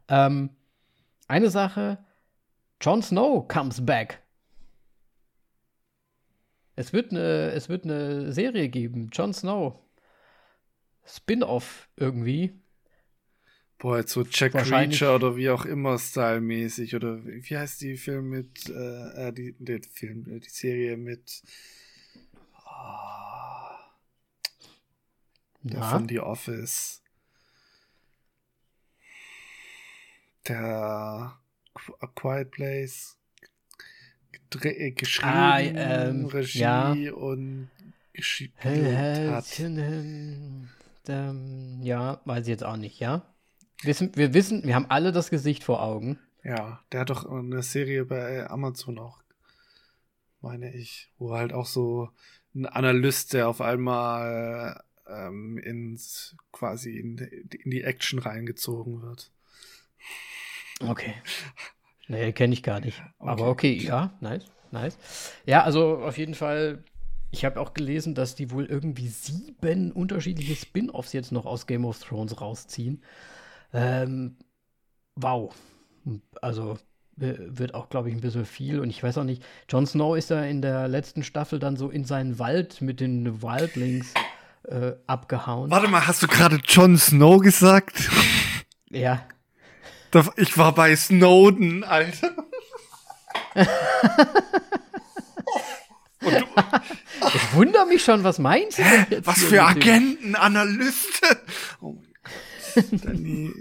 [0.08, 0.50] Ähm,
[1.32, 1.98] eine Sache,
[2.82, 4.22] Jon Snow comes back.
[6.76, 9.80] Es wird eine, es wird eine Serie geben, Jon Snow.
[11.06, 12.60] Spin-off irgendwie.
[13.78, 18.30] Boah, jetzt so Jack Reacher oder wie auch immer stylmäßig oder wie heißt die Film
[18.30, 21.42] mit äh, äh, die, der Film äh, die Serie mit
[22.66, 23.80] ah,
[25.64, 25.90] der Na?
[25.90, 27.02] von The Office
[30.48, 31.38] der
[32.00, 33.18] A Quiet Place
[34.62, 36.94] äh, geschrieben Ah, ähm, Regie ja.
[37.14, 37.70] und
[38.14, 39.46] gespielt hat
[41.08, 43.26] ähm, ja, weiß ich jetzt auch nicht, ja.
[43.84, 46.20] Wissen, wir wissen, wir haben alle das Gesicht vor Augen.
[46.44, 49.22] Ja, der hat doch eine Serie bei Amazon auch,
[50.42, 52.10] meine ich, wo halt auch so
[52.54, 59.32] ein Analyst, der auf einmal ähm, ins quasi in, in die Action reingezogen wird.
[60.88, 61.14] Okay.
[62.08, 63.02] Nee, kenne ich gar nicht.
[63.20, 63.74] Aber Okay.
[63.78, 64.98] okay, ja, nice, nice.
[65.46, 66.84] Ja, also auf jeden Fall,
[67.32, 71.86] ich habe auch gelesen, dass die wohl irgendwie sieben unterschiedliche Spin-offs jetzt noch aus Game
[71.86, 73.02] of Thrones rausziehen.
[73.74, 74.36] Ähm,
[75.16, 75.54] wow.
[76.42, 76.78] Also
[77.16, 78.80] wird auch, glaube ich, ein bisschen viel.
[78.80, 81.90] Und ich weiß auch nicht, Jon Snow ist ja in der letzten Staffel dann so
[81.90, 84.14] in seinen Wald mit den Wildlings
[84.64, 85.70] äh, abgehauen.
[85.70, 88.10] Warte mal, hast du gerade Jon Snow gesagt?
[88.90, 89.24] Ja.
[90.12, 92.36] Da- Ich war bei Snowden, Alter.
[96.24, 96.46] Und du,
[97.34, 101.38] Ich wundere mich schon, was meinst du jetzt was für Agenten, Analysten?
[101.82, 103.06] Oh mein Gott.
[103.06, 103.54] Danny.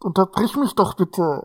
[0.00, 1.42] Unterbrich mich doch bitte.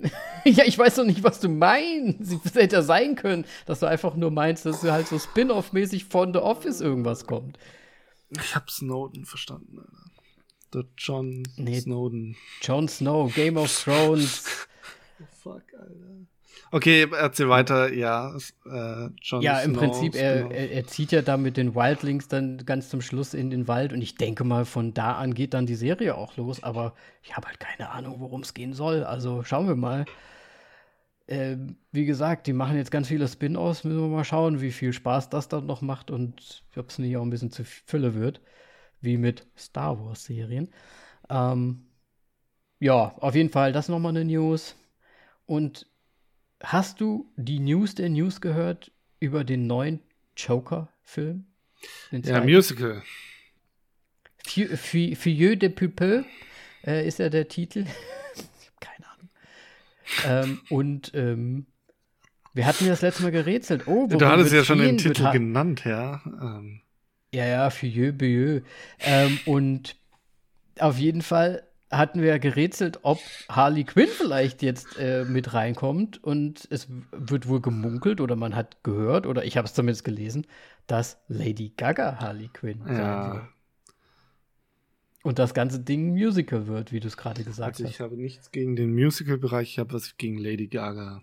[0.46, 2.32] Ja, ich weiß doch nicht, was du meinst.
[2.46, 6.06] Es hätte ja sein können, dass du einfach nur meinst, dass du halt so Spin-off-mäßig
[6.06, 7.58] von The Office irgendwas kommt.
[8.30, 10.09] Ich hab Snowden verstanden, Alter.
[10.72, 11.80] Der John Nee.
[11.80, 12.36] Snowden.
[12.62, 14.44] Jon Snow, Game of Thrones.
[15.22, 16.26] Oh, fuck, Alter.
[16.72, 17.92] Okay, erzähl weiter.
[17.92, 21.74] Ja, äh, Jon ja, im Snow, Prinzip, er, er, er zieht ja da mit den
[21.74, 25.34] Wildlings dann ganz zum Schluss in den Wald und ich denke mal, von da an
[25.34, 28.72] geht dann die Serie auch los, aber ich habe halt keine Ahnung, worum es gehen
[28.72, 29.04] soll.
[29.04, 30.04] Also schauen wir mal.
[31.28, 34.92] Ähm, wie gesagt, die machen jetzt ganz viele Spin-offs, müssen wir mal schauen, wie viel
[34.92, 38.40] Spaß das dann noch macht und ob es nicht auch ein bisschen zu Fülle wird,
[39.00, 40.70] wie mit Star Wars-Serien.
[41.28, 41.86] Ähm,
[42.78, 44.74] ja, auf jeden Fall, das nochmal eine News.
[45.46, 45.86] Und
[46.62, 50.00] hast du die News der News gehört über den neuen
[50.36, 51.44] Joker-Film?
[52.10, 52.40] Ja?
[52.42, 53.02] Musical.
[54.44, 56.24] Fille Fille- Fille de Pupil
[56.86, 57.86] äh, ist ja der Titel.
[58.80, 59.28] keine Ahnung.
[60.26, 61.66] Ähm, und ähm,
[62.52, 63.86] wir hatten ja das letzte Mal gerätselt.
[63.86, 66.20] Oh, Du hattest ja schon den Titel genannt, ja.
[66.26, 66.80] Ähm,
[67.32, 68.62] Ja, ja, Fille Bieux.
[69.00, 69.96] Ähm, und
[70.78, 73.18] auf jeden Fall hatten wir ja gerätselt, ob
[73.48, 76.22] Harley Quinn vielleicht jetzt äh, mit reinkommt.
[76.22, 80.46] Und es wird wohl gemunkelt oder man hat gehört, oder ich habe es zumindest gelesen,
[80.86, 83.48] dass Lady Gaga Harley Quinn sein ja.
[85.22, 87.90] Und das ganze Ding Musical wird, wie du es gerade gesagt Also hast.
[87.90, 91.22] ich habe nichts gegen den Musical-Bereich, ich habe was gegen Lady Gaga.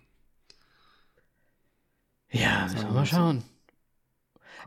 [2.30, 3.16] Ja, müssen wir mal so.
[3.16, 3.42] schauen.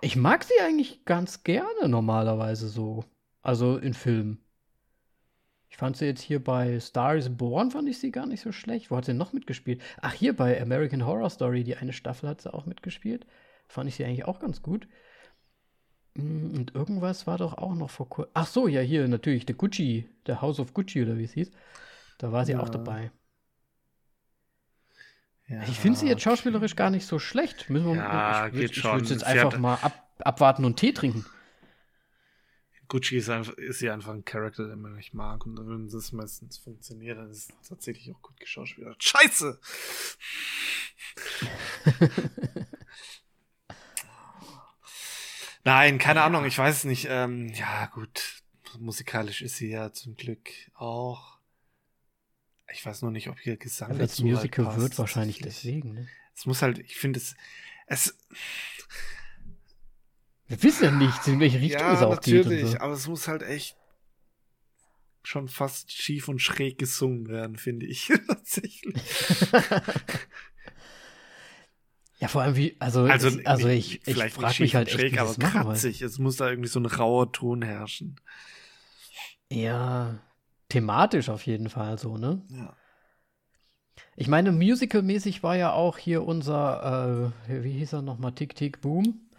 [0.02, 3.06] Ich mag sie eigentlich ganz gerne normalerweise so.
[3.42, 4.44] Also in Filmen.
[5.70, 8.52] Ich fand sie jetzt hier bei Star is Born, fand ich sie gar nicht so
[8.52, 8.92] schlecht.
[8.92, 9.82] Wo hat sie noch mitgespielt?
[10.02, 13.26] Ach, hier bei American Horror Story, die eine Staffel hat sie auch mitgespielt.
[13.68, 14.88] Fand ich sie eigentlich auch ganz gut.
[16.14, 18.32] Mm, Und irgendwas war doch auch noch vor kurzem.
[18.34, 21.52] Ach so, ja, hier natürlich, der Gucci, der House of Gucci oder wie es hieß.
[22.20, 22.70] Da war sie auch Ja.
[22.70, 23.12] dabei.
[25.52, 27.70] Ja, Ich finde sie jetzt schauspielerisch gar nicht so schlecht.
[27.70, 31.26] Müssen wir, Ja, ich geht ich würde jetzt einfach mal ab, abwarten und Tee trinken.
[32.88, 35.46] Gucci ist, einfach, ist ja einfach ein Charakter, den man nicht mag.
[35.46, 39.02] Und wenn das meistens funktioniert, dann ist es tatsächlich auch gut geschauspielert.
[39.04, 39.60] Scheiße!
[45.64, 47.08] Nein, keine Ahnung, ich weiß es nicht.
[47.10, 48.42] Ähm, ja, gut.
[48.80, 51.31] Musikalisch ist sie ja zum Glück auch.
[52.74, 55.40] Ich weiß nur nicht, ob ihr Gesang Aber das dazu halt Musical passt, wird wahrscheinlich
[55.40, 55.94] deswegen.
[55.94, 56.08] Ne?
[56.36, 57.36] Es muss halt, ich finde es,
[57.88, 58.18] es,
[60.48, 62.46] Wir wissen ja nicht, in welche Richtung ja, es auch geht.
[62.46, 62.80] natürlich, so.
[62.80, 63.76] aber es muss halt echt
[65.24, 68.12] schon fast schief und schräg gesungen werden, finde ich.
[68.28, 68.96] Tatsächlich.
[72.22, 75.14] Ja, vor allem wie, also, Also, es, also ich, ich frage mich halt echt, schräg,
[75.14, 76.04] wie aber kratzig.
[76.04, 78.22] Es muss da irgendwie so ein rauer Ton herrschen.
[79.50, 80.20] Ja,
[80.72, 82.42] thematisch auf jeden Fall so, ne?
[82.50, 82.76] Ja.
[84.16, 88.82] Ich meine, musical-mäßig war ja auch hier unser, äh, wie hieß er nochmal, Tick Tick
[88.82, 89.30] Boom.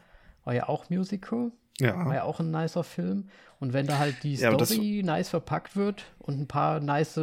[0.44, 1.52] War ja auch Musical.
[1.80, 2.04] Ja.
[2.04, 3.28] War ja auch ein nicer Film.
[3.60, 7.18] Und wenn da halt die Ja, Story nice verpackt wird und ein paar nice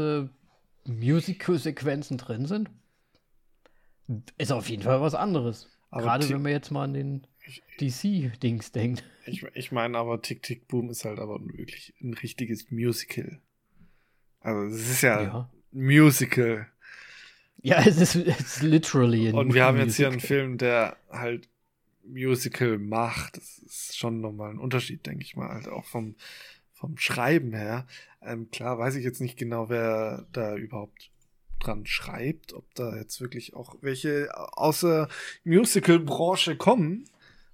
[0.86, 2.72] Musical-Sequenzen drin sind,
[4.38, 5.70] ist auf jeden Fall was anderes.
[5.92, 7.28] Aber Gerade wenn man jetzt mal an den
[7.80, 9.04] DC-Dings denkt.
[9.26, 13.42] Ich, ich meine aber, Tick Tick Boom ist halt aber wirklich ein richtiges Musical.
[14.42, 15.50] Also es ist ja, Ja.
[15.72, 16.68] Musical.
[17.62, 20.38] Ja, es ist, es ist literally ein Und wir haben jetzt hier einen Musical.
[20.38, 21.50] Film, der halt
[22.04, 23.38] Musical macht.
[23.38, 26.16] Das ist schon nochmal ein Unterschied, denke ich mal, halt auch vom,
[26.74, 27.86] vom Schreiben her.
[28.22, 31.12] Ähm, klar weiß ich jetzt nicht genau, wer da überhaupt
[31.60, 35.10] dran schreibt, ob da jetzt wirklich auch welche außer
[35.44, 37.04] Musical-Branche kommen,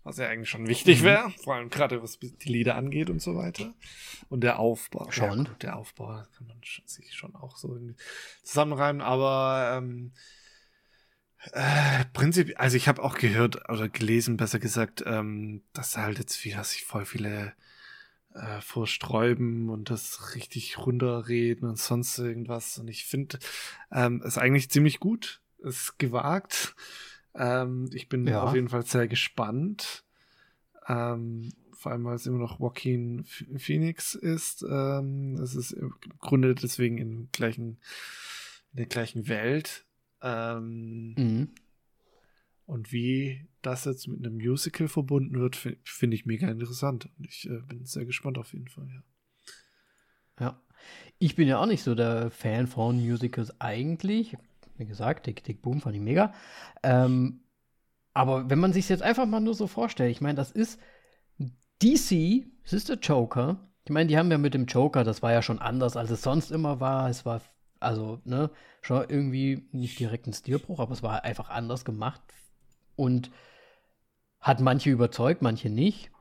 [0.06, 1.06] was ja eigentlich schon wichtig Mhm.
[1.06, 3.74] wäre, vor allem gerade was die Lieder angeht und so weiter.
[4.30, 5.12] Und der Aufbau.
[5.12, 5.40] Schon.
[5.40, 7.96] Ja, gut, der Aufbau kann man sich schon auch so irgendwie
[8.44, 10.14] zusammenreimen, aber ähm,
[11.52, 16.46] äh, prinzipiell, also ich habe auch gehört oder gelesen, besser gesagt, ähm, dass halt jetzt
[16.46, 17.54] wieder sich voll viele
[18.36, 22.78] äh, vorsträuben und das richtig runterreden und sonst irgendwas.
[22.78, 23.40] Und ich finde
[23.92, 26.76] ähm, es eigentlich ziemlich gut, es ist gewagt.
[27.38, 28.44] Ähm, ich bin Ja.
[28.44, 30.04] auf jeden Fall sehr gespannt.
[30.88, 34.64] Ähm, vor allem, weil es immer noch Joaquin Ph- Phoenix ist.
[34.68, 37.80] Ähm, es ist im Grunde deswegen im gleichen,
[38.72, 39.86] in der gleichen Welt.
[40.22, 41.50] Ähm, Mhm.
[42.66, 47.10] und wie das jetzt mit einem Musical verbunden wird, fi- finde ich mega interessant.
[47.18, 49.04] Und ich äh, bin sehr gespannt auf jeden Fall, ja.
[50.40, 50.62] Ja.
[51.20, 54.36] Ich bin ja auch nicht so der Fan von Musicals eigentlich.
[54.78, 56.34] Wie gesagt, Tick Tick Boom fand ich mega.
[56.84, 57.42] Ähm,
[58.14, 60.80] aber wenn man sich jetzt einfach mal nur so vorstellt, ich meine, das ist
[61.82, 63.70] DC, es ist der Joker.
[63.84, 66.22] Ich meine, die haben ja mit dem Joker, das war ja schon anders, als es
[66.22, 67.10] sonst immer war.
[67.10, 67.42] Es war
[67.80, 68.50] also, ne,
[68.82, 72.22] schon irgendwie nicht direkt ein Stilbruch, aber es war einfach anders gemacht
[72.96, 73.32] und
[74.40, 76.12] hat manche überzeugt, manche nicht.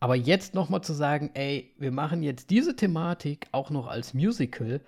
[0.00, 4.14] Aber jetzt noch mal zu sagen, ey, wir machen jetzt diese Thematik auch noch als
[4.14, 4.80] Musical,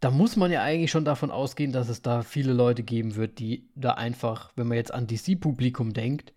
[0.00, 3.38] da muss man ja eigentlich schon davon ausgehen, dass es da viele Leute geben wird,
[3.38, 6.32] die da einfach, wenn man jetzt an DC-Publikum denkt,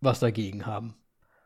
[0.00, 0.94] was dagegen haben.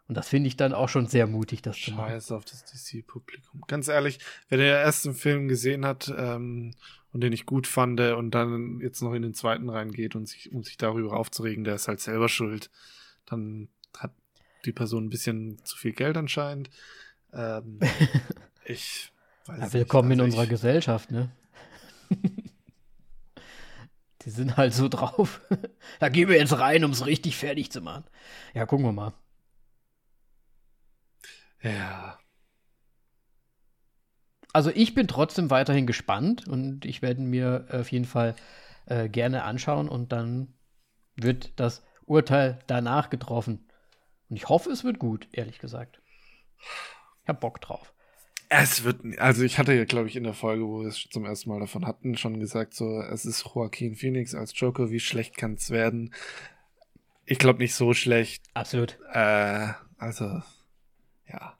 [0.08, 2.08] Und das finde ich dann auch schon sehr mutig, das zu machen.
[2.08, 3.60] Scheiß auf das DC-Publikum.
[3.68, 6.72] Ganz ehrlich, wer den ersten Film gesehen hat ähm,
[7.12, 10.26] und den ich gut fand äh, und dann jetzt noch in den zweiten reingeht und
[10.26, 12.70] sich, um sich darüber aufzuregen, der ist halt selber schuld.
[13.26, 13.68] Dann
[13.98, 14.12] hat
[14.64, 16.70] die Person ein bisschen zu viel Geld anscheinend.
[17.34, 17.78] Ähm,
[18.64, 19.12] ich
[19.48, 20.16] Ja, willkommen nicht.
[20.18, 21.30] in Also unserer Gesellschaft, ne?
[24.22, 25.40] Die sind halt so drauf.
[26.00, 28.04] da gehen wir jetzt rein, um es richtig fertig zu machen.
[28.52, 29.14] Ja, gucken wir mal.
[31.62, 32.18] Ja.
[34.52, 38.34] Also ich bin trotzdem weiterhin gespannt und ich werde mir auf jeden Fall
[38.86, 40.52] äh, gerne anschauen und dann
[41.16, 43.66] wird das Urteil danach getroffen.
[44.28, 46.00] Und ich hoffe, es wird gut, ehrlich gesagt.
[47.22, 47.94] Ich hab Bock drauf.
[48.50, 51.26] Es wird, also ich hatte ja, glaube ich, in der Folge, wo wir es zum
[51.26, 55.36] ersten Mal davon hatten, schon gesagt, so, es ist Joaquin Phoenix als Joker, wie schlecht
[55.36, 56.14] kann es werden?
[57.26, 58.42] Ich glaube nicht so schlecht.
[58.54, 58.98] Absolut.
[59.12, 59.68] Äh,
[59.98, 60.42] also,
[61.26, 61.58] ja.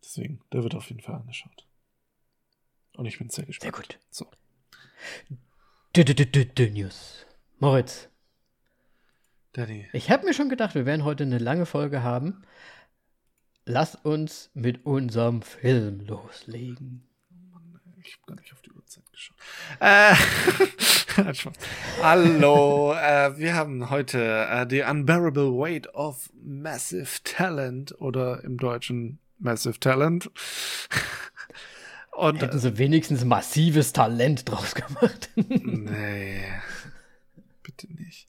[0.00, 1.66] Deswegen, der wird auf jeden Fall angeschaut.
[2.96, 3.74] Und ich bin sehr gespannt.
[3.74, 3.98] Sehr gut.
[4.10, 4.26] So.
[5.94, 7.26] -dü -dü -dü News.
[7.58, 8.08] Moritz,
[9.52, 9.88] Danny.
[9.92, 12.44] ich habe mir schon gedacht, wir werden heute eine lange Folge haben.
[13.66, 17.02] Lass uns mit unserem Film loslegen.
[18.02, 19.36] Ich habe gar nicht auf die Uhrzeit geschaut.
[19.80, 20.14] Äh.
[22.02, 29.18] Hallo, äh, wir haben heute äh, The Unbearable Weight of Massive Talent oder im Deutschen
[29.38, 30.30] Massive Talent.
[32.12, 35.30] Und Hätten sie wenigstens massives Talent draus gemacht.
[35.36, 36.44] nee,
[37.62, 38.26] bitte nicht.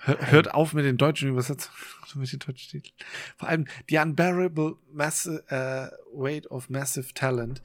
[0.00, 1.76] Hör, hört auf mit den deutschen Übersetzungen,
[2.16, 2.94] mit den deutschen Titeln.
[3.36, 7.62] Vor allem The Unbearable Massi äh, Weight of Massive Talent.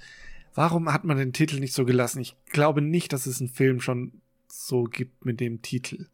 [0.55, 2.19] Warum hat man den Titel nicht so gelassen?
[2.21, 6.07] Ich glaube nicht, dass es einen Film schon so gibt mit dem Titel.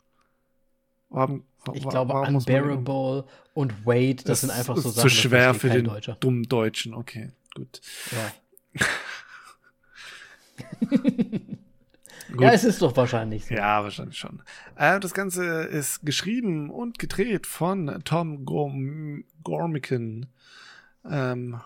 [1.09, 4.93] Warum, wa- Ich glaube, warum Unbearable und Weight, das, sind einfach so Sachen.
[4.95, 6.15] zu das schwer für den Deutscher.
[6.19, 6.93] dummen Deutschen.
[6.93, 7.81] Okay, gut.
[8.11, 8.85] Ja.
[12.31, 12.41] Gut.
[12.41, 13.55] ja, es ist doch wahrscheinlich so.
[13.55, 14.41] Ja, wahrscheinlich schon.
[14.75, 20.27] Äh, das Ganze ist geschrieben und gedreht von Tom Gorm Gormican.
[21.09, 21.59] Ähm,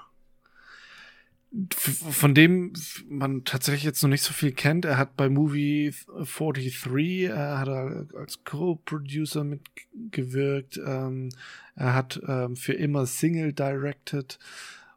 [1.78, 2.74] von dem
[3.08, 4.86] man tatsächlich jetzt noch nicht so viel kennt.
[4.86, 10.80] Er hat bei Movie 43 äh, hat er als Co-Producer mitgewirkt.
[10.84, 11.30] Ähm,
[11.76, 14.40] er hat ähm, für immer Single directed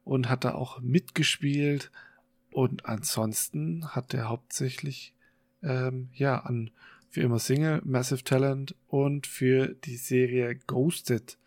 [0.05, 1.91] und hat da auch mitgespielt.
[2.53, 5.13] Und ansonsten hat er hauptsächlich
[5.67, 6.71] ähm, ja an
[7.11, 11.39] für immer Single, Massive Talent und für die Serie Ghosted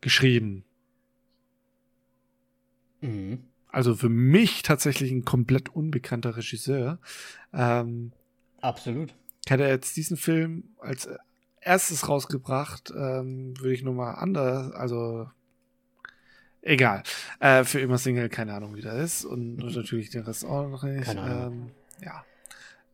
[0.00, 0.64] geschrieben.
[3.00, 3.40] Mhm.
[3.68, 6.98] Also für mich tatsächlich ein komplett unbekannter Regisseur.
[7.52, 8.12] Ähm,
[8.60, 9.14] Absolut.
[9.46, 11.08] Hätte er jetzt diesen Film als
[11.60, 15.28] erstes rausgebracht, ähm, würde ich nochmal anders, also
[16.62, 17.02] egal.
[17.38, 19.24] Äh, für immer Single, keine Ahnung, wie das ist.
[19.24, 21.04] Und natürlich den Rest auch noch nicht.
[21.04, 21.52] Keine Ahnung.
[21.52, 22.24] Ähm, ja.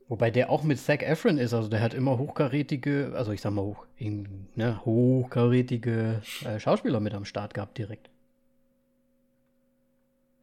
[0.09, 3.53] Wobei der auch mit Zac Efron ist, also der hat immer hochkarätige, also ich sag
[3.53, 8.09] mal hoch, ne, hochkarätige äh, Schauspieler mit am Start gehabt direkt.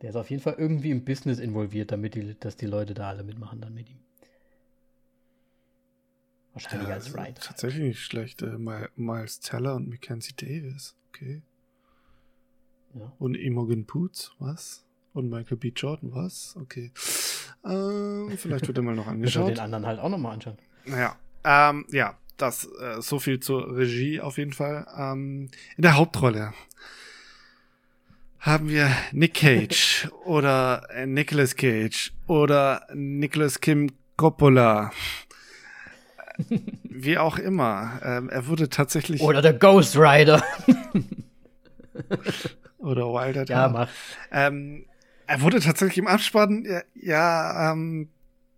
[0.02, 3.08] Der ist auf jeden Fall irgendwie im Business involviert, damit die, dass die Leute da
[3.08, 4.00] alle mitmachen dann mit ihm.
[6.52, 7.42] Wahrscheinlich ja, als Writer.
[7.42, 8.42] Tatsächlich nicht schlecht.
[8.42, 8.58] Äh,
[8.96, 10.94] Miles Teller und Mackenzie Davis.
[11.10, 11.42] Okay.
[12.96, 13.12] Ja.
[13.18, 14.84] Und Imogen Poots, was?
[15.14, 15.72] Und Michael B.
[15.74, 16.56] Jordan, was?
[16.60, 16.92] Okay.
[17.66, 19.50] Ähm, vielleicht wird er mal noch angeschaut.
[19.50, 20.58] den anderen halt auch nochmal anschauen.
[20.86, 21.16] Naja.
[21.46, 24.86] Ähm, ja, das äh, so viel zur Regie auf jeden Fall.
[24.98, 26.54] Ähm, in der Hauptrolle
[28.40, 34.92] haben wir Nick Cage oder äh, Nicolas Cage oder Nicolas Kim Coppola.
[36.84, 38.00] Wie auch immer.
[38.04, 39.22] Ähm, er wurde tatsächlich.
[39.22, 40.44] Oder der Ghost Rider.
[42.80, 43.46] oder Wilder.
[43.46, 43.90] Ja, mach.
[44.32, 44.86] Ähm,
[45.28, 48.10] er wurde tatsächlich im Abspann ja, ja ähm,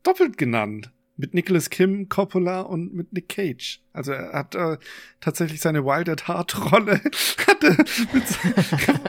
[0.04, 3.82] doppelt genannt mit Nicholas Kim, Coppola und mit Nick Cage.
[3.94, 4.78] Also er hat äh,
[5.22, 7.02] tatsächlich seine Wild at Heart Rolle
[7.48, 7.78] hatte
[8.14, 8.24] mit,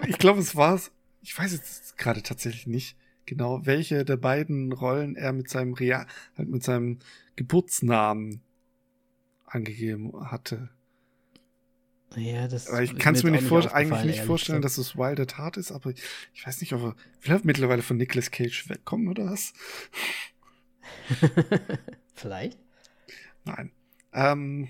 [0.08, 0.92] ich glaube es war's.
[1.22, 2.96] Ich weiß jetzt gerade tatsächlich nicht
[3.26, 6.06] genau, welche der beiden Rollen er mit seinem Real,
[6.38, 7.00] halt mit seinem
[7.34, 8.40] Geburtsnamen
[9.44, 10.70] angegeben hatte.
[12.16, 14.78] Ja, das aber ich kann es mir nicht vor eigentlich nicht vorstellen, gesagt.
[14.78, 17.98] dass es Wild at Heart ist, aber ich weiß nicht, ob er vielleicht mittlerweile von
[17.98, 19.52] Nicolas Cage wegkommen oder was.
[22.14, 22.58] Vielleicht?
[23.44, 23.70] Nein.
[24.14, 24.68] Ähm,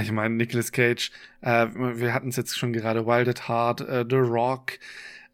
[0.00, 1.10] ich meine, Nicolas Cage,
[1.42, 4.78] äh, wir hatten es jetzt schon gerade, Wild at Heart, äh, The Rock,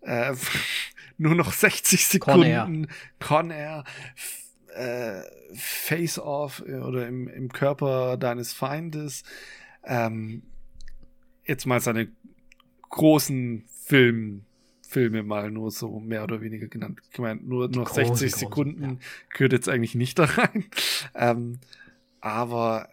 [0.01, 0.35] äh,
[1.19, 2.89] nur noch 60 Sekunden,
[3.21, 3.85] Con Air,
[4.75, 5.23] äh,
[5.55, 9.23] Face Off äh, oder im, im Körper deines Feindes.
[9.85, 10.43] Ähm,
[11.49, 12.09] jetzt mal seine
[12.91, 14.45] großen Film,
[14.87, 17.01] Filme mal nur so mehr oder weniger genannt.
[17.11, 18.97] Ich meine, nur noch 60 Sekunden ja.
[19.31, 20.65] gehört jetzt eigentlich nicht da rein.
[21.15, 21.59] Ähm,
[22.21, 22.89] aber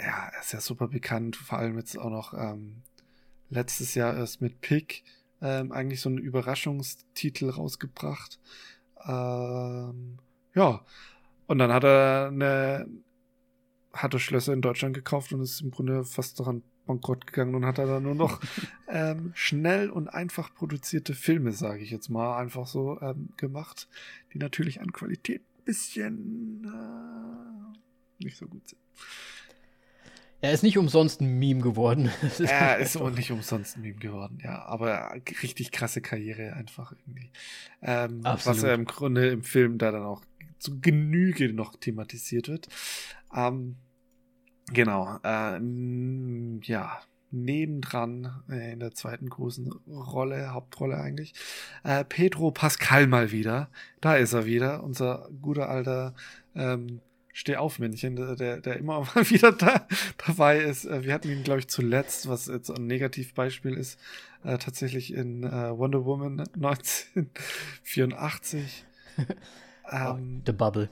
[0.00, 2.82] ja, er ist ja super bekannt, vor allem jetzt auch noch ähm,
[3.50, 5.02] letztes Jahr erst mit Pick
[5.40, 8.38] ähm, eigentlich so einen Überraschungstitel rausgebracht.
[9.06, 10.18] Ähm,
[10.54, 10.84] ja,
[11.46, 12.88] und dann hat er eine,
[13.92, 17.78] hatte Schlösser in Deutschland gekauft und ist im Grunde fast daran bankrott gegangen und hat
[17.78, 18.40] er dann nur noch
[18.88, 23.88] ähm, schnell und einfach produzierte Filme, sage ich jetzt mal, einfach so ähm, gemacht,
[24.32, 28.80] die natürlich an Qualität ein bisschen äh, nicht so gut sind.
[30.40, 32.10] Er ist nicht umsonst ein Meme geworden.
[32.38, 34.64] er ist auch nicht umsonst ein Meme geworden, ja.
[34.66, 37.30] Aber richtig krasse Karriere einfach irgendwie.
[37.82, 40.22] Ähm, was er im Grunde im Film da dann auch
[40.58, 42.68] zu Genüge noch thematisiert wird.
[43.34, 43.76] Ähm,
[44.72, 45.18] Genau.
[45.22, 45.60] Äh,
[46.62, 47.00] ja,
[47.30, 51.34] nebendran äh, in der zweiten großen Rolle, Hauptrolle eigentlich,
[51.84, 53.68] äh, Pedro Pascal mal wieder.
[54.00, 56.14] Da ist er wieder, unser guter alter
[56.54, 57.02] ähm,
[57.32, 59.86] Stehaufmännchen, der, der, der immer mal wieder da,
[60.26, 60.86] dabei ist.
[60.86, 64.00] Äh, wir hatten ihn, glaube ich, zuletzt, was jetzt ein Negativbeispiel ist,
[64.44, 68.84] äh, tatsächlich in äh, Wonder Woman 1984.
[69.90, 70.90] ähm, The Bubble.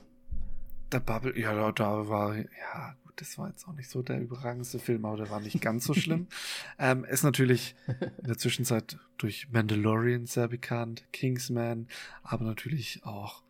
[0.91, 5.03] The Bubble, ja, da war, ja, das war jetzt auch nicht so der überragendste Film,
[5.05, 6.27] aber der war nicht ganz so schlimm.
[6.79, 11.87] ähm, ist natürlich in der Zwischenzeit durch Mandalorian sehr bekannt, Kingsman,
[12.23, 13.43] aber natürlich auch,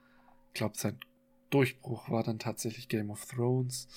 [0.48, 0.98] ich glaube, sein
[1.50, 3.88] Durchbruch war dann tatsächlich Game of Thrones.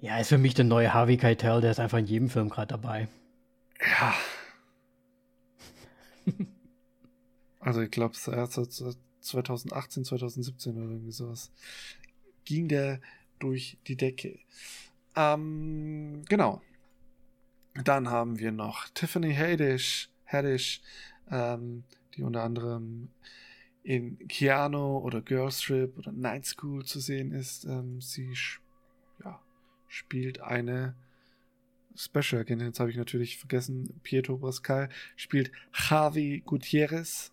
[0.00, 2.68] Ja, ist für mich der neue Harvey Keitel, der ist einfach in jedem Film gerade
[2.68, 3.08] dabei.
[3.80, 4.14] Ja.
[7.60, 11.50] also ich glaube, 2018, 2017 oder irgendwie sowas
[12.44, 13.00] ging der
[13.38, 14.38] durch die Decke.
[15.16, 16.62] Ähm, genau.
[17.84, 20.80] Dann haben wir noch Tiffany Haddish, Haddish
[21.30, 21.84] ähm,
[22.14, 23.10] die unter anderem
[23.82, 27.64] in Keanu oder Girls Trip oder Night School zu sehen ist.
[27.64, 28.34] Ähm, sie
[29.24, 29.40] ja,
[29.86, 30.94] spielt eine
[31.96, 37.32] Special Agent, jetzt habe ich natürlich vergessen, Pietro Pascal spielt Javi Gutierrez,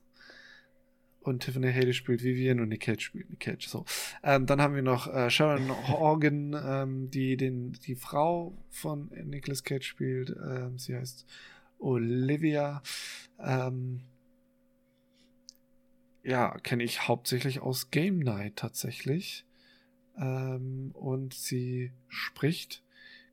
[1.25, 3.67] und Tiffany Haley spielt Vivian und Nick Cage spielt Nick Cage.
[3.67, 3.85] So.
[4.23, 9.63] Ähm, dann haben wir noch äh, Sharon Horgan, ähm, die den, die Frau von Nicolas
[9.63, 10.29] Cage spielt.
[10.29, 11.25] Ähm, sie heißt
[11.79, 12.83] Olivia.
[13.39, 14.01] Ähm,
[16.23, 19.45] ja, kenne ich hauptsächlich aus Game Night tatsächlich.
[20.17, 22.83] Ähm, und sie spricht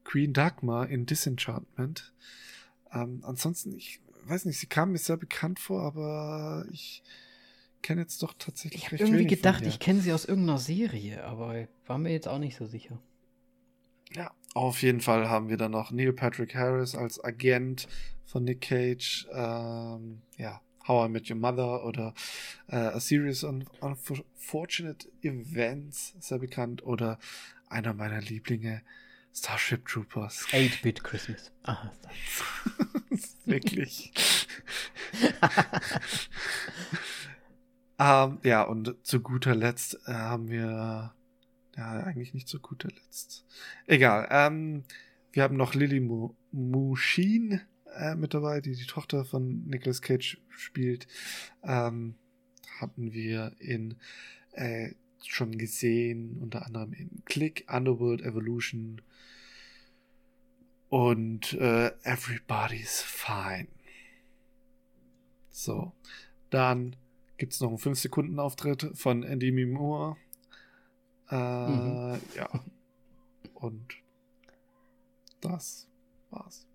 [0.04, 2.12] Queen Dagmar in Disenchantment.
[2.92, 7.02] Ähm, ansonsten, ich weiß nicht, sie kam mir sehr bekannt vor, aber ich
[7.82, 11.68] kenne jetzt doch tatsächlich ich recht irgendwie gedacht, ich kenne sie aus irgendeiner Serie, aber
[11.86, 12.98] war mir jetzt auch nicht so sicher.
[14.14, 17.88] Ja, auf jeden Fall haben wir dann noch Neil Patrick Harris als Agent
[18.24, 19.26] von Nick Cage.
[19.32, 22.14] Ähm, ja, How I Met Your Mother oder
[22.68, 26.84] äh, A Series of Unfortunate Events, sehr bekannt.
[26.84, 27.18] Oder
[27.68, 28.82] einer meiner Lieblinge,
[29.34, 30.46] Starship Troopers.
[30.50, 31.50] 8-Bit Christmas.
[31.62, 31.92] Aha.
[33.46, 34.12] Wirklich.
[38.02, 41.14] ähm, ja, und zu guter Letzt äh, haben wir.
[41.74, 43.46] Ja, eigentlich nicht zu guter Letzt.
[43.86, 44.28] Egal.
[44.30, 44.84] Ähm,
[45.32, 47.62] wir haben noch Lily Mu Mushin
[47.96, 51.06] äh, mit dabei, die die Tochter von Nicolas Cage spielt.
[51.62, 52.16] Ähm,
[52.78, 53.96] hatten wir in
[54.52, 54.90] äh,
[55.24, 59.00] schon gesehen, unter anderem in Click, Underworld Evolution
[60.88, 63.68] und äh, Everybody's Fine.
[65.48, 65.92] So,
[66.50, 66.96] dann
[67.42, 70.16] gibt es noch einen 5-Sekunden-Auftritt von Andy Moore.
[71.28, 72.20] Äh, Mhm.
[72.36, 72.48] Ja.
[73.54, 73.94] Und
[75.40, 75.88] das
[76.30, 76.68] war's.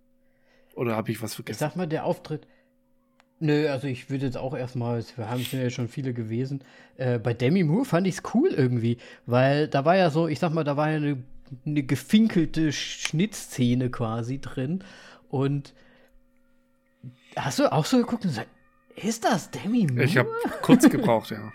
[0.75, 1.59] Oder habe ich was Ich vergessen?
[1.59, 2.47] sag mal, der Auftritt.
[3.39, 6.61] Nö, also ich würde jetzt auch erstmal, wir haben sind ja schon viele gewesen.
[6.97, 10.39] Äh, bei Demi Moore fand ich es cool irgendwie, weil da war ja so, ich
[10.39, 11.23] sag mal, da war ja eine,
[11.65, 14.83] eine gefinkelte Schnittszene quasi drin.
[15.29, 15.73] Und
[17.37, 18.49] hast du auch so geguckt und gesagt,
[18.97, 20.03] ist das Demi Moore?
[20.03, 20.29] Ich habe
[20.61, 21.51] kurz gebraucht, ja.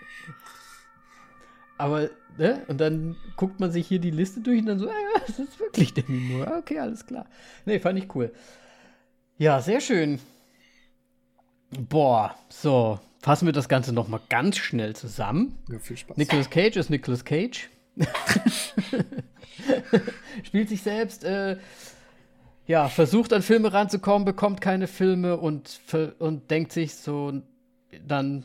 [1.77, 2.63] Aber, ne?
[2.67, 5.59] Und dann guckt man sich hier die Liste durch und dann so, ah, das ist
[5.59, 6.57] wirklich Demi Moore.
[6.57, 7.25] Okay, alles klar.
[7.65, 8.31] Nee, fand ich cool.
[9.37, 10.19] Ja, sehr schön.
[11.71, 12.99] Boah, so.
[13.19, 15.57] Fassen wir das Ganze nochmal ganz schnell zusammen.
[15.69, 16.17] ja viel Spaß.
[16.17, 17.69] Nicolas Cage ist Nicolas Cage.
[20.43, 21.57] Spielt sich selbst, äh,
[22.65, 25.81] ja, versucht an Filme ranzukommen, bekommt keine Filme und,
[26.19, 27.41] und denkt sich so,
[28.07, 28.43] dann,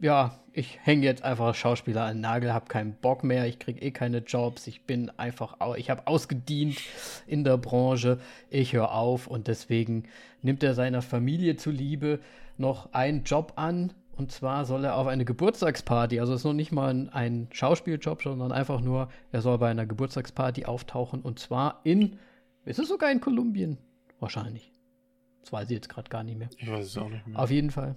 [0.00, 3.58] ja, ich hänge jetzt einfach als Schauspieler an den Nagel, hab keinen Bock mehr, ich
[3.58, 6.78] krieg eh keine Jobs, ich bin einfach, ich habe ausgedient
[7.26, 8.18] in der Branche,
[8.48, 10.04] ich höre auf und deswegen
[10.42, 12.18] nimmt er seiner Familie zuliebe
[12.58, 16.52] noch einen Job an und zwar soll er auf eine Geburtstagsparty, also es ist noch
[16.52, 21.38] nicht mal ein, ein Schauspieljob, sondern einfach nur, er soll bei einer Geburtstagsparty auftauchen und
[21.38, 22.18] zwar in,
[22.64, 23.78] ist es sogar in Kolumbien?
[24.18, 24.72] Wahrscheinlich.
[25.40, 26.50] Das weiß ich jetzt gerade gar nicht mehr.
[26.58, 27.38] Ich weiß es auch nicht mehr.
[27.38, 27.96] Auf jeden Fall.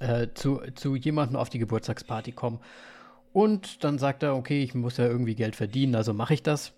[0.00, 2.60] Äh, zu, zu jemandem auf die Geburtstagsparty kommen.
[3.32, 6.72] Und dann sagt er, okay, ich muss ja irgendwie Geld verdienen, also mache ich das.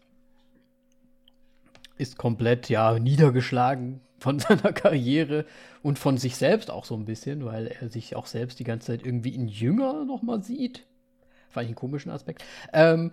[1.97, 5.47] Ist komplett, ja, niedergeschlagen von seiner Karriere
[5.82, 8.89] und von sich selbst auch so ein bisschen, weil er sich auch selbst die ganze
[8.89, 10.87] Zeit irgendwie in Jünger nochmal sieht.
[11.51, 12.45] Fand ich einen komischen Aspekt.
[12.72, 13.12] Ähm,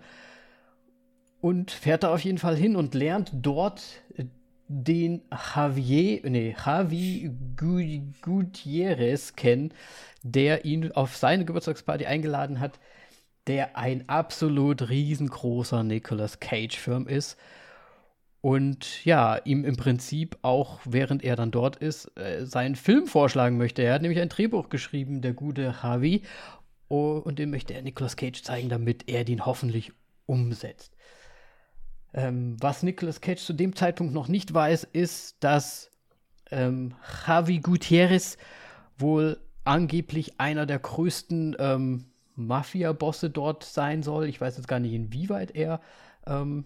[1.42, 3.84] und fährt da auf jeden Fall hin und lernt dort
[4.18, 4.26] äh,
[4.68, 9.74] den Javier, nee, Javi Gu- Gutierrez kennen,
[10.24, 12.80] der ihn auf seine Geburtstagsparty eingeladen hat,
[13.48, 17.38] der ein absolut riesengroßer Nicolas Cage-Film ist.
[18.40, 23.58] Und ja, ihm im Prinzip auch, während er dann dort ist, äh, seinen Film vorschlagen
[23.58, 23.84] möchte.
[23.84, 26.24] Er hat nämlich ein Drehbuch geschrieben, der gute Javi,
[26.88, 29.92] oh, und dem möchte er Nicolas Cage zeigen, damit er den hoffentlich
[30.26, 30.96] umsetzt.
[32.14, 35.92] Ähm, was Nicolas Cage zu dem Zeitpunkt noch nicht weiß, ist, dass
[36.50, 36.94] ähm,
[37.26, 38.38] Javi Gutierrez
[38.98, 42.06] wohl angeblich einer der größten ähm,
[42.36, 44.28] Mafia-Bosse dort sein soll.
[44.28, 45.80] Ich weiß jetzt gar nicht, inwieweit er
[46.26, 46.66] ähm,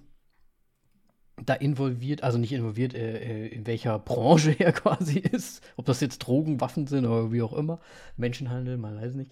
[1.43, 5.63] da involviert, also nicht involviert, äh, äh, in welcher Branche er quasi ist.
[5.75, 7.79] Ob das jetzt Drogen, Waffen sind oder wie auch immer.
[8.17, 9.31] Menschenhandel, man weiß nicht.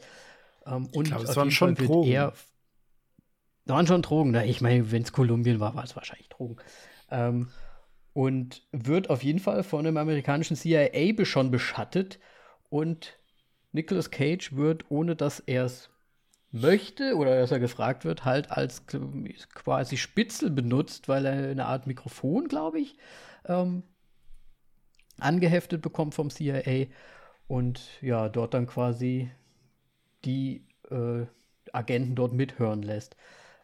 [0.66, 2.10] Ähm, und glaub, es waren schon Fall Drogen.
[3.66, 4.32] Da waren schon Drogen.
[4.32, 4.46] Ne?
[4.46, 6.58] Ich meine, wenn es Kolumbien war, war es wahrscheinlich Drogen.
[7.10, 7.50] Ähm,
[8.14, 12.20] und wird auf jeden Fall von einem amerikanischen CIA schon beschattet.
[12.70, 13.18] Und
[13.72, 15.90] Nicolas Cage wird, ohne dass er es
[16.52, 21.88] möchte oder dass er gefragt wird, halt als quasi Spitzel benutzt, weil er eine Art
[21.88, 22.96] Mikrofon, glaube ich,
[23.46, 23.84] ähm,
[25.18, 26.86] angeheftet bekommt vom CIA
[27.48, 29.32] und ja, dort dann quasi
[30.26, 31.26] die äh,
[31.72, 33.16] Agenten dort mithören lässt.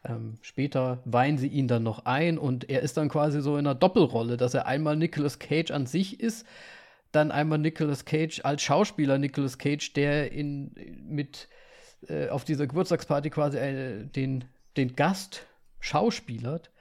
[0.05, 3.67] Ähm, später weihen sie ihn dann noch ein und er ist dann quasi so in
[3.67, 6.47] einer Doppelrolle, dass er einmal Nicolas Cage an sich ist,
[7.11, 10.71] dann einmal Nicolas Cage als Schauspieler Nicolas Cage, der in,
[11.07, 11.49] mit
[12.07, 14.45] äh, auf dieser Geburtstagsparty quasi äh, den,
[14.77, 15.45] den Gast
[15.79, 16.71] schauspielert.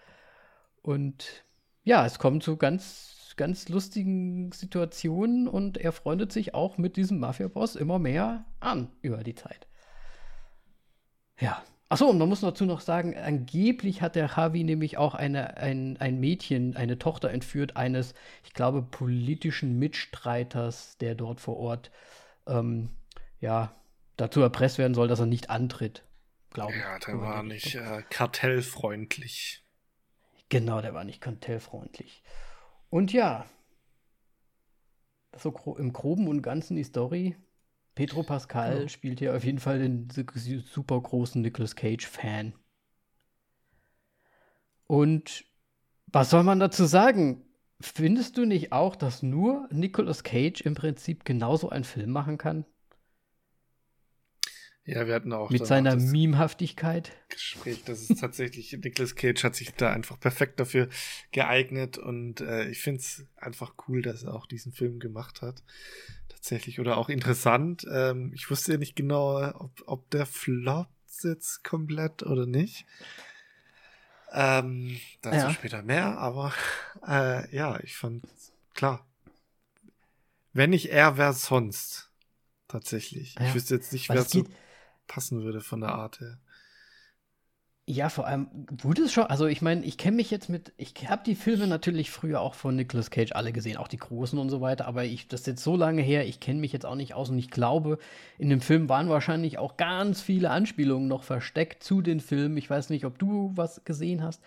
[0.83, 1.45] Und
[1.83, 7.19] ja, es kommt zu ganz, ganz lustigen Situationen und er freundet sich auch mit diesem
[7.19, 9.67] Mafia-Boss immer mehr an über die Zeit.
[11.41, 11.63] Ja.
[11.91, 15.97] Achso, und man muss dazu noch sagen, angeblich hat der Javi nämlich auch eine, ein,
[15.99, 18.13] ein Mädchen, eine Tochter entführt, eines,
[18.45, 21.91] ich glaube, politischen Mitstreiters, der dort vor Ort
[22.47, 22.91] ähm,
[23.41, 23.75] ja,
[24.17, 26.05] dazu erpresst werden soll, dass er nicht antritt.
[26.51, 26.81] Glaube ich.
[26.81, 29.65] Ja, der war nicht äh, kartellfreundlich.
[30.51, 32.23] Genau, der war nicht kartellfreundlich.
[32.91, 33.47] Und ja,
[35.37, 37.37] so im Groben und Ganzen die Story.
[37.99, 38.89] Pedro Pascal ja.
[38.89, 40.09] spielt hier auf jeden Fall den
[40.65, 42.55] super großen Nicolas Cage-Fan.
[44.87, 45.45] Und
[46.07, 47.45] was soll man dazu sagen?
[47.81, 52.65] Findest du nicht auch, dass nur Nicolas Cage im Prinzip genauso einen Film machen kann?
[54.85, 55.51] Ja, wir hatten auch.
[55.51, 57.11] Mit seiner Memehaftigkeit.
[57.31, 60.89] Gespräch, das ist tatsächlich, Nicolas Cage hat sich da einfach perfekt dafür
[61.33, 65.65] geeignet und äh, ich finde es einfach cool, dass er auch diesen Film gemacht hat.
[66.39, 66.79] Tatsächlich.
[66.79, 67.85] Oder auch interessant.
[67.91, 70.93] Ähm, ich wusste ja nicht genau, ob, ob der floppt
[71.25, 72.87] jetzt komplett oder nicht.
[74.33, 75.51] Ähm, dazu ja.
[75.51, 76.53] später mehr, aber
[77.07, 78.25] äh, ja, ich fand
[78.75, 79.05] klar.
[80.53, 82.13] Wenn nicht er, wer sonst?
[82.69, 83.35] Tatsächlich.
[83.35, 83.47] Ja.
[83.47, 84.45] Ich wüsste jetzt nicht, wer so
[85.09, 86.39] passen würde von der Art her.
[87.91, 88.49] Ja, vor allem
[88.83, 91.67] wurde es schon, also ich meine, ich kenne mich jetzt mit, ich habe die Filme
[91.67, 95.07] natürlich früher auch von Nicolas Cage alle gesehen, auch die großen und so weiter, aber
[95.07, 97.39] ich, das ist jetzt so lange her, ich kenne mich jetzt auch nicht aus und
[97.39, 97.99] ich glaube,
[98.37, 102.59] in dem Film waren wahrscheinlich auch ganz viele Anspielungen noch versteckt zu den Filmen.
[102.59, 104.43] Ich weiß nicht, ob du was gesehen hast.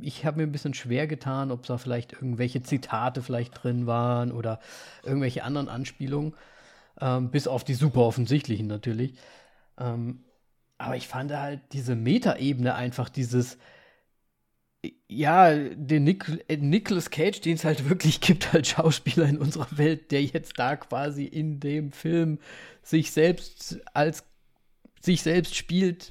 [0.00, 4.32] Ich habe mir ein bisschen schwer getan, ob da vielleicht irgendwelche Zitate vielleicht drin waren
[4.32, 4.58] oder
[5.04, 6.34] irgendwelche anderen Anspielungen,
[7.00, 9.14] ähm, bis auf die super offensichtlichen natürlich.
[9.78, 10.24] Ähm,
[10.80, 13.58] aber ich fand halt diese Metaebene einfach dieses,
[15.08, 19.68] ja, den Nic äh, Nicolas Cage, den es halt wirklich gibt als Schauspieler in unserer
[19.76, 22.38] Welt, der jetzt da quasi in dem Film
[22.82, 24.24] sich selbst als
[25.02, 26.10] sich selbst spielt,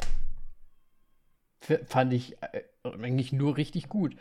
[1.86, 4.16] fand ich äh, eigentlich nur richtig gut.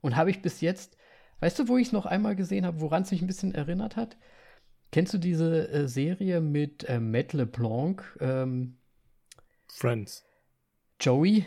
[0.00, 0.96] Und habe ich bis jetzt,
[1.40, 3.96] weißt du, wo ich es noch einmal gesehen habe, woran es mich ein bisschen erinnert
[3.96, 4.16] hat?
[4.90, 8.16] Kennst du diese äh, Serie mit äh, Matt LeBlanc?
[8.20, 8.78] Ähm,
[9.72, 10.24] Friends.
[11.00, 11.46] Joey?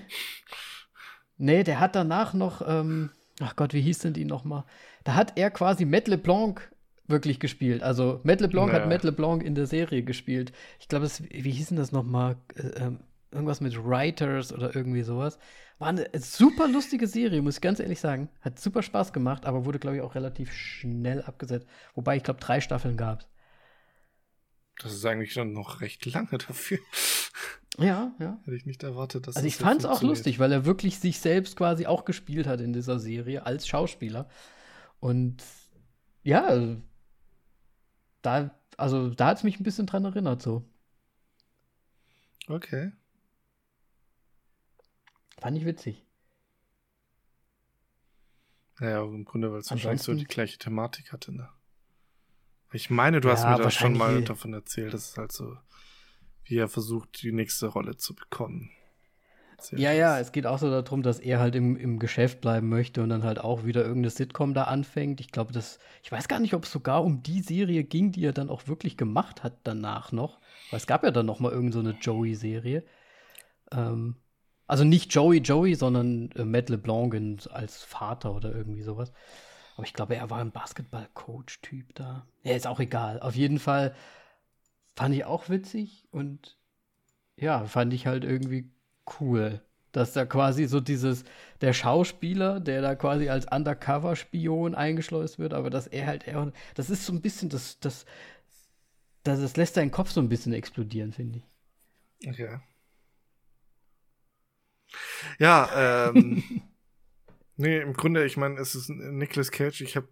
[1.37, 4.63] Nee, der hat danach noch, ähm, ach Gott, wie hieß denn die nochmal?
[5.03, 6.71] Da hat er quasi Matt LeBlanc
[7.07, 7.83] wirklich gespielt.
[7.83, 8.81] Also Matt LeBlanc naja.
[8.81, 10.51] hat Matt LeBlanc in der Serie gespielt.
[10.79, 12.37] Ich glaube, wie hieß denn das nochmal?
[12.55, 12.99] Äh, ähm,
[13.31, 15.37] irgendwas mit Writers oder irgendwie sowas.
[15.77, 18.29] War eine super lustige Serie, muss ich ganz ehrlich sagen.
[18.41, 21.67] Hat super Spaß gemacht, aber wurde, glaube ich, auch relativ schnell abgesetzt.
[21.93, 23.27] Wobei, ich glaube, drei Staffeln gab es.
[24.79, 26.79] Das ist eigentlich dann noch recht lange dafür.
[27.77, 28.39] Ja, ja.
[28.43, 31.19] Hätte ich nicht erwartet, dass Also ich fand es auch lustig, weil er wirklich sich
[31.19, 34.29] selbst quasi auch gespielt hat in dieser Serie als Schauspieler.
[34.99, 35.43] Und
[36.23, 36.77] ja,
[38.21, 40.63] da, also da hat es mich ein bisschen dran erinnert, so.
[42.47, 42.91] Okay.
[45.39, 46.05] Fand ich witzig.
[48.79, 51.49] Naja, im Grunde, weil es wahrscheinlich so die gleiche Thematik hatte, ne?
[52.73, 55.55] Ich meine, du ja, hast mir da schon mal davon erzählt, dass es halt so
[56.45, 58.69] wie er versucht, die nächste Rolle zu bekommen.
[59.59, 62.69] Sehr ja, ja, es geht auch so darum, dass er halt im, im Geschäft bleiben
[62.69, 65.21] möchte und dann halt auch wieder irgendeine Sitcom da anfängt.
[65.21, 68.25] Ich glaube, das, ich weiß gar nicht, ob es sogar um die Serie ging, die
[68.25, 70.39] er dann auch wirklich gemacht hat danach noch.
[70.69, 72.83] Weil es gab ja dann noch mal irgendeine so Joey-Serie.
[73.71, 74.17] Ähm,
[74.67, 79.13] also nicht Joey Joey, sondern äh, Matt LeBlanc als Vater oder irgendwie sowas.
[79.75, 82.25] Aber ich glaube, er war ein Basketball-Coach-Typ da.
[82.43, 83.19] Ja, ist auch egal.
[83.19, 83.93] Auf jeden Fall
[84.95, 86.57] fand ich auch witzig und
[87.37, 88.71] ja, fand ich halt irgendwie
[89.19, 89.61] cool.
[89.91, 91.23] Dass da quasi so dieses,
[91.61, 96.89] der Schauspieler, der da quasi als Undercover-Spion eingeschleust wird, aber dass er halt, er, das
[96.89, 98.05] ist so ein bisschen, das, das,
[99.23, 102.29] das, das lässt deinen Kopf so ein bisschen explodieren, finde ich.
[102.29, 102.59] Okay.
[105.39, 106.43] Ja, ähm,
[107.57, 110.07] nee, im Grunde, ich meine, es ist Nicolas Cage, ich habe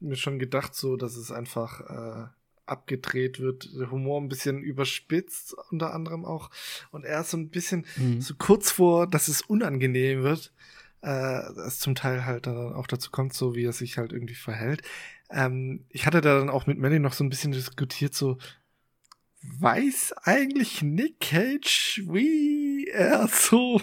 [0.00, 2.28] mir schon gedacht, so, dass es einfach, äh,
[2.66, 6.50] abgedreht wird, der Humor ein bisschen überspitzt, unter anderem auch.
[6.90, 8.20] Und er ist so ein bisschen mhm.
[8.20, 10.52] so kurz vor, dass es unangenehm wird,
[11.02, 14.34] äh, es zum Teil halt dann auch dazu kommt, so wie er sich halt irgendwie
[14.34, 14.82] verhält.
[15.30, 18.38] Ähm, ich hatte da dann auch mit Melly noch so ein bisschen diskutiert, so,
[19.42, 23.80] weiß eigentlich Nick Cage, wie er so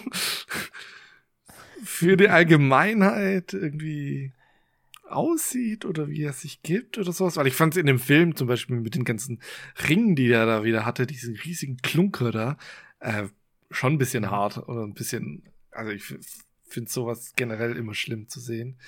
[1.82, 4.32] für die Allgemeinheit irgendwie
[5.08, 7.36] aussieht oder wie er sich gibt oder sowas.
[7.36, 9.40] Weil ich fand es in dem Film zum Beispiel mit den ganzen
[9.88, 12.56] Ringen, die er da wieder hatte, diesen riesigen Klunker da,
[13.00, 13.28] äh,
[13.70, 16.04] schon ein bisschen hart oder ein bisschen, also ich
[16.74, 18.78] finde sowas generell immer schlimm zu sehen.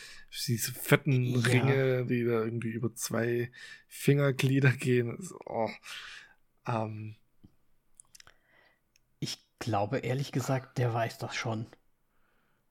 [0.47, 1.39] Diese fetten ja.
[1.41, 3.51] Ringe, die da irgendwie über zwei
[3.89, 5.19] Fingerglieder gehen.
[5.47, 5.71] Oh.
[6.67, 7.15] Ähm.
[9.21, 11.67] Ich glaube ehrlich gesagt, der weiß das schon.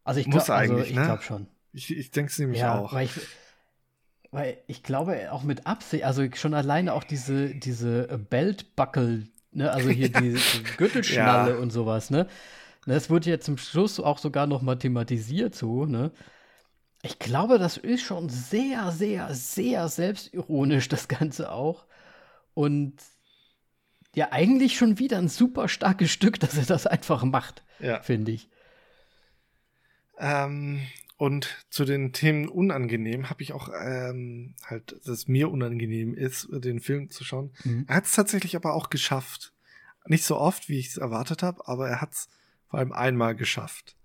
[0.06, 1.06] Also ich Muss glaube also eigentlich, ich ne?
[1.06, 1.48] glaube schon.
[1.74, 2.94] Ich, ich denke es nämlich Ja, auch.
[2.94, 3.12] weil ich,
[4.32, 9.72] weil ich glaube auch mit Absicht, also schon alleine auch diese, diese äh, Beltbuckle, ne,
[9.72, 11.62] also hier die, die Gürtelschnalle Ja.
[11.62, 12.28] und sowas, ne?
[12.88, 16.12] Das wurde ja zum Schluss auch sogar noch mal thematisiert so, ne?
[17.04, 21.86] Ich glaube, das ist schon sehr, sehr, sehr selbstironisch, das Ganze auch.
[22.56, 22.96] Und
[24.16, 28.02] ja, eigentlich schon wieder ein super starkes Stück, dass er das einfach macht, ja.
[28.02, 28.50] finde ich.
[30.18, 30.82] Ähm,
[31.18, 36.48] und zu den Themen unangenehm habe ich auch ähm, halt, dass es mir unangenehm ist,
[36.52, 37.54] den Film zu schauen.
[37.64, 37.86] Mhm.
[37.88, 39.54] Er hat es tatsächlich aber auch geschafft.
[40.08, 42.30] Nicht so oft, wie ich es erwartet habe, aber er hat es
[42.68, 43.96] vor allem einmal geschafft.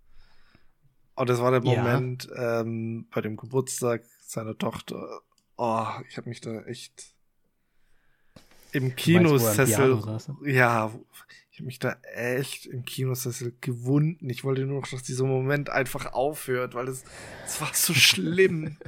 [1.14, 1.82] Und das war der Ja.
[1.82, 5.20] Moment ähm, bei dem Geburtstag seiner Tochter.
[5.56, 7.12] Oh, ich habe mich da echt
[8.72, 10.00] im Kinosessel.
[10.44, 10.92] Ja,
[11.52, 14.30] ich habe mich da echt im Kinosessel gewunden.
[14.30, 17.04] Ich wollte nur noch, dass dieser Moment einfach aufhört, weil es,
[17.46, 18.76] es war so schlimm.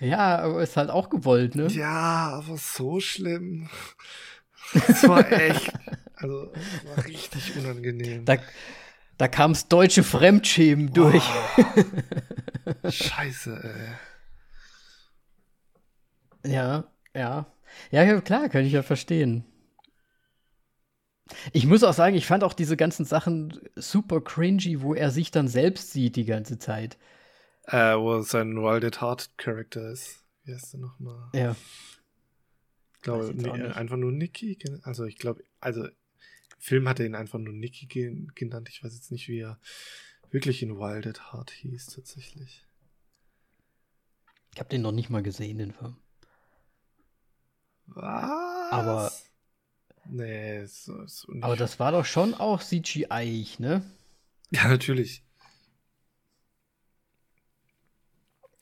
[0.00, 1.68] Ja, aber ist halt auch gewollt, ne?
[1.68, 3.70] Ja, aber so schlimm.
[4.72, 5.72] Es war echt,
[6.16, 8.24] also es war richtig unangenehm.
[8.24, 8.36] Da,
[9.16, 11.24] da kam das deutsche Fremdschämen durch.
[11.54, 12.90] Boah.
[12.90, 13.94] Scheiße, ey.
[16.44, 16.84] Ja,
[17.14, 17.46] ja.
[17.90, 19.44] Ja, klar, kann ich ja verstehen.
[21.52, 25.30] Ich muss auch sagen, ich fand auch diese ganzen Sachen super cringy, wo er sich
[25.30, 26.98] dann selbst sieht die ganze Zeit.
[27.66, 30.22] Äh, wo sein Wild at Heart Charakter ist.
[30.44, 31.30] Wie heißt der nochmal?
[31.34, 31.56] Ja.
[32.96, 33.48] Ich glaube, nicht.
[33.50, 34.58] einfach nur Nicky.
[34.82, 35.88] Also ich glaube, also
[36.58, 38.68] Film hat er ihn einfach nur Nicky gen- genannt.
[38.70, 39.58] Ich weiß jetzt nicht, wie er
[40.30, 42.66] wirklich in Wild at Heart hieß tatsächlich.
[44.52, 45.96] Ich habe den noch nicht mal gesehen, den Film.
[47.86, 48.72] Was?
[48.72, 49.12] Aber-
[50.06, 51.42] Nee, so nicht.
[51.42, 53.82] Aber das war doch schon auch CGI, ne?
[54.50, 55.24] Ja, natürlich.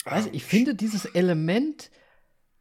[0.04, 1.90] Weiß, ich finde dieses Element,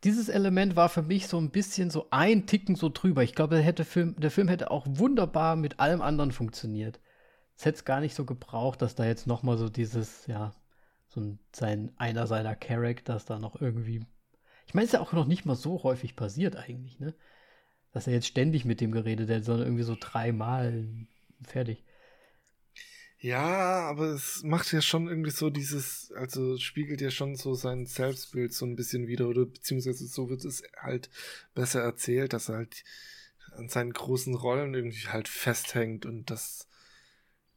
[0.04, 3.24] dieses Element war für mich so ein bisschen so ein Ticken so drüber.
[3.24, 7.00] Ich glaube, der, hätte Film, der Film hätte auch wunderbar mit allem anderen funktioniert.
[7.58, 10.54] Es hätte es gar nicht so gebraucht, dass da jetzt noch mal so dieses, ja,
[11.08, 14.06] so ein, sein, einer seiner Characters da noch irgendwie.
[14.72, 17.14] Ich meine, es ist ja auch noch nicht mal so häufig passiert eigentlich, ne?
[17.92, 20.86] Dass er jetzt ständig mit dem geredet hat, sondern irgendwie so dreimal
[21.44, 21.84] fertig.
[23.20, 27.86] Ja, aber es macht ja schon irgendwie so dieses, also spiegelt ja schon so sein
[27.86, 31.10] Selbstbild so ein bisschen wieder, oder beziehungsweise so wird es halt
[31.54, 32.86] besser erzählt, dass er halt
[33.58, 36.70] an seinen großen Rollen irgendwie halt festhängt und dass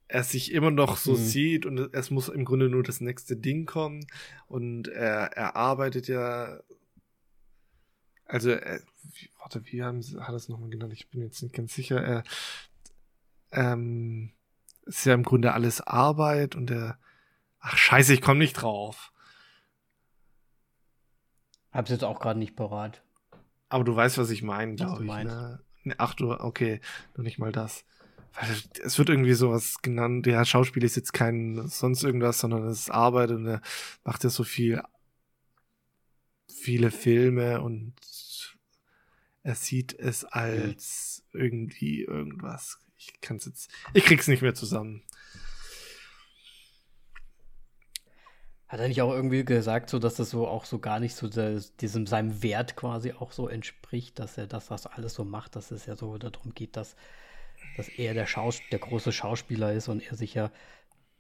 [0.09, 1.17] er sich immer noch so Mhm.
[1.17, 4.05] sieht und es muss im Grunde nur das nächste Ding kommen
[4.49, 6.61] und er, er arbeitet ja,
[8.27, 10.93] also, er, wie, warte, wie haben sie, hat er es nochmal genannt?
[10.93, 12.03] Ich bin jetzt nicht ganz sicher.
[12.03, 12.25] Er,
[13.53, 14.33] ähm,
[14.87, 16.99] ist ja im Grunde alles Arbeit und der.
[17.61, 19.13] Ach scheiße, ich komme nicht drauf.
[21.73, 23.03] Hab's jetzt auch gerade nicht parat.
[23.69, 25.11] Aber du weißt, was ich meine, glaube ich.
[25.11, 25.61] Ne?
[25.83, 26.81] Ne, Ach du, okay,
[27.17, 27.85] noch nicht mal das.
[28.35, 28.51] Weil
[28.85, 32.91] es wird irgendwie sowas genannt, der Schauspieler ist jetzt kein sonst irgendwas, sondern es ist
[32.91, 33.61] Arbeit und er
[34.03, 34.83] macht ja so viel,
[36.49, 37.95] viele Filme und
[39.43, 42.79] er sieht es als irgendwie irgendwas.
[42.97, 45.03] Ich kann es jetzt, ich krieg's nicht mehr zusammen.
[48.67, 51.29] Hat er nicht auch irgendwie gesagt, so dass das so auch so gar nicht so
[51.29, 55.71] diesem seinem Wert quasi auch so entspricht, dass er das, das alles so macht, dass
[55.71, 56.97] es ja so darum geht, dass,
[57.77, 60.51] dass er der, Schaus der große Schauspieler ist und er sich ja,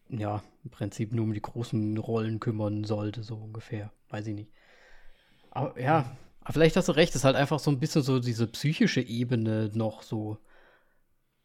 [0.09, 3.93] ja im Prinzip nur um die großen Rollen kümmern sollte, so ungefähr.
[4.09, 4.51] Weiß ich nicht.
[5.55, 8.21] Aber ja, aber vielleicht hast du recht, es ist halt einfach so ein bisschen so
[8.21, 10.37] diese psychische Ebene noch so,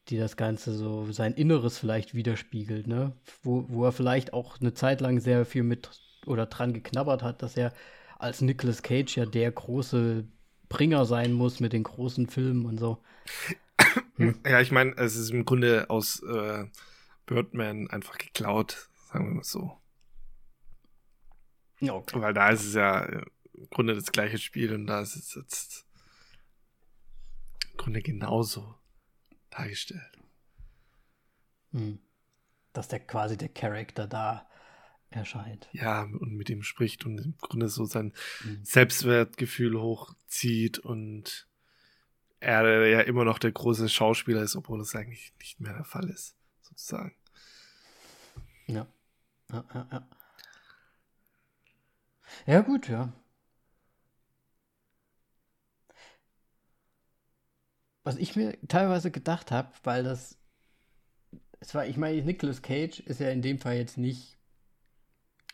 [0.10, 3.14] die das Ganze so sein Inneres vielleicht widerspiegelt, ne?
[3.42, 5.90] Wo, wo er vielleicht auch eine Zeit lang sehr viel mit
[6.26, 7.74] oder dran geknabbert hat, dass er
[8.18, 10.26] als Nicolas Cage ja der große
[10.68, 13.02] Bringer sein muss mit den großen Filmen und so.
[14.46, 16.66] Ja, ich meine, es ist im Grunde aus äh,
[17.26, 19.78] Birdman einfach geklaut, sagen wir mal so.
[21.80, 22.22] Ja, okay.
[22.22, 23.22] Weil da ist es ja äh,
[23.60, 25.86] im Grunde das gleiche Spiel und da ist es jetzt
[27.72, 28.76] im Grunde genauso
[29.50, 30.18] dargestellt.
[31.72, 32.00] Hm.
[32.74, 34.50] Dass der quasi der Charakter da
[35.10, 35.70] erscheint.
[35.72, 38.14] Ja, und mit ihm spricht und im Grunde so sein
[38.44, 38.64] Mhm.
[38.64, 41.48] Selbstwertgefühl hochzieht und
[42.40, 46.10] er ja immer noch der große Schauspieler ist, obwohl es eigentlich nicht mehr der Fall
[46.10, 47.16] ist, sozusagen.
[48.68, 48.88] Ja.
[49.52, 50.08] Ja, ja, ja.
[52.46, 53.12] Ja, gut, ja.
[58.10, 60.36] Was ich mir teilweise gedacht habe, weil das,
[61.60, 64.40] es war, ich meine, Nicolas Cage ist ja in dem Fall jetzt nicht,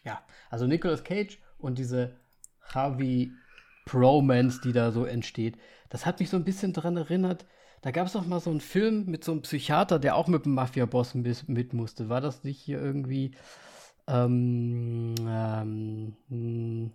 [0.05, 2.15] ja, also Nicolas Cage und diese
[2.61, 3.33] Harvey
[3.85, 5.57] Bromance, die da so entsteht,
[5.89, 7.45] das hat mich so ein bisschen daran erinnert,
[7.81, 10.45] da gab es doch mal so einen Film mit so einem Psychiater, der auch mit
[10.45, 12.07] dem Mafia-Boss mit, mit, musste.
[12.07, 13.35] War das nicht hier irgendwie
[14.07, 16.91] ähm, ähm, hm,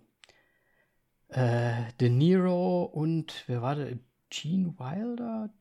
[1.27, 3.99] äh, De Niro und wer war der?
[4.31, 5.53] Gene Wilder?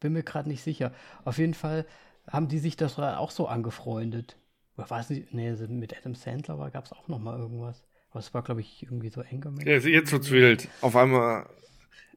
[0.00, 0.92] Bin mir gerade nicht sicher.
[1.24, 1.86] Auf jeden Fall
[2.28, 4.36] haben die sich das auch so angefreundet.
[4.76, 5.32] Oder war es nicht?
[5.32, 7.82] Nee, mit Adam Sandler gab es auch noch mal irgendwas.
[8.10, 9.66] Aber es war, glaube ich, irgendwie so Anchorman.
[9.66, 10.68] Ja, jetzt wird's wild.
[10.82, 11.48] Auf einmal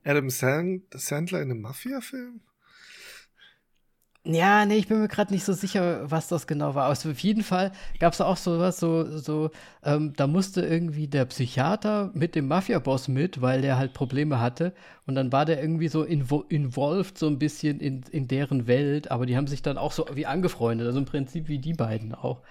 [0.04, 2.42] Adam Sandler in einem Mafia-Film?
[4.26, 6.84] Ja, nee, ich bin mir gerade nicht so sicher, was das genau war.
[6.86, 9.50] Aber auf jeden Fall gab es auch sowas, so, so
[9.82, 14.74] ähm, da musste irgendwie der Psychiater mit dem Mafia-Boss mit, weil der halt Probleme hatte.
[15.08, 19.10] Und dann war der irgendwie so invo involved so ein bisschen in, in deren Welt,
[19.10, 22.14] aber die haben sich dann auch so wie angefreundet, also im Prinzip wie die beiden
[22.14, 22.42] auch.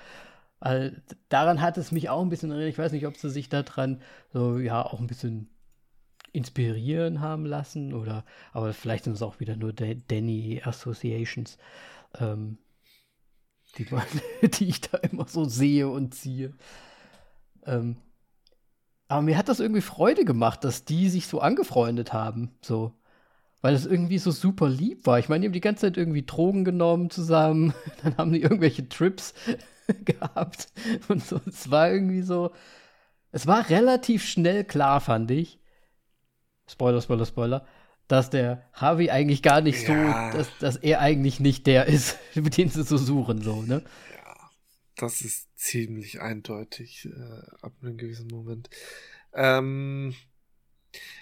[0.61, 0.97] Also,
[1.28, 2.70] daran hat es mich auch ein bisschen erinnert.
[2.70, 5.49] Ich weiß nicht, ob sie sich daran so, ja, auch ein bisschen
[6.32, 11.59] inspirieren haben lassen oder aber vielleicht sind es auch wieder nur Danny Associations,
[12.18, 12.59] ähm,
[13.76, 13.86] die,
[14.48, 16.55] die, ich da immer so sehe und ziehe.
[17.64, 17.96] Ähm,
[19.09, 22.92] aber mir hat das irgendwie Freude gemacht, dass die sich so angefreundet haben, so.
[23.60, 25.18] Weil es irgendwie so super lieb war.
[25.18, 28.88] Ich meine, die haben die ganze Zeit irgendwie Drogen genommen zusammen, dann haben die irgendwelche
[28.88, 29.34] Trips
[30.05, 30.68] gehabt
[31.09, 31.40] und so.
[31.46, 32.52] Es war irgendwie so,
[33.32, 35.59] es war relativ schnell klar, fand ich,
[36.69, 37.66] Spoiler, Spoiler, Spoiler,
[38.07, 40.31] dass der Harvey eigentlich gar nicht ja.
[40.32, 43.82] so, dass, dass er eigentlich nicht der ist, mit dem sie so suchen, so, ne?
[44.15, 44.51] Ja,
[44.97, 48.70] das ist ziemlich eindeutig äh, ab einem gewissen Moment.
[49.35, 50.15] Ähm,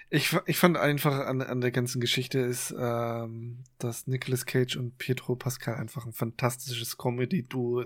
[0.08, 4.98] ich, ich fand einfach an, an der ganzen Geschichte ist, ähm, dass Nicolas Cage und
[4.98, 7.84] Pietro Pascal einfach ein fantastisches Comedy-Duo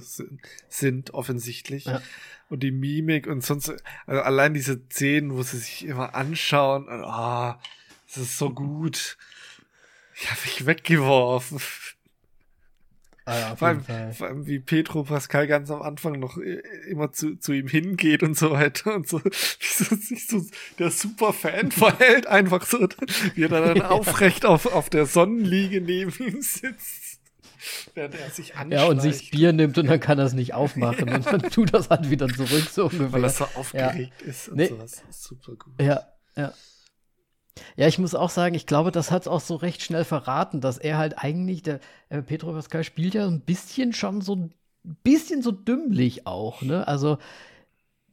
[0.69, 1.87] sind, offensichtlich.
[1.87, 2.03] Ja.
[2.51, 3.73] Und die Mimik und sonst,
[4.07, 7.63] also allein diese Szenen, wo sie sich immer anschauen, ah, oh,
[8.09, 9.17] das ist so gut.
[10.15, 11.61] Ich habe mich weggeworfen.
[13.31, 17.13] Ah ja, vor, allem, vor, allem, wie Petro Pascal ganz am Anfang noch äh, immer
[17.13, 20.45] zu, zu ihm hingeht und so weiter und so, wie so sich so
[20.79, 22.89] der super Fan verhält, einfach so,
[23.35, 27.21] wie er dann aufrecht auf, auf der Sonnenliege neben ihm sitzt.
[27.95, 31.09] Während er sich Ja, und sich Bier nimmt und dann kann er es nicht aufmachen
[31.09, 31.17] ja.
[31.17, 33.13] und dann tut das halt wieder zurück, so ungefähr.
[33.13, 34.27] Weil er so aufgeregt ja.
[34.27, 34.67] ist und nee.
[34.67, 35.03] sowas.
[35.11, 35.81] Super gut.
[35.81, 36.55] Ja, ja.
[37.77, 40.61] Ja, ich muss auch sagen, ich glaube, das hat es auch so recht schnell verraten,
[40.61, 44.55] dass er halt eigentlich, der äh, Petro Pascal spielt ja ein bisschen schon so ein
[45.03, 46.87] bisschen so dümmlich auch, ne?
[46.89, 47.19] Also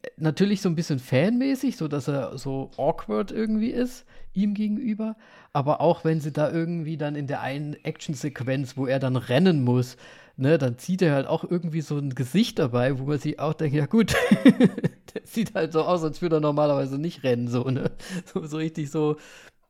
[0.02, 4.04] äh, natürlich so ein bisschen fanmäßig, so dass er so awkward irgendwie ist
[4.34, 5.16] ihm gegenüber,
[5.52, 9.64] aber auch wenn sie da irgendwie dann in der einen Actionsequenz, wo er dann rennen
[9.64, 9.96] muss,
[10.38, 13.54] ne, dann zieht er halt auch irgendwie so ein Gesicht dabei, wo man sich auch
[13.54, 14.14] denkt, ja gut,
[15.14, 17.90] der sieht halt so aus, als würde er normalerweise nicht rennen, so, ne?
[18.24, 19.16] So, so richtig so,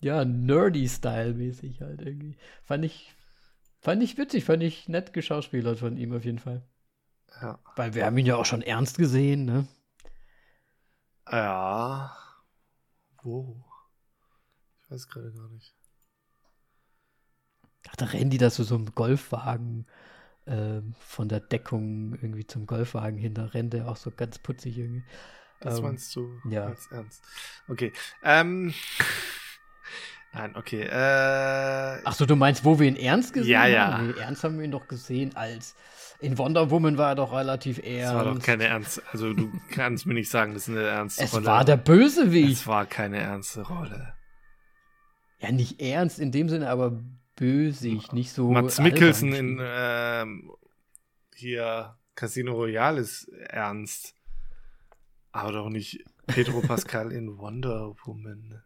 [0.01, 2.37] ja, nerdy-Style-mäßig halt irgendwie.
[2.65, 3.15] Fand ich,
[3.81, 6.63] fand ich witzig, fand ich nett geschauspielert von ihm auf jeden Fall.
[7.41, 7.59] Ja.
[7.77, 9.67] Weil wir haben ihn ja auch schon ernst gesehen, ne?
[11.31, 12.15] Ja.
[13.23, 13.65] Wo?
[14.83, 15.75] Ich weiß gerade gar nicht.
[17.89, 19.87] Ach, da rennen die da so, so einem Golfwagen
[20.49, 25.05] äh, von der Deckung irgendwie zum Golfwagen hinter, rennt der auch so ganz putzig irgendwie.
[25.61, 26.67] Das ähm, meinst du ja.
[26.67, 27.25] als ernst?
[27.69, 27.93] Okay.
[28.23, 28.73] Ähm.
[30.33, 30.83] Nein, okay.
[30.83, 33.99] Äh, Ach so, du meinst, wo wir ihn ernst gesehen ja, ja.
[33.99, 34.09] haben?
[34.09, 35.75] Nee, ernst haben wir ihn doch gesehen als
[36.21, 38.03] in Wonder Woman war er doch relativ ernst.
[38.03, 39.03] Das war doch keine ernst.
[39.13, 41.43] Also du kannst mir nicht sagen, das ist eine ernste es Rolle.
[41.43, 42.53] Es war der Bösewicht.
[42.53, 44.15] Es war keine ernste Rolle.
[45.39, 47.01] Ja, nicht ernst in dem Sinne, aber
[47.39, 48.51] bösig, nicht so.
[48.51, 50.51] Mats Mikkelsen in ähm,
[51.35, 54.15] hier Casino Royale ist ernst.
[55.31, 58.63] Aber doch nicht Pedro Pascal in Wonder Woman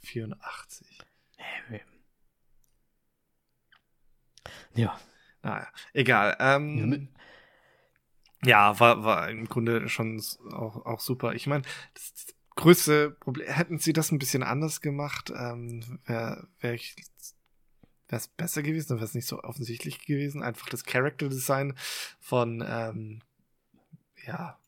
[0.00, 0.98] 84.
[4.74, 4.98] Ja.
[5.42, 6.36] Naja, egal.
[6.38, 7.08] Ähm,
[8.44, 10.22] ja, war, war im Grunde schon
[10.52, 11.34] auch, auch super.
[11.34, 11.62] Ich meine,
[11.94, 16.94] das, größte Problem, hätten sie das ein bisschen anders gemacht, ähm, wäre wär ich
[18.10, 20.42] wäre es besser gewesen, wäre es nicht so offensichtlich gewesen.
[20.42, 21.74] Einfach das Character Design
[22.18, 23.20] von ähm,
[24.26, 24.58] ja,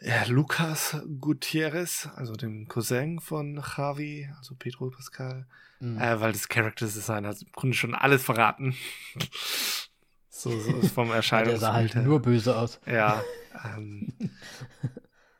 [0.00, 5.46] ja, Lucas Gutierrez, also dem Cousin von Javi, also Pedro Pascal,
[5.80, 5.98] mhm.
[5.98, 8.76] äh, weil das Character Design hat im Grunde schon alles verraten.
[10.28, 11.48] so, so ist vom Erscheinen.
[11.48, 12.80] der sah halt nur böse aus.
[12.86, 13.22] Ja.
[13.64, 14.12] Ähm,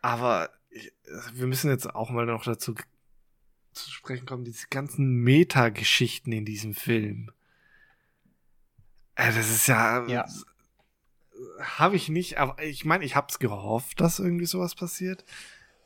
[0.00, 0.90] aber ich,
[1.34, 2.74] wir müssen jetzt auch mal noch dazu
[3.76, 7.30] zu sprechen kommen, diese ganzen Meta-Geschichten in diesem Film.
[9.14, 10.26] Äh, das ist ja, Ja.
[11.60, 15.24] habe ich nicht, aber ich meine, ich hab's gehofft, dass irgendwie sowas passiert.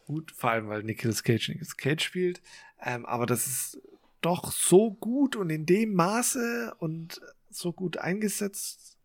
[0.07, 2.43] Gut, vor allem, weil Nicolas Cage Nicolas Cage spielt.
[2.83, 3.83] Ähm, aber das ist
[4.21, 8.97] doch so gut und in dem Maße und so gut eingesetzt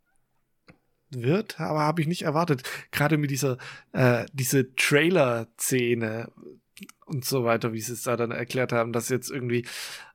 [1.09, 2.63] wird, aber habe ich nicht erwartet.
[2.91, 3.57] Gerade mit dieser
[3.93, 6.31] äh, diese Trailer-Szene
[7.05, 9.65] und so weiter, wie sie es da dann erklärt haben, dass jetzt irgendwie,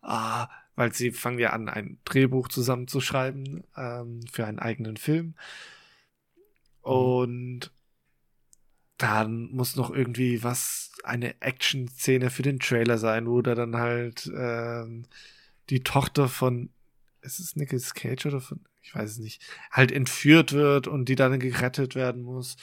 [0.02, 5.34] ah, weil sie fangen ja an, ein Drehbuch zusammenzuschreiben ähm, für einen eigenen Film.
[6.82, 7.70] Und
[8.98, 14.30] dann muss noch irgendwie was, eine Action-Szene für den Trailer sein, wo da dann halt
[14.36, 15.04] ähm,
[15.70, 16.70] die Tochter von,
[17.22, 21.14] ist es Nicolas Cage oder von, ich weiß es nicht, halt entführt wird und die
[21.14, 22.56] dann gerettet werden muss.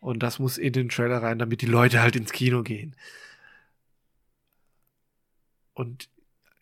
[0.00, 2.96] Und das muss in den Trailer rein, damit die Leute halt ins Kino gehen.
[5.76, 6.08] Und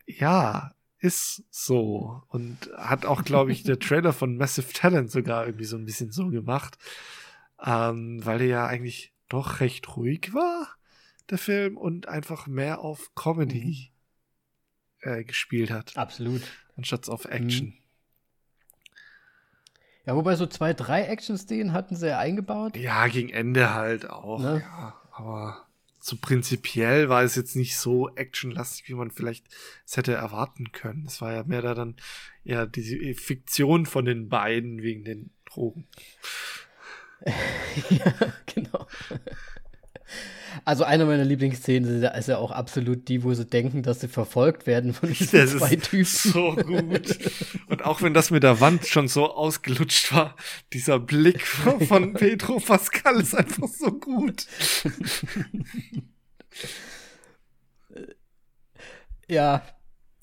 [0.07, 2.23] ja, ist so.
[2.29, 6.11] Und hat auch, glaube ich, der Trailer von Massive Talent sogar irgendwie so ein bisschen
[6.11, 6.77] so gemacht.
[7.65, 10.69] Ähm, weil der ja eigentlich doch recht ruhig war,
[11.31, 13.93] der Film, und einfach mehr auf Comedy
[15.01, 16.43] äh, gespielt hat, Absolut.
[16.77, 17.79] anstatt auf Action.
[20.05, 22.77] Ja, wobei so zwei, drei Action-Szenen hatten sie ja eingebaut.
[22.77, 24.41] Ja, gegen Ende halt auch.
[24.41, 24.61] Ne?
[24.61, 25.64] Ja, aber
[26.05, 29.47] so prinzipiell war es jetzt nicht so actionlastig, wie man vielleicht
[29.87, 31.07] es hätte erwarten können.
[31.07, 31.97] Es war ja mehr da dann
[32.43, 35.89] ja diese Fiktion von den beiden wegen den Drogen.
[37.89, 38.15] ja,
[38.55, 38.87] genau.
[40.65, 44.67] Also eine meiner Lieblingsszenen ist ja, auch absolut die, wo sie denken, dass sie verfolgt
[44.67, 46.05] werden von diesen Das zwei ist Typen.
[46.05, 47.19] so gut.
[47.69, 50.37] Und auch wenn das mit der Wand schon so ausgelutscht war,
[50.73, 54.47] dieser Blick von, von Pedro Pascal ist einfach so gut.
[59.29, 59.63] Ja.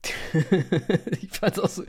[1.22, 1.84] ich fand's auch so.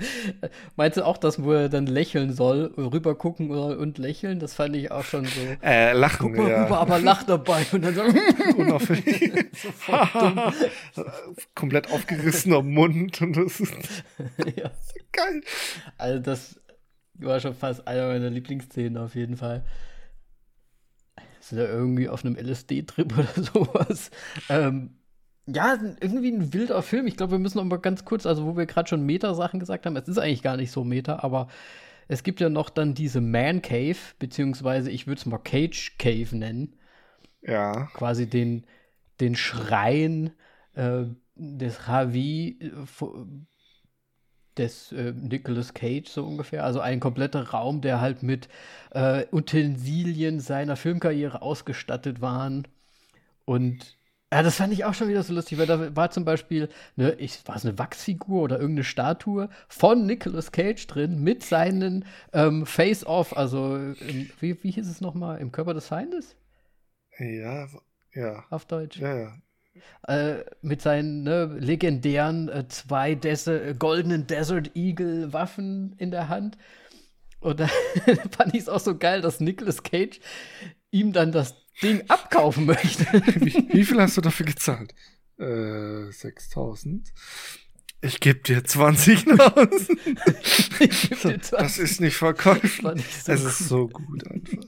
[0.77, 4.39] Meinst du auch, dass wo er dann lächeln soll, rüber gucken soll und lächeln?
[4.39, 5.41] Das fand ich auch schon so.
[5.63, 6.65] Äh, lachen, Guck mal ja.
[6.65, 7.65] rüber, aber lach dabei.
[7.73, 8.03] Und dann so,
[8.57, 9.33] Unauffällig.
[11.55, 14.05] Komplett aufgerissener Mund und das ist
[14.57, 14.71] ja.
[15.13, 15.41] geil.
[15.97, 16.61] Also das
[17.15, 19.65] war schon fast einer meiner Lieblingsszenen auf jeden Fall.
[21.41, 24.11] Sind ja irgendwie auf einem LSD-Trip oder sowas.
[24.49, 24.99] Ähm,
[25.47, 27.07] ja, irgendwie ein wilder Film.
[27.07, 29.87] Ich glaube, wir müssen noch mal ganz kurz, also wo wir gerade schon Meta-Sachen gesagt
[29.87, 31.49] haben, es ist eigentlich gar nicht so Meta, aber
[32.09, 36.37] es gibt ja noch dann diese Man Cave, beziehungsweise ich würde es mal Cage Cave
[36.37, 36.79] nennen.
[37.43, 37.89] Ja.
[37.95, 38.67] Quasi den,
[39.21, 40.33] den Schrein
[40.75, 41.05] äh,
[41.35, 42.69] des Ravi äh,
[44.57, 46.65] des äh, Nicolas Cage so ungefähr.
[46.65, 48.49] Also ein kompletter Raum, der halt mit
[48.91, 52.69] äh, Utensilien seiner Filmkarriere ausgestattet waren.
[53.45, 53.97] Und
[54.33, 57.13] ja, das fand ich auch schon wieder so lustig, weil da war zum Beispiel, ne,
[57.19, 62.65] ich, war es eine Wachsfigur oder irgendeine Statue von Nicolas Cage drin mit seinen ähm,
[62.65, 66.35] Face-Off, also im, wie, wie hieß es nochmal, im Körper des Feindes
[67.19, 67.67] Ja,
[68.15, 68.45] ja.
[68.49, 68.99] auf Deutsch?
[68.99, 69.33] Ja, ja.
[70.09, 76.31] äh, mit seinen ne, legendären äh, zwei Dese äh, goldenen Desert Eagle Waffen in der
[76.31, 76.57] Hand.
[77.41, 77.67] Und da
[78.31, 80.21] fand ich es auch so geil, dass Nicolas Cage
[80.91, 83.05] ihm dann das Ding abkaufen möchte.
[83.37, 84.95] Wie, wie viel hast du dafür gezahlt?
[85.39, 87.13] Äh, 6000.
[88.05, 89.97] Ich gebe dir 20.000.
[90.81, 91.83] Ich geb dir das 20.
[91.85, 92.83] ist nicht verkäuflich.
[92.83, 93.51] So Es gut.
[93.51, 94.59] ist so gut einfach.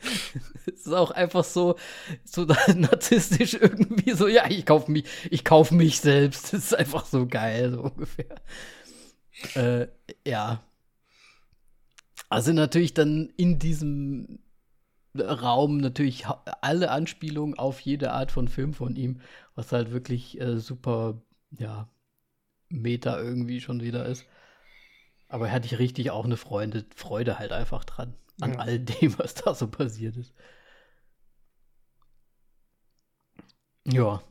[0.66, 1.76] Es ist auch einfach so,
[2.24, 6.52] so narzisstisch irgendwie so, ja, ich kaufe mich, ich kaufe mich selbst.
[6.52, 8.36] Das ist einfach so geil, so ungefähr.
[9.54, 9.88] Äh,
[10.26, 10.62] ja.
[12.28, 14.40] Also natürlich dann in diesem
[15.20, 16.26] Raum natürlich
[16.62, 19.20] alle Anspielungen auf jede Art von Film von ihm,
[19.54, 21.20] was halt wirklich äh, super,
[21.58, 21.88] ja,
[22.70, 24.26] Meta irgendwie schon wieder ist.
[25.28, 28.56] Aber hatte ich richtig auch eine Freude, Freude halt einfach dran, an Ja.
[28.58, 30.32] all dem, was da so passiert ist.
[33.84, 34.22] Ja.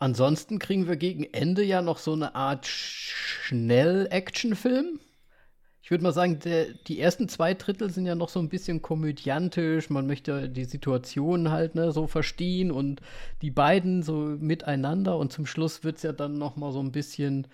[0.00, 4.98] Ansonsten kriegen wir gegen Ende ja noch so eine Art Schnell-Action-Film.
[5.88, 8.82] Ich würde mal sagen, der, die ersten zwei Drittel sind ja noch so ein bisschen
[8.82, 9.88] komödiantisch.
[9.88, 13.00] Man möchte die Situation halt ne, so verstehen und
[13.40, 15.16] die beiden so miteinander.
[15.16, 17.46] Und zum Schluss wird es ja dann noch mal so ein bisschen,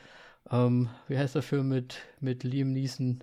[0.50, 3.22] ähm, wie heißt der Film mit, mit Liam Neeson,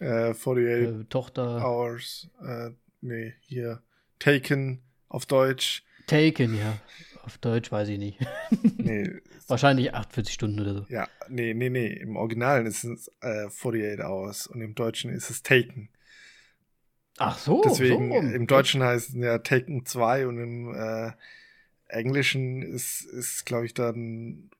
[0.00, 2.28] Äh, 48 äh, Tochter Hours.
[2.46, 3.80] Äh, nee, hier.
[4.18, 5.82] Taken auf Deutsch.
[6.06, 6.76] Taken, ja.
[7.22, 8.18] Auf Deutsch weiß ich nicht.
[8.76, 9.10] Nee,
[9.48, 10.86] Wahrscheinlich 48 Stunden oder so.
[10.88, 11.88] ja, nee, nee, nee.
[11.88, 15.90] Im Originalen ist es äh, 48 Hours und im Deutschen ist es Taken.
[17.18, 21.12] Ach so, Deswegen, so im Deutschen heißt es ja Taken 2 und im äh,
[21.88, 24.50] Englischen ist, ist glaube ich, dann.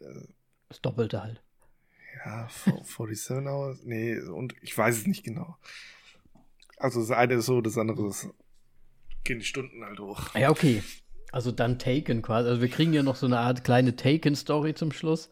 [0.00, 0.28] Äh,
[0.70, 1.42] das Doppelte halt.
[2.24, 3.80] Ja, 47 Hours?
[3.84, 5.56] Nee, und ich weiß es nicht genau.
[6.78, 8.28] Also das eine ist so, das andere ist,
[9.24, 10.34] gehen die Stunden halt hoch.
[10.34, 10.82] Ja, okay.
[11.30, 12.48] Also dann Taken quasi.
[12.48, 15.30] Also wir kriegen ja noch so eine Art kleine Taken-Story zum Schluss.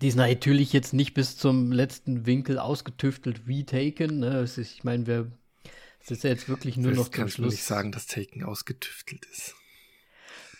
[0.00, 4.20] Die ist natürlich jetzt nicht bis zum letzten Winkel ausgetüftelt wie Taken.
[4.20, 4.40] Ne?
[4.40, 5.32] Ist, ich meine, wir
[6.00, 7.54] es ist ja jetzt wirklich nur das noch zum Schluss.
[7.54, 9.54] Ich nicht sagen, dass Taken ausgetüftelt ist.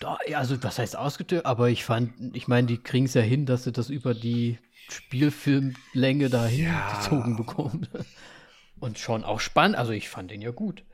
[0.00, 1.46] Doch, also was heißt ausgetüftelt?
[1.46, 4.58] Aber ich fand, ich meine, die kriegen es ja hin, dass sie das über die
[4.90, 6.98] Spielfilmlänge dahin ja.
[6.98, 7.88] gezogen bekommen.
[8.80, 9.76] Und schon auch spannend.
[9.76, 10.84] Also ich fand den ja gut.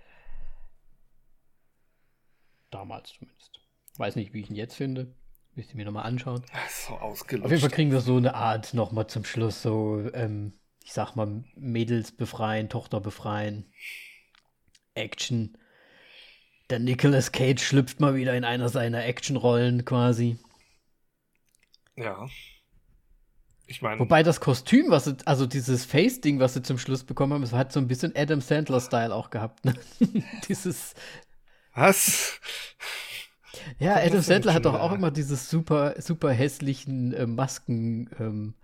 [2.75, 3.61] Damals zumindest.
[3.99, 5.15] Weiß nicht, wie ich ihn jetzt finde.
[5.55, 6.45] Müsste ich mir nochmal anschauen.
[6.89, 7.45] So ausgelutscht.
[7.45, 11.15] Auf jeden Fall kriegen wir so eine Art nochmal zum Schluss so, ähm, ich sag
[11.15, 13.73] mal, Mädels befreien, Tochter befreien.
[14.95, 15.57] Action.
[16.69, 20.37] Der Nicolas Cage schlüpft mal wieder in einer seiner Actionrollen quasi.
[21.95, 22.27] Ja.
[23.69, 24.01] Ich meine.
[24.01, 27.53] Wobei das Kostüm, was sie, also dieses Face-Ding, was sie zum Schluss bekommen haben, es
[27.53, 29.65] hat so ein bisschen Adam Sandler-Style auch gehabt.
[29.65, 29.75] Ne?
[30.49, 30.95] dieses.
[31.75, 32.41] Was?
[33.79, 38.55] Ja, Adam Sandler hat doch auch immer dieses super, super hässlichen äh, Masken, ähm,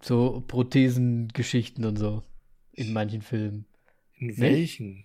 [0.00, 2.22] so Prothesengeschichten und so
[2.72, 3.66] in manchen Filmen.
[4.14, 4.38] In ne?
[4.38, 5.04] welchen?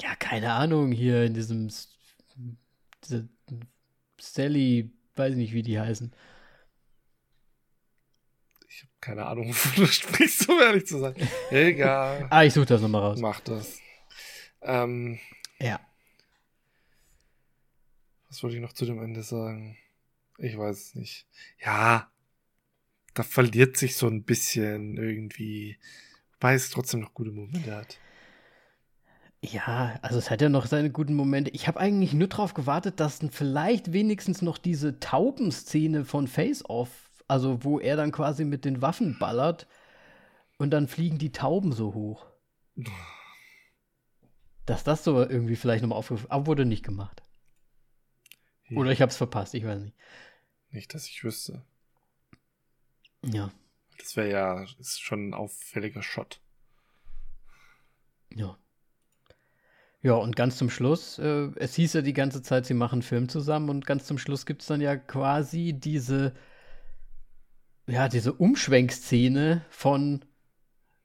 [0.00, 1.68] Ja, keine Ahnung, hier in diesem
[3.04, 3.28] diese
[4.20, 6.12] Sally, weiß nicht, wie die heißen.
[9.00, 11.14] Keine Ahnung, wovon du sprichst, um ehrlich zu sein.
[11.50, 12.26] Egal.
[12.30, 13.20] ah, ich suche das nochmal raus.
[13.20, 13.78] Mach das.
[14.62, 15.18] Ähm,
[15.60, 15.80] ja.
[18.28, 19.78] Was wollte ich noch zu dem Ende sagen?
[20.38, 21.26] Ich weiß es nicht.
[21.64, 22.10] Ja,
[23.14, 25.78] da verliert sich so ein bisschen irgendwie
[26.40, 27.98] weil es trotzdem noch gute Momente hat.
[29.40, 31.50] Ja, also es hat ja noch seine guten Momente.
[31.50, 37.07] Ich habe eigentlich nur darauf gewartet, dass vielleicht wenigstens noch diese Taubenszene von Face Off,
[37.28, 39.66] also wo er dann quasi mit den Waffen ballert
[40.56, 42.26] und dann fliegen die Tauben so hoch.
[44.66, 47.22] Dass das so irgendwie vielleicht nochmal aufgefallen, aber wurde nicht gemacht.
[48.70, 49.96] Oder ich habe es verpasst, ich weiß nicht.
[50.70, 51.62] Nicht, dass ich wüsste.
[53.24, 53.50] Ja.
[53.98, 56.40] Das wäre ja ist schon ein auffälliger Shot.
[58.34, 58.58] Ja.
[60.00, 63.02] Ja, und ganz zum Schluss, äh, es hieß ja die ganze Zeit, sie machen einen
[63.02, 66.34] Film zusammen und ganz zum Schluss gibt es dann ja quasi diese,
[67.88, 70.24] ja, diese Umschwenkszene von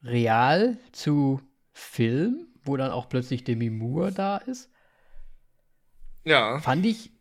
[0.04, 1.42] real zu
[1.72, 4.70] Film, wo dann auch plötzlich Demi Moore da ist.
[6.26, 6.60] Ja.
[6.60, 7.12] Fand ich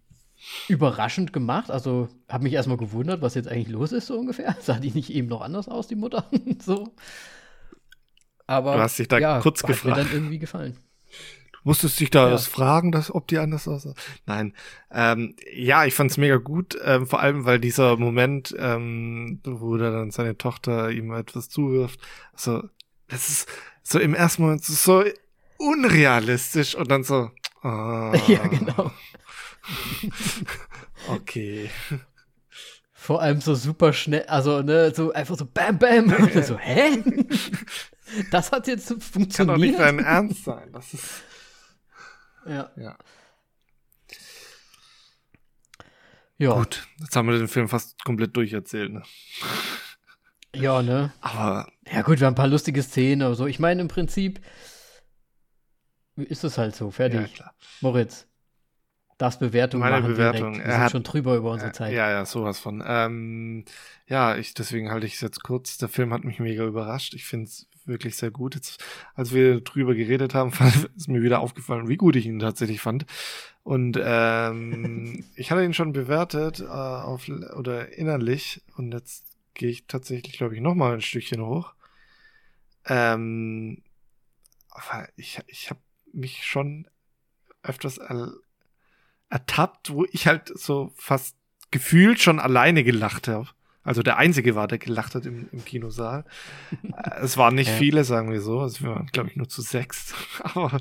[0.69, 1.71] überraschend gemacht.
[1.71, 4.57] Also habe mich erstmal gewundert, was jetzt eigentlich los ist, so ungefähr.
[4.61, 6.29] Sah die nicht eben noch anders aus, die Mutter?
[6.61, 6.95] so.
[8.47, 9.97] Aber du hast dich da ja, kurz hat gefragt.
[9.97, 10.77] mir dann irgendwie gefallen.
[11.63, 12.39] Du musstest dich da ja.
[12.39, 13.95] fragen, dass, ob die anders aussah.
[14.27, 14.53] Nein.
[14.91, 19.93] Ähm, ja, ich fand's mega gut, ähm, vor allem, weil dieser Moment, ähm, wo er
[19.93, 22.01] dann seine Tochter ihm etwas zuwirft,
[22.35, 22.65] so,
[23.07, 23.49] das ist
[23.85, 25.05] so im ersten Moment so
[25.59, 27.31] unrealistisch und dann so.
[27.63, 28.13] Oh.
[28.27, 28.91] Ja, genau.
[31.09, 31.71] okay.
[32.93, 37.03] Vor allem so super schnell, also ne, so einfach so bam bam und so, hä?
[38.33, 39.37] Das hat jetzt funktioniert.
[39.37, 40.71] Kann doch nicht dein Ernst sein.
[40.73, 41.23] Das ist
[42.47, 42.71] ja.
[42.77, 42.97] ja.
[46.39, 46.55] Ja.
[46.55, 49.03] Gut, jetzt haben wir den Film fast komplett durcherzählt, ne?
[50.55, 51.13] Ja, ne?
[51.21, 51.71] Aber.
[51.91, 53.47] Ja, gut, wir haben ein paar lustige Szenen oder so.
[53.47, 54.41] Ich meine, im Prinzip
[56.17, 56.91] ist es halt so.
[56.91, 57.21] Fertig.
[57.21, 57.55] Ja, klar.
[57.81, 58.27] Moritz,
[59.19, 60.53] darfst Bewertung Meine machen Bewertung.
[60.55, 60.67] Direkt.
[60.67, 61.93] Wir sind hat, schon drüber über unsere Zeit.
[61.93, 62.83] Ja, ja, sowas von.
[62.85, 63.65] Ähm,
[64.07, 65.79] ja, ich, deswegen halte ich es jetzt kurz.
[65.79, 67.15] Der Film hat mich mega überrascht.
[67.15, 68.55] Ich finde es wirklich sehr gut.
[68.55, 68.83] Jetzt,
[69.15, 70.53] als wir drüber geredet haben,
[70.97, 73.07] ist mir wieder aufgefallen, wie gut ich ihn tatsächlich fand.
[73.63, 79.87] Und ähm, ich hatte ihn schon bewertet äh, auf oder innerlich und jetzt gehe ich
[79.87, 81.75] tatsächlich, glaube ich, noch mal ein Stückchen hoch.
[82.87, 83.83] Ähm,
[84.71, 85.81] aber ich, ich habe
[86.13, 86.89] mich schon
[87.63, 88.01] öfters
[89.29, 91.37] ertappt, wo ich halt so fast
[91.71, 93.49] gefühlt schon alleine gelacht habe.
[93.85, 96.25] Also der Einzige war, der gelacht hat im, im Kinosaal.
[96.83, 97.77] Äh, es waren nicht ja.
[97.77, 98.61] viele, sagen wir so.
[98.61, 100.15] Also wir waren, glaube ich, nur zu sechs.
[100.43, 100.81] Aber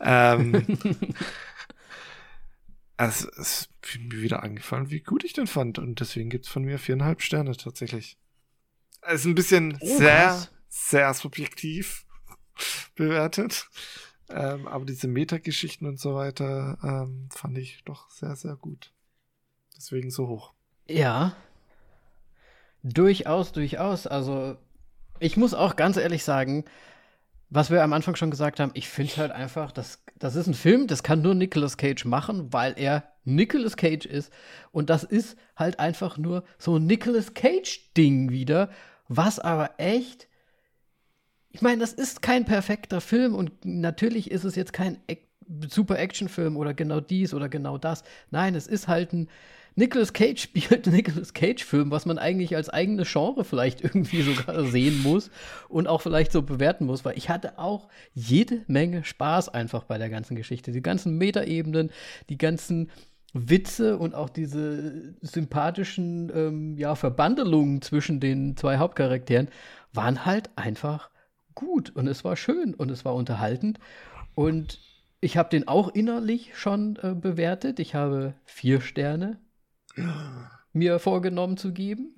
[0.00, 0.66] ähm,
[2.96, 5.78] es ist mir wieder angefallen, wie gut ich den fand.
[5.78, 8.18] Und deswegen gibt's von mir viereinhalb Sterne tatsächlich.
[9.02, 10.50] Es ist ein bisschen oh, sehr, was?
[10.68, 12.04] sehr subjektiv
[12.96, 13.68] bewertet.
[14.28, 18.92] Ähm, aber diese Metageschichten und so weiter ähm, fand ich doch sehr, sehr gut.
[19.76, 20.52] Deswegen so hoch.
[20.88, 21.36] Ja.
[22.82, 24.06] Durchaus, durchaus.
[24.06, 24.56] Also,
[25.18, 26.64] ich muss auch ganz ehrlich sagen,
[27.50, 30.54] was wir am Anfang schon gesagt haben, ich finde halt einfach, das, das ist ein
[30.54, 34.32] Film, das kann nur Nicolas Cage machen, weil er Nicolas Cage ist.
[34.70, 38.70] Und das ist halt einfach nur so ein Nicolas Cage-Ding wieder,
[39.08, 40.28] was aber echt.
[41.50, 44.98] Ich meine, das ist kein perfekter Film und natürlich ist es jetzt kein
[45.68, 48.04] super Actionfilm oder genau dies oder genau das.
[48.30, 49.28] Nein, es ist halt ein
[49.74, 55.02] Nicolas Cage spielt Nicolas Cage-Film, was man eigentlich als eigene Genre vielleicht irgendwie sogar sehen
[55.02, 55.30] muss
[55.68, 59.98] und auch vielleicht so bewerten muss, weil ich hatte auch jede Menge Spaß einfach bei
[59.98, 60.72] der ganzen Geschichte.
[60.72, 61.90] Die ganzen Metaebenen,
[62.28, 62.90] die ganzen
[63.32, 69.48] Witze und auch diese sympathischen ähm, ja, Verbandelungen zwischen den zwei Hauptcharakteren
[69.92, 71.10] waren halt einfach
[71.54, 73.78] gut und es war schön und es war unterhaltend
[74.34, 74.80] und
[75.20, 77.78] ich habe den auch innerlich schon äh, bewertet.
[77.78, 79.38] Ich habe vier Sterne
[80.72, 82.14] mir vorgenommen zu geben.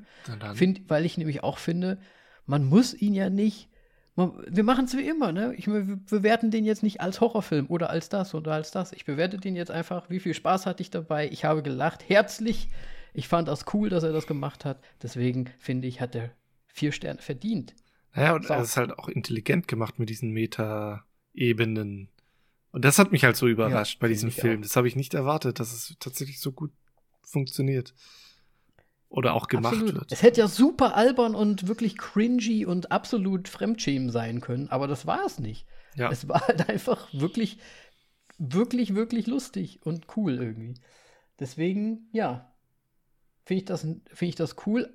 [0.54, 1.98] Find, weil ich nämlich auch finde,
[2.46, 3.68] man muss ihn ja nicht.
[4.14, 5.54] Man, wir machen es wie immer, ne?
[5.56, 8.92] Ich, wir bewerten den jetzt nicht als Horrorfilm oder als das oder als das.
[8.92, 11.28] Ich bewerte den jetzt einfach, wie viel Spaß hatte ich dabei.
[11.30, 12.68] Ich habe gelacht, herzlich.
[13.14, 14.80] Ich fand das cool, dass er das gemacht hat.
[15.02, 16.30] Deswegen finde ich, hat er
[16.66, 17.74] vier Sterne verdient.
[18.14, 18.52] Naja, und so.
[18.52, 22.08] er ist halt auch intelligent gemacht mit diesen Meta-Ebenen.
[22.70, 24.58] Und das hat mich halt so überrascht ja, bei diesem Film.
[24.58, 24.62] Auch.
[24.62, 26.72] Das habe ich nicht erwartet, dass es tatsächlich so gut
[27.22, 27.94] funktioniert.
[29.08, 29.94] Oder auch gemacht absolut.
[29.94, 30.12] wird.
[30.12, 35.06] Es hätte ja super albern und wirklich cringy und absolut Fremdschämen sein können, aber das
[35.06, 35.66] war es nicht.
[35.96, 36.10] Ja.
[36.10, 37.58] Es war halt einfach wirklich,
[38.38, 40.80] wirklich, wirklich lustig und cool irgendwie.
[41.38, 42.54] Deswegen, ja,
[43.44, 44.88] finde ich, das, find ich das cool,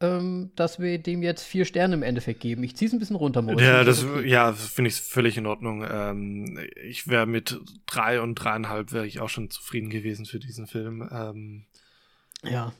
[0.00, 2.62] ähm, dass wir dem jetzt vier Sterne im Endeffekt geben.
[2.64, 3.60] Ich ziehe es ein bisschen runter, Moritz.
[3.60, 4.28] Ja, das, okay.
[4.28, 5.86] ja, finde ich völlig in Ordnung.
[5.88, 10.66] Ähm, ich wäre mit drei und dreieinhalb wäre ich auch schon zufrieden gewesen für diesen
[10.66, 11.06] Film.
[11.12, 11.66] Ähm,
[12.42, 12.72] ja.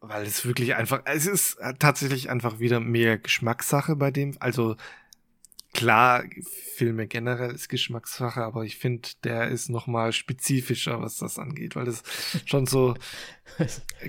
[0.00, 4.36] Weil es wirklich einfach, es ist tatsächlich einfach wieder mehr Geschmackssache bei dem.
[4.40, 4.76] Also
[5.72, 6.24] klar,
[6.74, 11.76] Filme generell ist Geschmackssache, aber ich finde, der ist noch mal spezifischer, was das angeht,
[11.76, 12.02] weil das
[12.46, 12.94] schon so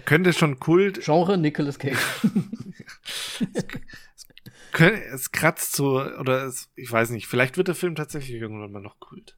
[0.06, 1.02] könnte schon Kult.
[1.04, 1.98] Genre Nicolas Cage.
[3.54, 4.28] es,
[4.72, 7.28] könnte, es kratzt so oder es, ich weiß nicht.
[7.28, 9.38] Vielleicht wird der Film tatsächlich irgendwann mal noch Kult.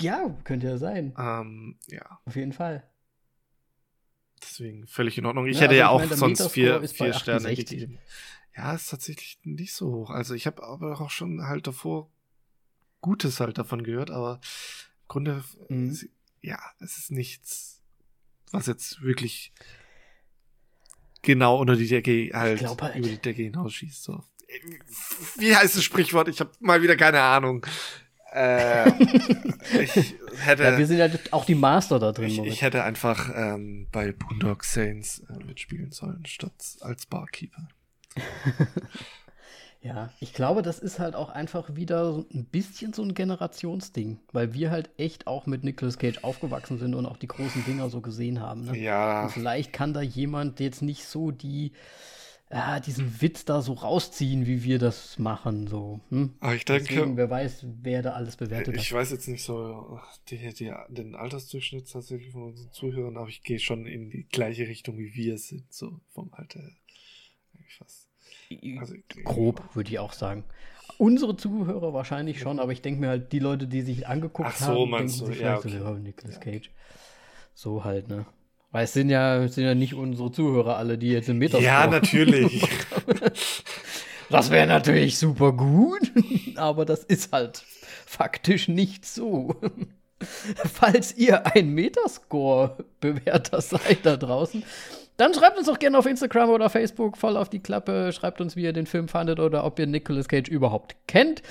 [0.00, 1.12] Ja, könnte ja sein.
[1.18, 2.20] Ähm, ja.
[2.24, 2.87] Auf jeden Fall.
[4.42, 5.46] Deswegen völlig in Ordnung.
[5.46, 7.98] Ich ja, hätte also ja auch meine, sonst vier, vier Sterne gegeben.
[8.56, 10.10] Ja, ist tatsächlich nicht so hoch.
[10.10, 12.10] Also ich habe aber auch schon halt davor
[13.00, 14.40] Gutes halt davon gehört, aber
[15.02, 15.96] im Grunde, mhm.
[16.42, 17.80] ja, es ist nichts,
[18.50, 19.52] was jetzt wirklich
[21.22, 22.96] genau unter die Decke halt, halt.
[22.96, 24.02] über die Decke hinausschießt.
[24.02, 24.24] So.
[25.36, 26.28] Wie heißt das Sprichwort?
[26.28, 27.64] Ich habe mal wieder keine Ahnung.
[28.32, 28.88] Äh,
[29.82, 32.28] ich hätte, ja, wir sind ja auch die Master da drin.
[32.28, 37.68] Ich, ich hätte einfach ähm, bei Boondock Saints äh, mitspielen sollen, statt als Barkeeper.
[39.80, 44.18] ja, ich glaube, das ist halt auch einfach wieder so ein bisschen so ein Generationsding,
[44.32, 47.88] weil wir halt echt auch mit Nicolas Cage aufgewachsen sind und auch die großen Dinger
[47.88, 48.66] so gesehen haben.
[48.66, 48.76] Ne?
[48.78, 49.22] Ja.
[49.22, 51.72] Und vielleicht kann da jemand jetzt nicht so die
[52.50, 55.66] ja, diesen Witz da so rausziehen, wie wir das machen.
[55.66, 56.00] So.
[56.08, 56.34] Hm?
[56.40, 58.86] Aber ich denke, Deswegen, wer weiß, wer da alles bewertet ich hat.
[58.86, 60.00] Ich weiß jetzt nicht so
[60.30, 64.66] die, die, den Altersdurchschnitt tatsächlich von unseren Zuhörern, aber ich gehe schon in die gleiche
[64.66, 66.60] Richtung, wie wir sind, so vom Alter
[67.54, 68.08] Eigentlich fast.
[68.80, 68.94] Also,
[69.24, 70.44] Grob, würde ich auch sagen.
[70.96, 74.56] Unsere Zuhörer wahrscheinlich schon, aber ich denke mir halt, die Leute, die sich angeguckt Ach
[74.56, 75.26] so, haben, denken du?
[75.26, 75.78] sich ja, okay.
[75.78, 76.40] so, oh, Nicolas ja.
[76.40, 76.70] Cage.
[77.54, 78.26] So halt, ne?
[78.70, 81.64] Weil es sind ja, es sind ja nicht unsere Zuhörer alle, die jetzt im Metascore
[81.64, 82.62] Ja, natürlich.
[84.30, 86.12] das wäre natürlich super gut,
[86.56, 87.62] aber das ist halt
[88.06, 89.56] faktisch nicht so.
[90.20, 94.64] Falls ihr ein Metascore-Bewerter seid da draußen,
[95.16, 98.12] dann schreibt uns doch gerne auf Instagram oder Facebook voll auf die Klappe.
[98.12, 101.42] Schreibt uns, wie ihr den Film fandet oder ob ihr Nicolas Cage überhaupt kennt.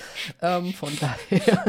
[0.41, 1.65] Ähm, von daher,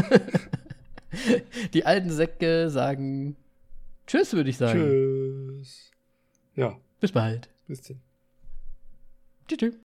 [1.72, 3.36] die alten Säcke sagen
[4.08, 4.80] Tschüss, würde ich sagen.
[4.80, 5.90] Tschüss.
[6.56, 6.78] Ja.
[6.98, 7.50] Bis bald.
[7.68, 8.00] Bis dann.
[9.46, 9.78] Tschüss.